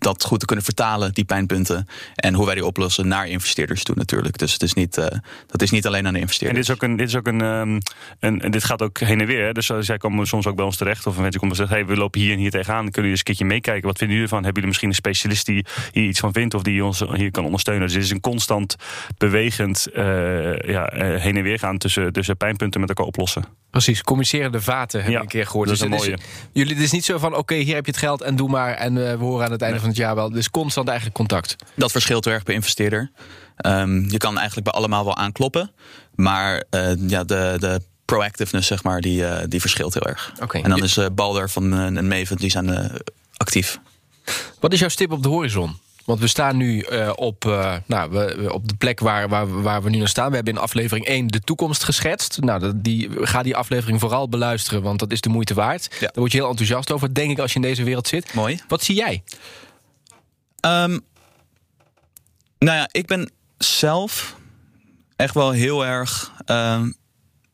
dat 0.02 0.24
goed 0.24 0.40
te 0.40 0.46
kunnen 0.46 0.66
vertalen, 0.66 1.14
die 1.14 1.24
pijnpunten. 1.24 1.88
En 2.16 2.34
hoe 2.34 2.46
wij 2.46 2.56
die 2.56 2.66
oplossen 2.66 3.08
naar 3.08 3.28
investeerders 3.28 3.84
toe 3.84 3.96
natuurlijk. 3.96 4.38
Dus 4.38 4.54
het 4.54 4.62
is 4.62 4.74
niet, 4.74 4.98
eh, 4.98 5.06
dat 5.48 5.62
is 5.62 5.72
niet 5.72 5.88
alleen 5.88 6.06
aan 6.06 6.14
de 6.14 6.20
En 6.20 6.22
investeerders. 6.22 6.68
dit 6.68 6.70
is 6.70 6.82
ook 6.82 6.90
een, 6.90 6.96
dit 6.96 7.08
is 7.08 7.16
ook 7.16 7.28
een, 7.28 7.42
ehm, 7.42 7.80
een 8.20 8.42
en 8.42 8.52
dit 8.52 8.64
gaat 8.64 8.82
ook 8.82 9.00
heen 9.00 9.22
en 9.22 9.28
weer. 9.28 9.54
Dus 9.54 9.70
eh, 9.70 9.78
zij 9.80 9.98
komen 9.98 10.28
soms 10.28 10.48
ook 10.48 10.56
bij 10.56 10.66
ons 10.66 10.78
terecht. 10.78 11.08
Of 11.08 11.18
mensen 11.18 11.40
komen 11.40 11.50
en 11.50 11.56
zeggen: 11.56 11.76
hey, 11.76 11.86
we 11.86 11.96
lopen 11.96 12.22
hier 12.22 12.34
en 12.34 12.40
hier 12.40 12.52
tegenaan. 12.52 12.92
Kunnen 12.92 12.94
jullie 12.94 13.10
eens 13.10 13.20
een 13.20 13.26
keertje 13.26 13.46
meekijken? 13.46 13.88
Wat 13.88 13.98
vinden 13.98 14.18
jullie 14.18 14.32
ervan? 14.32 14.44
Hebben 14.44 14.64
jullie 14.64 14.68
misschien 14.68 14.90
een 14.90 14.96
specialist 14.96 15.46
die 15.46 15.66
hier 15.92 16.08
iets 16.08 16.20
van 16.20 16.34
vindt 16.34 16.54
of 16.54 16.62
die 16.62 16.84
ons 16.84 17.04
hier 17.14 17.32
kan 17.32 17.46
ondersteunen? 17.46 17.86
Dus 17.86 17.94
het 17.94 18.04
is 18.04 18.12
een 18.12 18.20
constant 18.20 18.76
bewegend 19.18 19.88
eh, 19.88 20.60
ja, 20.60 20.90
heen 20.96 21.38
en 21.38 21.44
weer 21.44 21.60
gaan 21.60 21.78
tussen, 21.78 22.14
tussen 22.14 22.38
pijnpunten 22.38 22.80
met 22.80 22.90
elkaar 22.90 23.06
oplossen. 23.06 23.61
Precies, 23.72 24.02
communicerende 24.02 24.62
vaten 24.62 25.02
heb 25.04 25.10
Ja, 25.12 25.16
ik 25.18 25.24
een 25.24 25.30
keer 25.30 25.46
gehoord. 25.46 25.68
dat 25.68 25.76
is 25.76 25.82
Dus 25.84 25.92
een 25.92 25.98
het 26.12 26.20
mooie. 26.20 26.50
jullie, 26.54 26.74
het 26.76 26.84
is 26.84 26.92
niet 26.92 27.06
zo 27.06 27.18
van, 27.18 27.36
oké, 27.36 27.56
hier 27.56 27.76
heb 27.76 27.86
je 27.86 27.92
het 27.92 28.00
geld 28.00 28.22
en 28.22 28.36
doe 28.36 28.50
maar. 28.50 28.74
En 28.74 29.10
eh, 29.12 29.18
we 29.18 29.24
horen 29.24 29.46
aan 29.46 29.52
het 29.52 29.62
einde 29.62 29.80
van 29.80 29.88
het 29.88 29.98
jaar 29.98 30.16
wel. 30.16 30.30
Dus 30.32 30.50
constant 30.50 30.88
eigenlijk 30.88 31.18
contact. 31.18 31.56
Dat 31.76 31.92
verschilt 31.92 32.26
heel 32.26 32.34
erg 32.34 32.44
per 32.44 32.54
investeerder. 32.54 33.12
Ehm, 33.58 34.10
je 34.10 34.18
kan 34.18 34.38
eigenlijk 34.38 34.68
bij 34.72 34.74
allemaal 34.80 35.06
wel 35.06 35.16
aankloppen. 35.18 35.72
Maar 36.16 36.64
eh, 36.70 36.92
ja, 37.08 37.24
de, 37.24 37.56
de 37.60 37.82
proactiveness, 38.06 38.68
zeg 38.68 38.84
maar, 38.84 39.02
die, 39.02 39.26
eh, 39.26 39.44
die 39.48 39.60
verschilt 39.62 39.94
heel 39.94 40.04
erg. 40.08 40.32
Oké. 40.42 40.58
En 40.58 40.70
dan 40.70 40.84
is 40.84 40.98
eh, 40.98 41.06
Balder 41.14 41.50
van 41.50 41.74
eh, 41.74 41.86
en 41.86 42.08
Maven, 42.08 42.38
die 42.38 42.50
zijn 42.50 42.70
eh, 42.70 42.96
actief. 43.38 43.80
Wat 44.60 44.74
is 44.74 44.80
jouw 44.80 44.90
stip 44.90 45.12
op 45.12 45.24
de 45.24 45.30
horizon? 45.30 45.78
Want 46.06 46.20
we 46.20 46.28
staan 46.28 46.58
nu 46.58 46.80
eh, 46.80 47.12
op, 47.16 47.46
eh, 47.46 47.76
nou, 47.86 48.12
we, 48.12 48.54
op 48.54 48.68
de 48.68 48.76
plek 48.76 49.00
waar, 49.00 49.30
waar, 49.30 49.62
waar 49.62 49.84
we 49.84 49.90
nu 49.90 49.98
naar 49.98 50.08
staan. 50.08 50.30
We 50.30 50.36
hebben 50.36 50.54
in 50.54 50.60
aflevering 50.60 51.06
1 51.06 51.28
de 51.28 51.40
toekomst 51.40 51.84
geschetst. 51.84 52.42
Nou, 52.42 52.72
die, 52.76 53.10
ga 53.28 53.44
die 53.44 53.56
aflevering 53.56 54.00
vooral 54.00 54.30
beluisteren, 54.30 54.82
want 54.82 55.00
dat 55.00 55.12
is 55.12 55.22
de 55.22 55.30
moeite 55.30 55.54
waard. 55.54 56.00
Daar 56.00 56.12
word 56.14 56.32
je 56.32 56.38
heel 56.38 56.50
enthousiast 56.50 56.92
over, 56.92 57.14
denk 57.14 57.32
ik, 57.32 57.40
als 57.40 57.50
je 57.50 57.56
in 57.56 57.62
deze 57.62 57.84
wereld 57.84 58.08
zit. 58.08 58.34
Mooi. 58.34 58.62
Wat 58.68 58.84
zie 58.84 58.96
jij? 58.96 59.24
Ehm, 60.60 61.00
nou 62.58 62.78
ja, 62.78 62.88
ik 62.92 63.06
ben 63.06 63.32
zelf 63.58 64.36
echt 65.16 65.34
wel 65.34 65.52
heel 65.52 65.86
erg 65.86 66.32
ehm, 66.46 66.92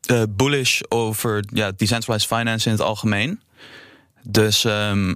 eh, 0.06 0.22
bullish 0.28 0.80
over 0.88 1.44
ja, 1.52 1.72
decentralized 1.76 2.28
finance 2.28 2.66
in 2.66 2.72
het 2.72 2.80
algemeen. 2.80 3.40
Dus 4.22 4.64
ehm, 4.64 5.14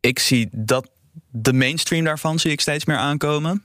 ik 0.00 0.18
zie 0.18 0.48
dat 0.52 0.88
de 1.36 1.52
mainstream 1.52 2.04
daarvan 2.04 2.38
zie 2.38 2.50
ik 2.50 2.60
steeds 2.60 2.84
meer 2.84 2.96
aankomen. 2.96 3.64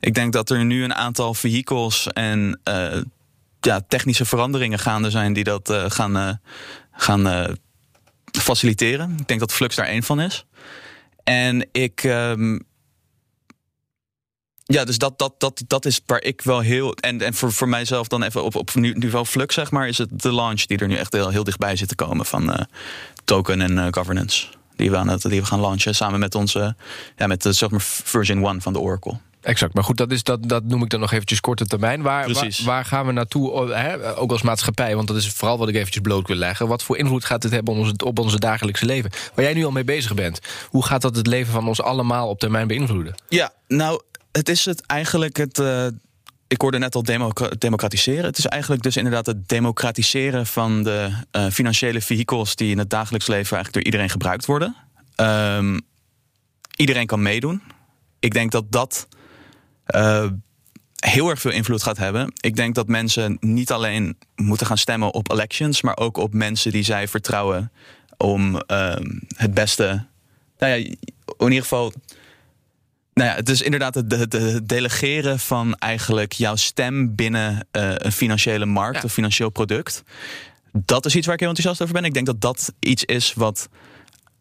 Ik 0.00 0.14
denk 0.14 0.32
dat 0.32 0.50
er 0.50 0.64
nu 0.64 0.84
een 0.84 0.94
aantal 0.94 1.34
vehicles 1.34 2.06
en 2.12 2.60
eh, 2.62 3.00
ja, 3.60 3.80
technische 3.88 4.24
veranderingen 4.24 4.78
gaande 4.78 5.10
zijn 5.10 5.32
die 5.32 5.44
dat 5.44 5.70
eh, 5.70 5.84
gaan, 5.90 6.16
eh, 6.16 6.32
gaan 6.92 7.56
faciliteren. 8.40 9.16
Ik 9.18 9.28
denk 9.28 9.40
dat 9.40 9.52
Flux 9.52 9.76
daar 9.76 9.86
één 9.86 10.02
van 10.02 10.20
is. 10.20 10.44
En 11.24 11.68
ik. 11.72 12.04
ehm, 12.04 12.58
ja, 14.68 14.84
dus 14.84 14.98
dat, 14.98 15.18
dat, 15.18 15.40
dat, 15.40 15.62
dat 15.66 15.84
is 15.84 16.00
waar 16.06 16.22
ik 16.22 16.42
wel 16.42 16.60
heel. 16.60 16.94
En, 16.94 17.22
en 17.22 17.34
voor, 17.34 17.52
voor 17.52 17.68
mijzelf 17.68 18.08
dan 18.08 18.22
even 18.22 18.44
op, 18.44 18.54
op 18.54 18.74
niveau 18.74 19.26
Flux, 19.26 19.54
zeg 19.54 19.70
maar, 19.70 19.88
is 19.88 19.98
het 19.98 20.20
de 20.20 20.34
launch 20.34 20.62
die 20.62 20.78
er 20.78 20.88
nu 20.88 20.96
echt 20.96 21.12
heel, 21.12 21.28
heel 21.28 21.44
dichtbij 21.44 21.76
zit 21.76 21.88
te 21.88 21.94
komen 21.94 22.26
van 22.26 22.66
token 23.24 23.60
en 23.60 23.94
governance. 23.94 24.55
Die 24.76 24.90
we, 24.90 24.96
aan 24.96 25.08
het, 25.08 25.22
die 25.22 25.40
we 25.40 25.46
gaan 25.46 25.60
launchen 25.60 25.94
samen 25.94 26.20
met 26.20 26.34
onze. 26.34 26.76
Ja, 27.16 27.26
met 27.26 27.42
de 27.42 27.52
zeg 27.52 27.70
maar 27.70 27.80
version 27.82 28.46
1 28.46 28.62
van 28.62 28.72
de 28.72 28.78
Oracle. 28.78 29.18
Exact, 29.46 29.74
maar 29.74 29.84
goed, 29.84 29.96
dat, 29.96 30.12
is, 30.12 30.22
dat, 30.22 30.48
dat 30.48 30.64
noem 30.64 30.82
ik 30.82 30.88
dan 30.90 31.00
nog 31.00 31.12
eventjes 31.12 31.40
korte 31.40 31.66
termijn. 31.66 32.02
Waar, 32.02 32.52
waar, 32.64 32.84
gaan 32.84 33.06
we 33.06 33.12
naartoe, 33.12 33.72
hè, 33.74 34.16
ook 34.16 34.30
als 34.30 34.42
maatschappij? 34.42 34.96
Want 34.96 35.08
dat 35.08 35.16
is 35.16 35.28
vooral 35.28 35.58
wat 35.58 35.68
ik 35.68 35.74
eventjes 35.74 36.02
bloot 36.02 36.26
wil 36.28 36.36
leggen. 36.36 36.68
Wat 36.68 36.82
voor 36.82 36.96
invloed 36.96 37.24
gaat 37.24 37.42
dit 37.42 37.50
hebben 37.50 37.74
op 37.74 37.80
onze, 37.80 37.94
op 38.04 38.18
onze 38.18 38.38
dagelijkse 38.38 38.86
leven? 38.86 39.10
Waar 39.34 39.44
jij 39.44 39.54
nu 39.54 39.64
al 39.64 39.70
mee 39.70 39.84
bezig 39.84 40.14
bent. 40.14 40.40
Hoe 40.68 40.84
gaat 40.84 41.02
dat 41.02 41.16
het 41.16 41.26
leven 41.26 41.52
van 41.52 41.68
ons 41.68 41.82
allemaal 41.82 42.28
op 42.28 42.38
termijn 42.38 42.66
beïnvloeden? 42.66 43.14
Ja, 43.28 43.52
nou, 43.68 44.02
het 44.32 44.48
is 44.48 44.64
het 44.64 44.86
eigenlijk 44.86 45.36
het. 45.36 45.58
eh, 45.58 45.86
ik 46.48 46.60
hoorde 46.60 46.78
net 46.78 46.94
al 46.94 47.02
democ- 47.02 47.60
democratiseren. 47.60 48.24
Het 48.24 48.38
is 48.38 48.46
eigenlijk 48.46 48.82
dus 48.82 48.96
inderdaad 48.96 49.26
het 49.26 49.48
democratiseren 49.48 50.46
van 50.46 50.82
de 50.82 51.10
eh, 51.30 51.46
financiële 51.46 52.00
vehicles 52.00 52.56
die 52.56 52.70
in 52.70 52.78
het 52.78 52.90
dagelijks 52.90 53.26
leven 53.26 53.56
eigenlijk 53.56 53.72
door 53.72 53.84
iedereen 53.84 54.10
gebruikt 54.10 54.46
worden. 54.46 54.76
Ehm, 55.14 55.78
iedereen 56.76 57.06
kan 57.06 57.22
meedoen. 57.22 57.62
Ik 58.18 58.32
denk 58.32 58.50
dat 58.50 58.72
dat 58.72 59.08
eh, 59.84 60.26
heel 60.96 61.30
erg 61.30 61.40
veel 61.40 61.50
invloed 61.50 61.82
gaat 61.82 61.96
hebben. 61.96 62.32
Ik 62.40 62.56
denk 62.56 62.74
dat 62.74 62.88
mensen 62.88 63.36
niet 63.40 63.72
alleen 63.72 64.18
moeten 64.34 64.66
gaan 64.66 64.78
stemmen 64.78 65.14
op 65.14 65.30
elections, 65.30 65.82
maar 65.82 65.96
ook 65.96 66.16
op 66.16 66.32
mensen 66.32 66.72
die 66.72 66.82
zij 66.82 67.08
vertrouwen 67.08 67.72
om 68.16 68.58
ehm, 68.58 69.04
het 69.36 69.54
beste. 69.54 70.06
Nou 70.58 70.72
ja, 70.72 70.76
in 70.76 70.98
ieder 71.38 71.62
geval 71.62 71.92
nou 73.16 73.30
ja, 73.30 73.34
het 73.36 73.48
is 73.48 73.62
inderdaad 73.62 73.94
het 73.94 74.10
de, 74.10 74.28
de 74.28 74.60
delegeren 74.66 75.38
van 75.38 75.74
eigenlijk 75.74 76.32
jouw 76.32 76.56
stem 76.56 77.14
binnen 77.14 77.66
eh, 77.70 77.90
een 77.94 78.12
financiële 78.12 78.66
markt, 78.66 78.96
Ja. 78.96 79.02
een 79.02 79.10
financieel 79.10 79.50
product. 79.50 80.02
Dat 80.72 81.06
is 81.06 81.16
iets 81.16 81.26
waar 81.26 81.34
ik 81.34 81.40
heel 81.40 81.48
enthousiast 81.48 81.82
over 81.82 81.94
ben. 82.00 82.04
Ik 82.08 82.14
denk 82.14 82.26
dat 82.26 82.40
dat 82.40 82.72
iets 82.80 83.04
is 83.04 83.32
wat 83.34 83.68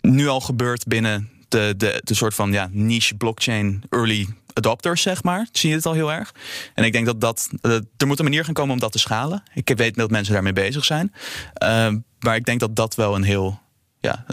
nu 0.02 0.28
al 0.28 0.42
gebeurt 0.42 0.86
binnen 0.88 1.30
de, 1.48 1.74
de, 1.78 2.02
de 2.04 2.14
soort 2.14 2.34
van 2.34 2.52
ja, 2.52 2.70
niche 2.72 3.16
blockchain 3.16 3.84
early 3.90 4.28
adopters, 4.54 5.02
zeg 5.02 5.24
maar. 5.24 5.48
Zie 5.52 5.70
je 5.70 5.76
het 5.76 5.86
al 5.86 5.94
heel 5.94 6.12
erg. 6.14 6.34
En 6.74 6.84
ik 6.84 6.92
denk 6.92 7.06
dat 7.06 7.22
dat. 7.22 7.50
eh, 7.62 7.72
er 7.98 8.08
moet 8.08 8.20
een 8.20 8.26
manier 8.26 8.46
gaan 8.46 8.54
komen 8.54 8.74
om 8.74 8.80
dat 8.80 8.92
te 8.92 9.00
schalen. 9.00 9.44
Ik 9.54 9.72
weet 9.76 9.96
dat 9.96 10.10
mensen 10.10 10.34
daarmee 10.34 10.54
bezig 10.54 10.86
zijn. 10.86 11.14
Eh, 11.54 11.94
maar 12.20 12.36
ik 12.36 12.46
denk 12.46 12.60
dat 12.60 12.76
dat 12.76 12.96
wel 12.96 13.16
een 13.16 13.24
heel. 13.24 13.60
Ja, 14.00 14.24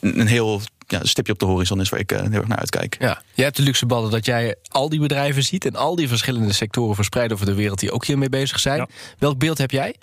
een 0.00 0.26
heel 0.26 0.60
ja, 0.86 1.00
stipje 1.02 1.32
op 1.32 1.38
de 1.38 1.44
horizon 1.46 1.80
is 1.80 1.88
waar 1.88 2.00
ik 2.00 2.12
eh, 2.12 2.20
heel 2.20 2.32
erg 2.32 2.46
naar 2.46 2.58
uitkijk. 2.58 2.96
Ja, 2.98 3.22
jij 3.34 3.44
hebt 3.44 3.56
de 3.56 3.62
luxe 3.62 3.86
ballen 3.86 4.10
dat 4.10 4.24
jij 4.26 4.54
al 4.68 4.88
die 4.88 5.00
bedrijven 5.00 5.42
ziet... 5.42 5.64
en 5.64 5.76
al 5.76 5.96
die 5.96 6.08
verschillende 6.08 6.52
sectoren 6.52 6.94
verspreid 6.94 7.32
over 7.32 7.46
de 7.46 7.54
wereld... 7.54 7.78
die 7.78 7.90
ook 7.92 8.04
hiermee 8.04 8.28
bezig 8.28 8.60
zijn. 8.60 8.78
Ja. 8.78 8.88
Welk 9.18 9.38
beeld 9.38 9.58
heb 9.58 9.70
jij? 9.70 9.94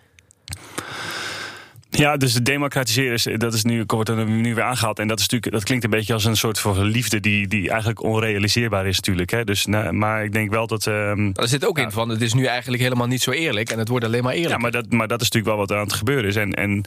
Ja, 1.89 2.17
dus 2.17 2.33
het 2.33 2.45
democratiseren, 2.45 3.13
is, 3.13 3.27
dat 3.37 3.53
is 3.53 3.63
nu, 3.63 3.83
wordt 3.87 4.09
er 4.09 4.25
nu 4.25 4.55
weer 4.55 4.63
aangehaald. 4.63 4.99
En 4.99 5.07
dat, 5.07 5.19
is 5.19 5.23
natuurlijk, 5.23 5.53
dat 5.53 5.63
klinkt 5.63 5.83
een 5.83 5.89
beetje 5.89 6.13
als 6.13 6.25
een 6.25 6.37
soort 6.37 6.59
van 6.59 6.83
liefde 6.83 7.19
die, 7.19 7.47
die 7.47 7.69
eigenlijk 7.69 8.03
onrealiseerbaar 8.03 8.87
is 8.87 8.95
natuurlijk. 8.95 9.29
Hè. 9.29 9.43
Dus, 9.43 9.65
nou, 9.65 9.91
maar 9.91 10.23
ik 10.23 10.31
denk 10.31 10.51
wel 10.51 10.67
dat... 10.67 10.87
ehm, 10.87 11.31
Er 11.33 11.47
zit 11.47 11.65
ook 11.65 11.77
in 11.79 11.91
van, 11.91 12.09
het 12.09 12.21
is 12.21 12.33
nu 12.33 12.45
eigenlijk 12.45 12.83
helemaal 12.83 13.07
niet 13.07 13.21
zo 13.21 13.31
eerlijk... 13.31 13.69
en 13.69 13.79
het 13.79 13.87
wordt 13.87 14.05
alleen 14.05 14.23
maar 14.23 14.33
eerlijk. 14.33 14.51
Ja, 14.51 14.57
maar 14.57 14.71
dat, 14.71 14.91
maar 14.91 15.07
dat 15.07 15.21
is 15.21 15.29
natuurlijk 15.29 15.55
wel 15.55 15.65
wat 15.67 15.77
aan 15.77 15.83
het 15.83 15.93
gebeuren 15.93 16.25
is. 16.25 16.35
En, 16.35 16.53
en 16.53 16.83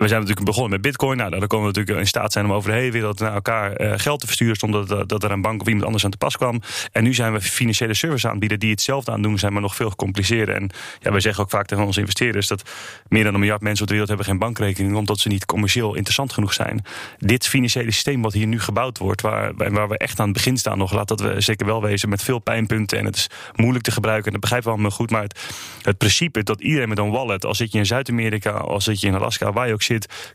we 0.00 0.08
zijn 0.08 0.20
natuurlijk 0.20 0.46
begonnen 0.46 0.70
met 0.70 0.80
Bitcoin. 0.80 1.16
Nou, 1.16 1.30
dan 1.30 1.46
komen 1.46 1.66
we 1.66 1.72
natuurlijk 1.72 1.98
in 1.98 2.06
staat 2.06 2.32
zijn 2.32 2.44
om 2.44 2.52
over 2.52 2.70
de 2.70 2.76
hele 2.76 2.90
wereld 2.90 3.20
naar 3.20 3.34
elkaar 3.34 3.72
eh, 3.72 3.92
geld 3.96 4.20
te 4.20 4.26
versturen. 4.26 4.56
zonder 4.56 5.06
dat, 5.06 5.22
er 5.22 5.30
een 5.30 5.42
bank 5.42 5.60
of 5.60 5.66
iemand 5.66 5.84
anders 5.84 6.04
aan 6.04 6.10
te 6.10 6.16
pas 6.16 6.36
kwam. 6.36 6.60
En 6.92 7.02
nu 7.02 7.14
zijn 7.14 7.32
we 7.32 7.40
financiële 7.40 7.94
service 7.94 8.28
aanbieden 8.28 8.58
die 8.58 8.70
hetzelfde 8.70 9.12
aan 9.12 9.22
doen 9.22 9.38
zijn, 9.38 9.52
maar 9.52 9.62
nog 9.62 9.74
veel 9.76 9.90
gecompliceerder. 9.90 10.54
En 10.54 10.70
ja, 11.00 11.10
wij 11.10 11.20
zeggen 11.20 11.44
ook 11.44 11.50
vaak 11.50 11.66
tegen 11.66 11.84
onze 11.84 12.00
investeerders 12.00 12.46
dat 12.46 12.70
meer 13.08 13.24
dan 13.24 13.34
een 13.34 13.40
miljard 13.40 13.60
mensen 13.60 13.82
op 13.82 13.88
de 13.88 13.92
wereld 13.92 14.08
hebben 14.08 14.26
geen 14.26 14.38
bankrekening. 14.38 14.96
omdat 14.96 15.18
ze 15.18 15.28
niet 15.28 15.46
commercieel 15.46 15.94
interessant 15.94 16.32
genoeg 16.32 16.52
zijn. 16.52 16.84
Dit 17.18 17.46
financiële 17.46 17.90
systeem 17.90 18.22
wat 18.22 18.32
hier 18.32 18.46
nu 18.46 18.60
gebouwd 18.60 18.98
wordt, 18.98 19.20
waar, 19.20 19.54
waar 19.56 19.88
we 19.88 19.98
echt 19.98 20.20
aan 20.20 20.24
het 20.24 20.34
begin 20.34 20.56
staan 20.56 20.78
nog, 20.78 20.92
laat 20.92 21.08
dat 21.08 21.20
we 21.20 21.40
zeker 21.40 21.66
wel 21.66 21.82
wezen 21.82 22.08
met 22.08 22.22
veel 22.22 22.38
pijnpunten. 22.38 22.98
En 22.98 23.04
het 23.04 23.16
is 23.16 23.26
moeilijk 23.54 23.84
te 23.84 23.90
gebruiken. 23.90 24.26
En 24.26 24.32
dat 24.32 24.40
begrijpen 24.40 24.68
we 24.68 24.74
allemaal 24.74 24.96
goed. 24.96 25.10
Maar 25.10 25.22
het, 25.22 25.40
het 25.82 25.98
principe 25.98 26.42
dat 26.42 26.60
iedereen 26.60 26.88
met 26.88 26.98
een 26.98 27.10
wallet, 27.10 27.44
als 27.44 27.56
zit 27.56 27.72
je 27.72 27.78
in 27.78 27.86
Zuid-Amerika, 27.86 28.50
als 28.50 28.84
zit 28.84 29.00
je 29.00 29.06
in 29.06 29.14
Alaska, 29.14 29.52
waar 29.52 29.66
je 29.66 29.72
ook 29.72 29.82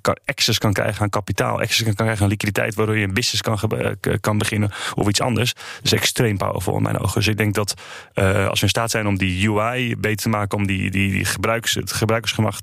kan 0.01 0.17
access 0.25 0.57
kan 0.57 0.73
krijgen 0.73 1.01
aan 1.01 1.09
kapitaal, 1.09 1.59
access 1.61 1.83
kan 1.83 1.93
krijgen 1.93 2.23
aan 2.23 2.29
liquiditeit, 2.29 2.75
waardoor 2.75 2.97
je 2.97 3.03
een 3.03 3.13
business 3.13 3.41
kan, 3.41 3.59
k- 3.99 4.17
kan 4.21 4.37
beginnen 4.37 4.71
of 4.95 5.07
iets 5.07 5.21
anders. 5.21 5.53
Dat 5.53 5.63
is 5.83 5.93
extreem 5.93 6.37
powerful 6.37 6.75
in 6.77 6.81
mijn 6.83 6.99
ogen. 6.99 7.13
Dus 7.13 7.27
ik 7.27 7.37
denk 7.37 7.53
dat 7.53 7.73
eh, 8.13 8.47
als 8.47 8.59
we 8.59 8.65
in 8.65 8.69
staat 8.71 8.91
zijn 8.91 9.07
om 9.07 9.17
die 9.17 9.49
UI 9.49 9.95
beter 9.97 10.17
te 10.23 10.29
maken, 10.29 10.57
om 10.57 10.67
die, 10.67 10.91
die, 10.91 11.11
die 11.11 11.25
gebruikers, 11.25 11.73
het 11.73 11.91
gebruikersgemak 11.91 12.53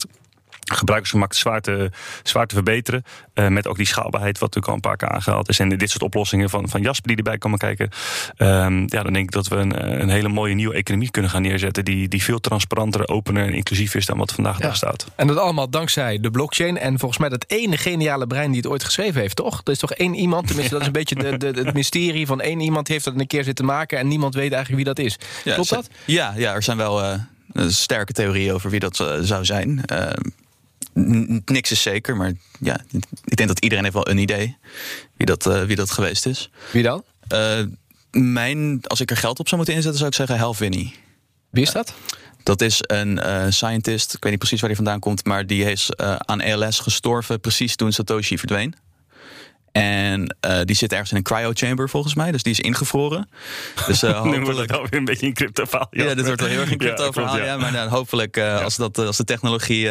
gebruikersgemak 0.75 1.33
zwaar 1.33 1.61
te, 1.61 1.91
zwaar 2.23 2.47
te 2.47 2.55
verbeteren. 2.55 3.05
Uh, 3.35 3.49
met 3.49 3.67
ook 3.67 3.77
die 3.77 3.87
schaalbaarheid, 3.87 4.39
wat 4.39 4.55
natuurlijk 4.55 4.67
al 4.67 4.75
een 4.75 4.81
paar 4.81 4.97
keer 4.97 5.17
aangehaald 5.17 5.49
is. 5.49 5.59
En 5.59 5.69
dit 5.69 5.91
soort 5.91 6.03
oplossingen 6.03 6.51
van, 6.51 6.69
van 6.69 6.83
Jasper 6.83 7.09
die 7.09 7.17
erbij 7.17 7.39
komen 7.39 7.59
kijken. 7.59 7.91
Um, 8.39 8.81
ja, 8.81 9.03
dan 9.03 9.13
denk 9.13 9.25
ik 9.25 9.31
dat 9.31 9.49
we 9.49 9.57
een, 9.57 10.01
een, 10.01 10.09
hele 10.09 10.29
mooie 10.29 10.55
nieuwe 10.55 10.75
economie 10.75 11.11
kunnen 11.11 11.31
gaan 11.31 11.43
neerzetten. 11.43 11.85
Die, 11.85 12.09
die 12.09 12.23
veel 12.23 12.41
transparanter, 12.41 13.09
opener 13.09 13.47
en 13.47 13.55
inclusief 13.55 13.95
is 13.95 14.07
dan 14.07 14.19
wat 14.19 14.33
vandaag 14.33 14.59
ja. 14.59 14.63
daar 14.63 14.77
staat. 14.77 15.07
En 15.17 15.27
dat 15.27 15.37
allemaal 15.37 15.71
dankzij 15.71 16.21
de 16.21 16.31
blockchain. 16.31 16.79
En 16.79 16.99
volgens 16.99 17.21
mij 17.21 17.29
dat 17.29 17.45
ene 17.49 17.77
geniale 17.77 18.27
brein 18.27 18.51
die 18.51 18.61
het 18.61 18.71
ooit 18.71 18.85
geschreven 18.85 19.21
heeft, 19.21 19.37
toch? 19.37 19.61
Er 19.65 19.73
is 19.73 19.79
toch 19.79 19.93
één 19.93 20.15
iemand, 20.15 20.47
tenminste, 20.47 20.73
dat 20.73 20.81
is 20.81 20.87
een 20.87 20.93
beetje 21.03 21.15
de, 21.15 21.37
de, 21.37 21.63
het 21.65 21.75
mysterie 21.75 22.27
van 22.27 22.41
één 22.41 22.61
iemand 22.61 22.87
die 22.87 22.95
heeft 22.95 23.07
dat 23.07 23.21
een 23.21 23.27
keer 23.27 23.45
zitten 23.45 23.65
maken. 23.65 23.99
En 23.99 24.09
niemand 24.09 24.35
weet 24.35 24.53
eigenlijk 24.53 24.85
wie 24.85 24.95
dat 24.95 25.05
is. 25.05 25.19
Ja, 25.45 25.55
Klopt 25.55 25.71
dat? 25.71 25.89
Ja, 26.05 26.33
ja, 26.37 26.55
er 26.55 26.63
zijn 26.63 26.77
wel. 26.77 27.03
Uh, 27.03 27.15
sterke 27.55 28.13
theorieën 28.13 28.53
over 28.53 28.71
wie 28.71 28.81
dat 28.81 28.99
uh, 28.99 29.15
zou 29.21 29.45
zijn. 29.45 29.85
Niks 31.45 31.71
is 31.71 31.83
zeker, 31.83 32.17
maar 32.17 32.33
ja, 32.61 32.81
ik 33.25 33.37
denk 33.37 33.49
dat 33.49 33.59
iedereen 33.59 33.85
heeft 33.85 33.97
wel 33.97 34.09
een 34.09 34.19
idee 34.19 34.57
wie 35.17 35.27
dat, 35.27 35.47
uh, 35.47 35.63
wie 35.63 35.77
dat 35.77 35.91
geweest 35.91 36.27
is. 36.27 36.51
Wie 36.73 36.83
dan? 36.83 37.05
Uh, 37.33 37.63
mijn, 38.11 38.81
als 38.83 39.01
ik 39.01 39.11
er 39.11 39.17
geld 39.17 39.39
op 39.39 39.47
zou 39.49 39.57
moeten 39.57 39.75
inzetten, 39.75 39.99
zou 39.99 40.11
ik 40.11 40.17
zeggen 40.17 40.39
Hal 40.39 40.55
Finney. 40.55 40.95
Wie 41.51 41.63
is 41.63 41.73
dat? 41.73 41.95
Dat 42.43 42.61
is 42.61 42.79
een 42.81 43.19
uh, 43.19 43.47
scientist, 43.49 44.15
ik 44.15 44.23
weet 44.23 44.31
niet 44.31 44.41
precies 44.41 44.61
waar 44.61 44.69
hij 44.69 44.79
vandaan 44.79 45.01
komt, 45.01 45.25
maar 45.25 45.47
die 45.47 45.65
is 45.65 45.97
aan 45.97 46.41
ALS 46.41 46.79
gestorven 46.79 47.41
precies 47.41 47.77
toen 47.77 47.93
Satoshi 47.93 48.39
verdween. 48.39 48.75
En 49.73 50.37
uh, 50.47 50.61
die 50.65 50.77
zit 50.77 50.93
ergens 50.93 51.11
in 51.11 51.17
een 51.17 51.23
cryo 51.23 51.51
chamber 51.55 51.89
volgens 51.89 52.15
mij. 52.15 52.33
Dus 52.33 52.43
die 52.43 52.53
is 52.53 52.61
ingevroren. 52.61 53.29
Dus, 53.87 54.03
uh, 54.03 54.11
hopelijk... 54.17 54.39
Nu 54.39 54.45
wordt 54.45 54.59
het 54.59 54.73
alweer 54.73 54.95
een 54.95 55.05
beetje 55.05 55.27
een 55.27 55.33
crypto 55.33 55.65
verhaal. 55.65 55.89
Ja, 55.91 56.15
dit 56.15 56.27
wordt 56.27 56.41
wel 56.41 56.51
heel 56.51 56.61
erg 56.61 56.71
een 56.71 56.79
crypto 56.87 57.13
verhaal. 57.13 57.37
Ja, 57.37 57.45
ja. 57.45 57.57
maar 57.57 57.73
dan 57.73 57.89
hopelijk 57.89 58.37
uh, 58.37 58.63
als, 58.63 58.77
dat, 58.77 58.99
als 58.99 59.17
de 59.17 59.25
technologie 59.25 59.89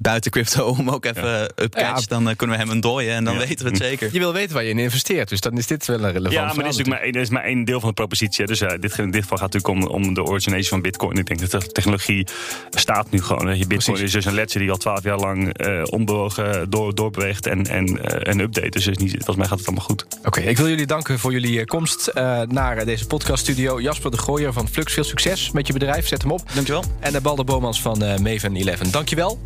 buiten 0.00 0.30
crypto 0.30 0.64
om 0.78 0.90
ook 0.90 1.04
even 1.04 1.52
ja. 1.70 2.00
dan 2.06 2.36
kunnen 2.36 2.56
we 2.56 2.62
hem 2.62 2.72
een 2.72 2.80
dooien 2.80 3.14
en 3.14 3.24
dan 3.24 3.38
weten 3.38 3.64
we 3.64 3.70
het 3.70 3.80
zeker. 3.80 4.08
Je 4.12 4.18
wil 4.18 4.32
weten 4.32 4.54
waar 4.54 4.64
je 4.64 4.70
in 4.70 4.78
investeert. 4.78 5.28
Dus 5.28 5.40
dan 5.40 5.58
is 5.58 5.66
dit 5.66 5.86
wel 5.86 6.04
een 6.04 6.12
relevant 6.12 6.32
Ja, 6.32 6.44
maar 6.44 6.54
dit 6.54 6.58
is, 6.58 6.76
natuurlijk 6.76 6.88
maar, 6.88 7.00
één, 7.00 7.14
is 7.14 7.30
maar 7.30 7.42
één 7.42 7.64
deel 7.64 7.80
van 7.80 7.88
de 7.88 7.94
propositie. 7.94 8.46
Dus 8.46 8.58
dit, 8.58 8.98
in 8.98 9.10
dit 9.10 9.22
geval 9.22 9.38
gaat 9.38 9.52
het 9.52 9.62
natuurlijk 9.62 9.94
om, 9.94 10.04
om 10.04 10.14
de 10.14 10.22
origination 10.22 10.68
van 10.68 10.82
bitcoin. 10.82 11.16
Ik 11.16 11.26
denk 11.26 11.50
dat 11.50 11.62
de 11.62 11.72
technologie 11.72 12.26
staat 12.70 13.10
nu 13.10 13.22
gewoon. 13.22 13.58
Je 13.58 13.66
bitcoin 13.66 13.96
Precies. 13.96 14.02
is 14.02 14.12
dus 14.12 14.24
een 14.24 14.34
ledger 14.34 14.60
die 14.60 14.70
al 14.70 14.76
twaalf 14.76 15.02
jaar 15.02 15.18
lang 15.18 15.58
onbewogen 15.90 16.70
door, 16.70 16.94
doorbeweegt 16.94 17.46
en, 17.46 17.66
en, 17.66 18.02
en 18.24 18.40
update. 18.40 18.70
Dus 18.70 18.86
is 18.86 18.96
niet, 18.96 19.10
volgens 19.10 19.36
mij 19.36 19.46
gaat 19.46 19.58
het 19.58 19.66
allemaal 19.66 19.86
goed. 19.86 20.04
Oké, 20.18 20.26
okay, 20.26 20.44
ik 20.44 20.56
wil 20.56 20.68
jullie 20.68 20.86
danken 20.86 21.18
voor 21.18 21.32
jullie 21.32 21.64
komst 21.64 22.10
uh, 22.14 22.40
naar 22.48 22.84
deze 22.84 23.06
podcaststudio. 23.06 23.80
Jasper 23.80 24.10
de 24.10 24.18
Gooier 24.18 24.52
van 24.52 24.68
Flux, 24.68 24.92
veel 24.92 25.04
succes 25.04 25.50
met 25.50 25.66
je 25.66 25.72
bedrijf. 25.72 26.06
Zet 26.06 26.22
hem 26.22 26.30
op. 26.30 26.42
Dankjewel. 26.54 26.84
En 27.00 27.12
de 27.12 27.20
Balder 27.20 27.44
Bomans 27.44 27.80
van 27.80 28.02
uh, 28.02 28.16
Maven 28.16 28.56
11. 28.56 28.78
Dankjewel. 28.78 29.38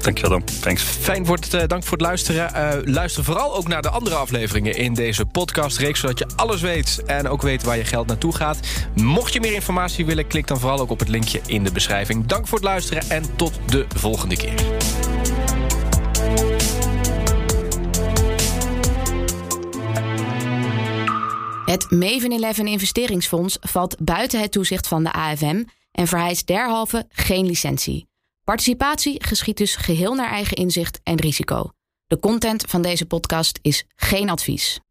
Dankjewel 0.00 0.30
dan. 0.30 0.44
Thanks. 0.60 0.82
Fijn 0.82 1.26
voor 1.26 1.36
het, 1.36 1.54
uh, 1.54 1.62
dank 1.66 1.82
voor 1.82 1.92
het 1.92 2.06
luisteren. 2.06 2.50
Uh, 2.54 2.94
luister 2.94 3.24
vooral 3.24 3.56
ook 3.56 3.68
naar 3.68 3.82
de 3.82 3.88
andere 3.88 4.14
afleveringen 4.14 4.76
in 4.76 4.94
deze 4.94 5.26
podcastreeks... 5.26 6.00
zodat 6.00 6.18
je 6.18 6.26
alles 6.36 6.60
weet 6.60 7.02
en 7.06 7.28
ook 7.28 7.42
weet 7.42 7.62
waar 7.62 7.76
je 7.76 7.84
geld 7.84 8.06
naartoe 8.06 8.34
gaat. 8.34 8.58
Mocht 8.94 9.32
je 9.32 9.40
meer 9.40 9.54
informatie 9.54 10.06
willen, 10.06 10.26
klik 10.26 10.46
dan 10.46 10.58
vooral 10.58 10.80
ook 10.80 10.90
op 10.90 10.98
het 10.98 11.08
linkje 11.08 11.40
in 11.46 11.64
de 11.64 11.72
beschrijving. 11.72 12.26
Dank 12.26 12.46
voor 12.46 12.58
het 12.58 12.66
luisteren 12.66 13.10
en 13.10 13.36
tot 13.36 13.52
de 13.66 13.86
volgende 13.94 14.36
keer. 14.36 14.54
Het 21.64 21.90
Maven 21.90 22.42
11 22.42 22.58
investeringsfonds 22.58 23.56
valt 23.60 23.96
buiten 23.98 24.40
het 24.40 24.52
toezicht 24.52 24.88
van 24.88 25.04
de 25.04 25.12
AFM 25.12 25.62
en 25.92 26.06
vereist 26.06 26.46
derhalve 26.46 27.06
geen 27.08 27.46
licentie. 27.46 28.06
Participatie 28.44 29.24
geschiet 29.24 29.56
dus 29.56 29.76
geheel 29.76 30.14
naar 30.14 30.30
eigen 30.30 30.56
inzicht 30.56 31.00
en 31.02 31.20
risico. 31.20 31.70
De 32.06 32.18
content 32.18 32.62
van 32.68 32.82
deze 32.82 33.06
podcast 33.06 33.58
is 33.62 33.86
geen 33.96 34.30
advies. 34.30 34.80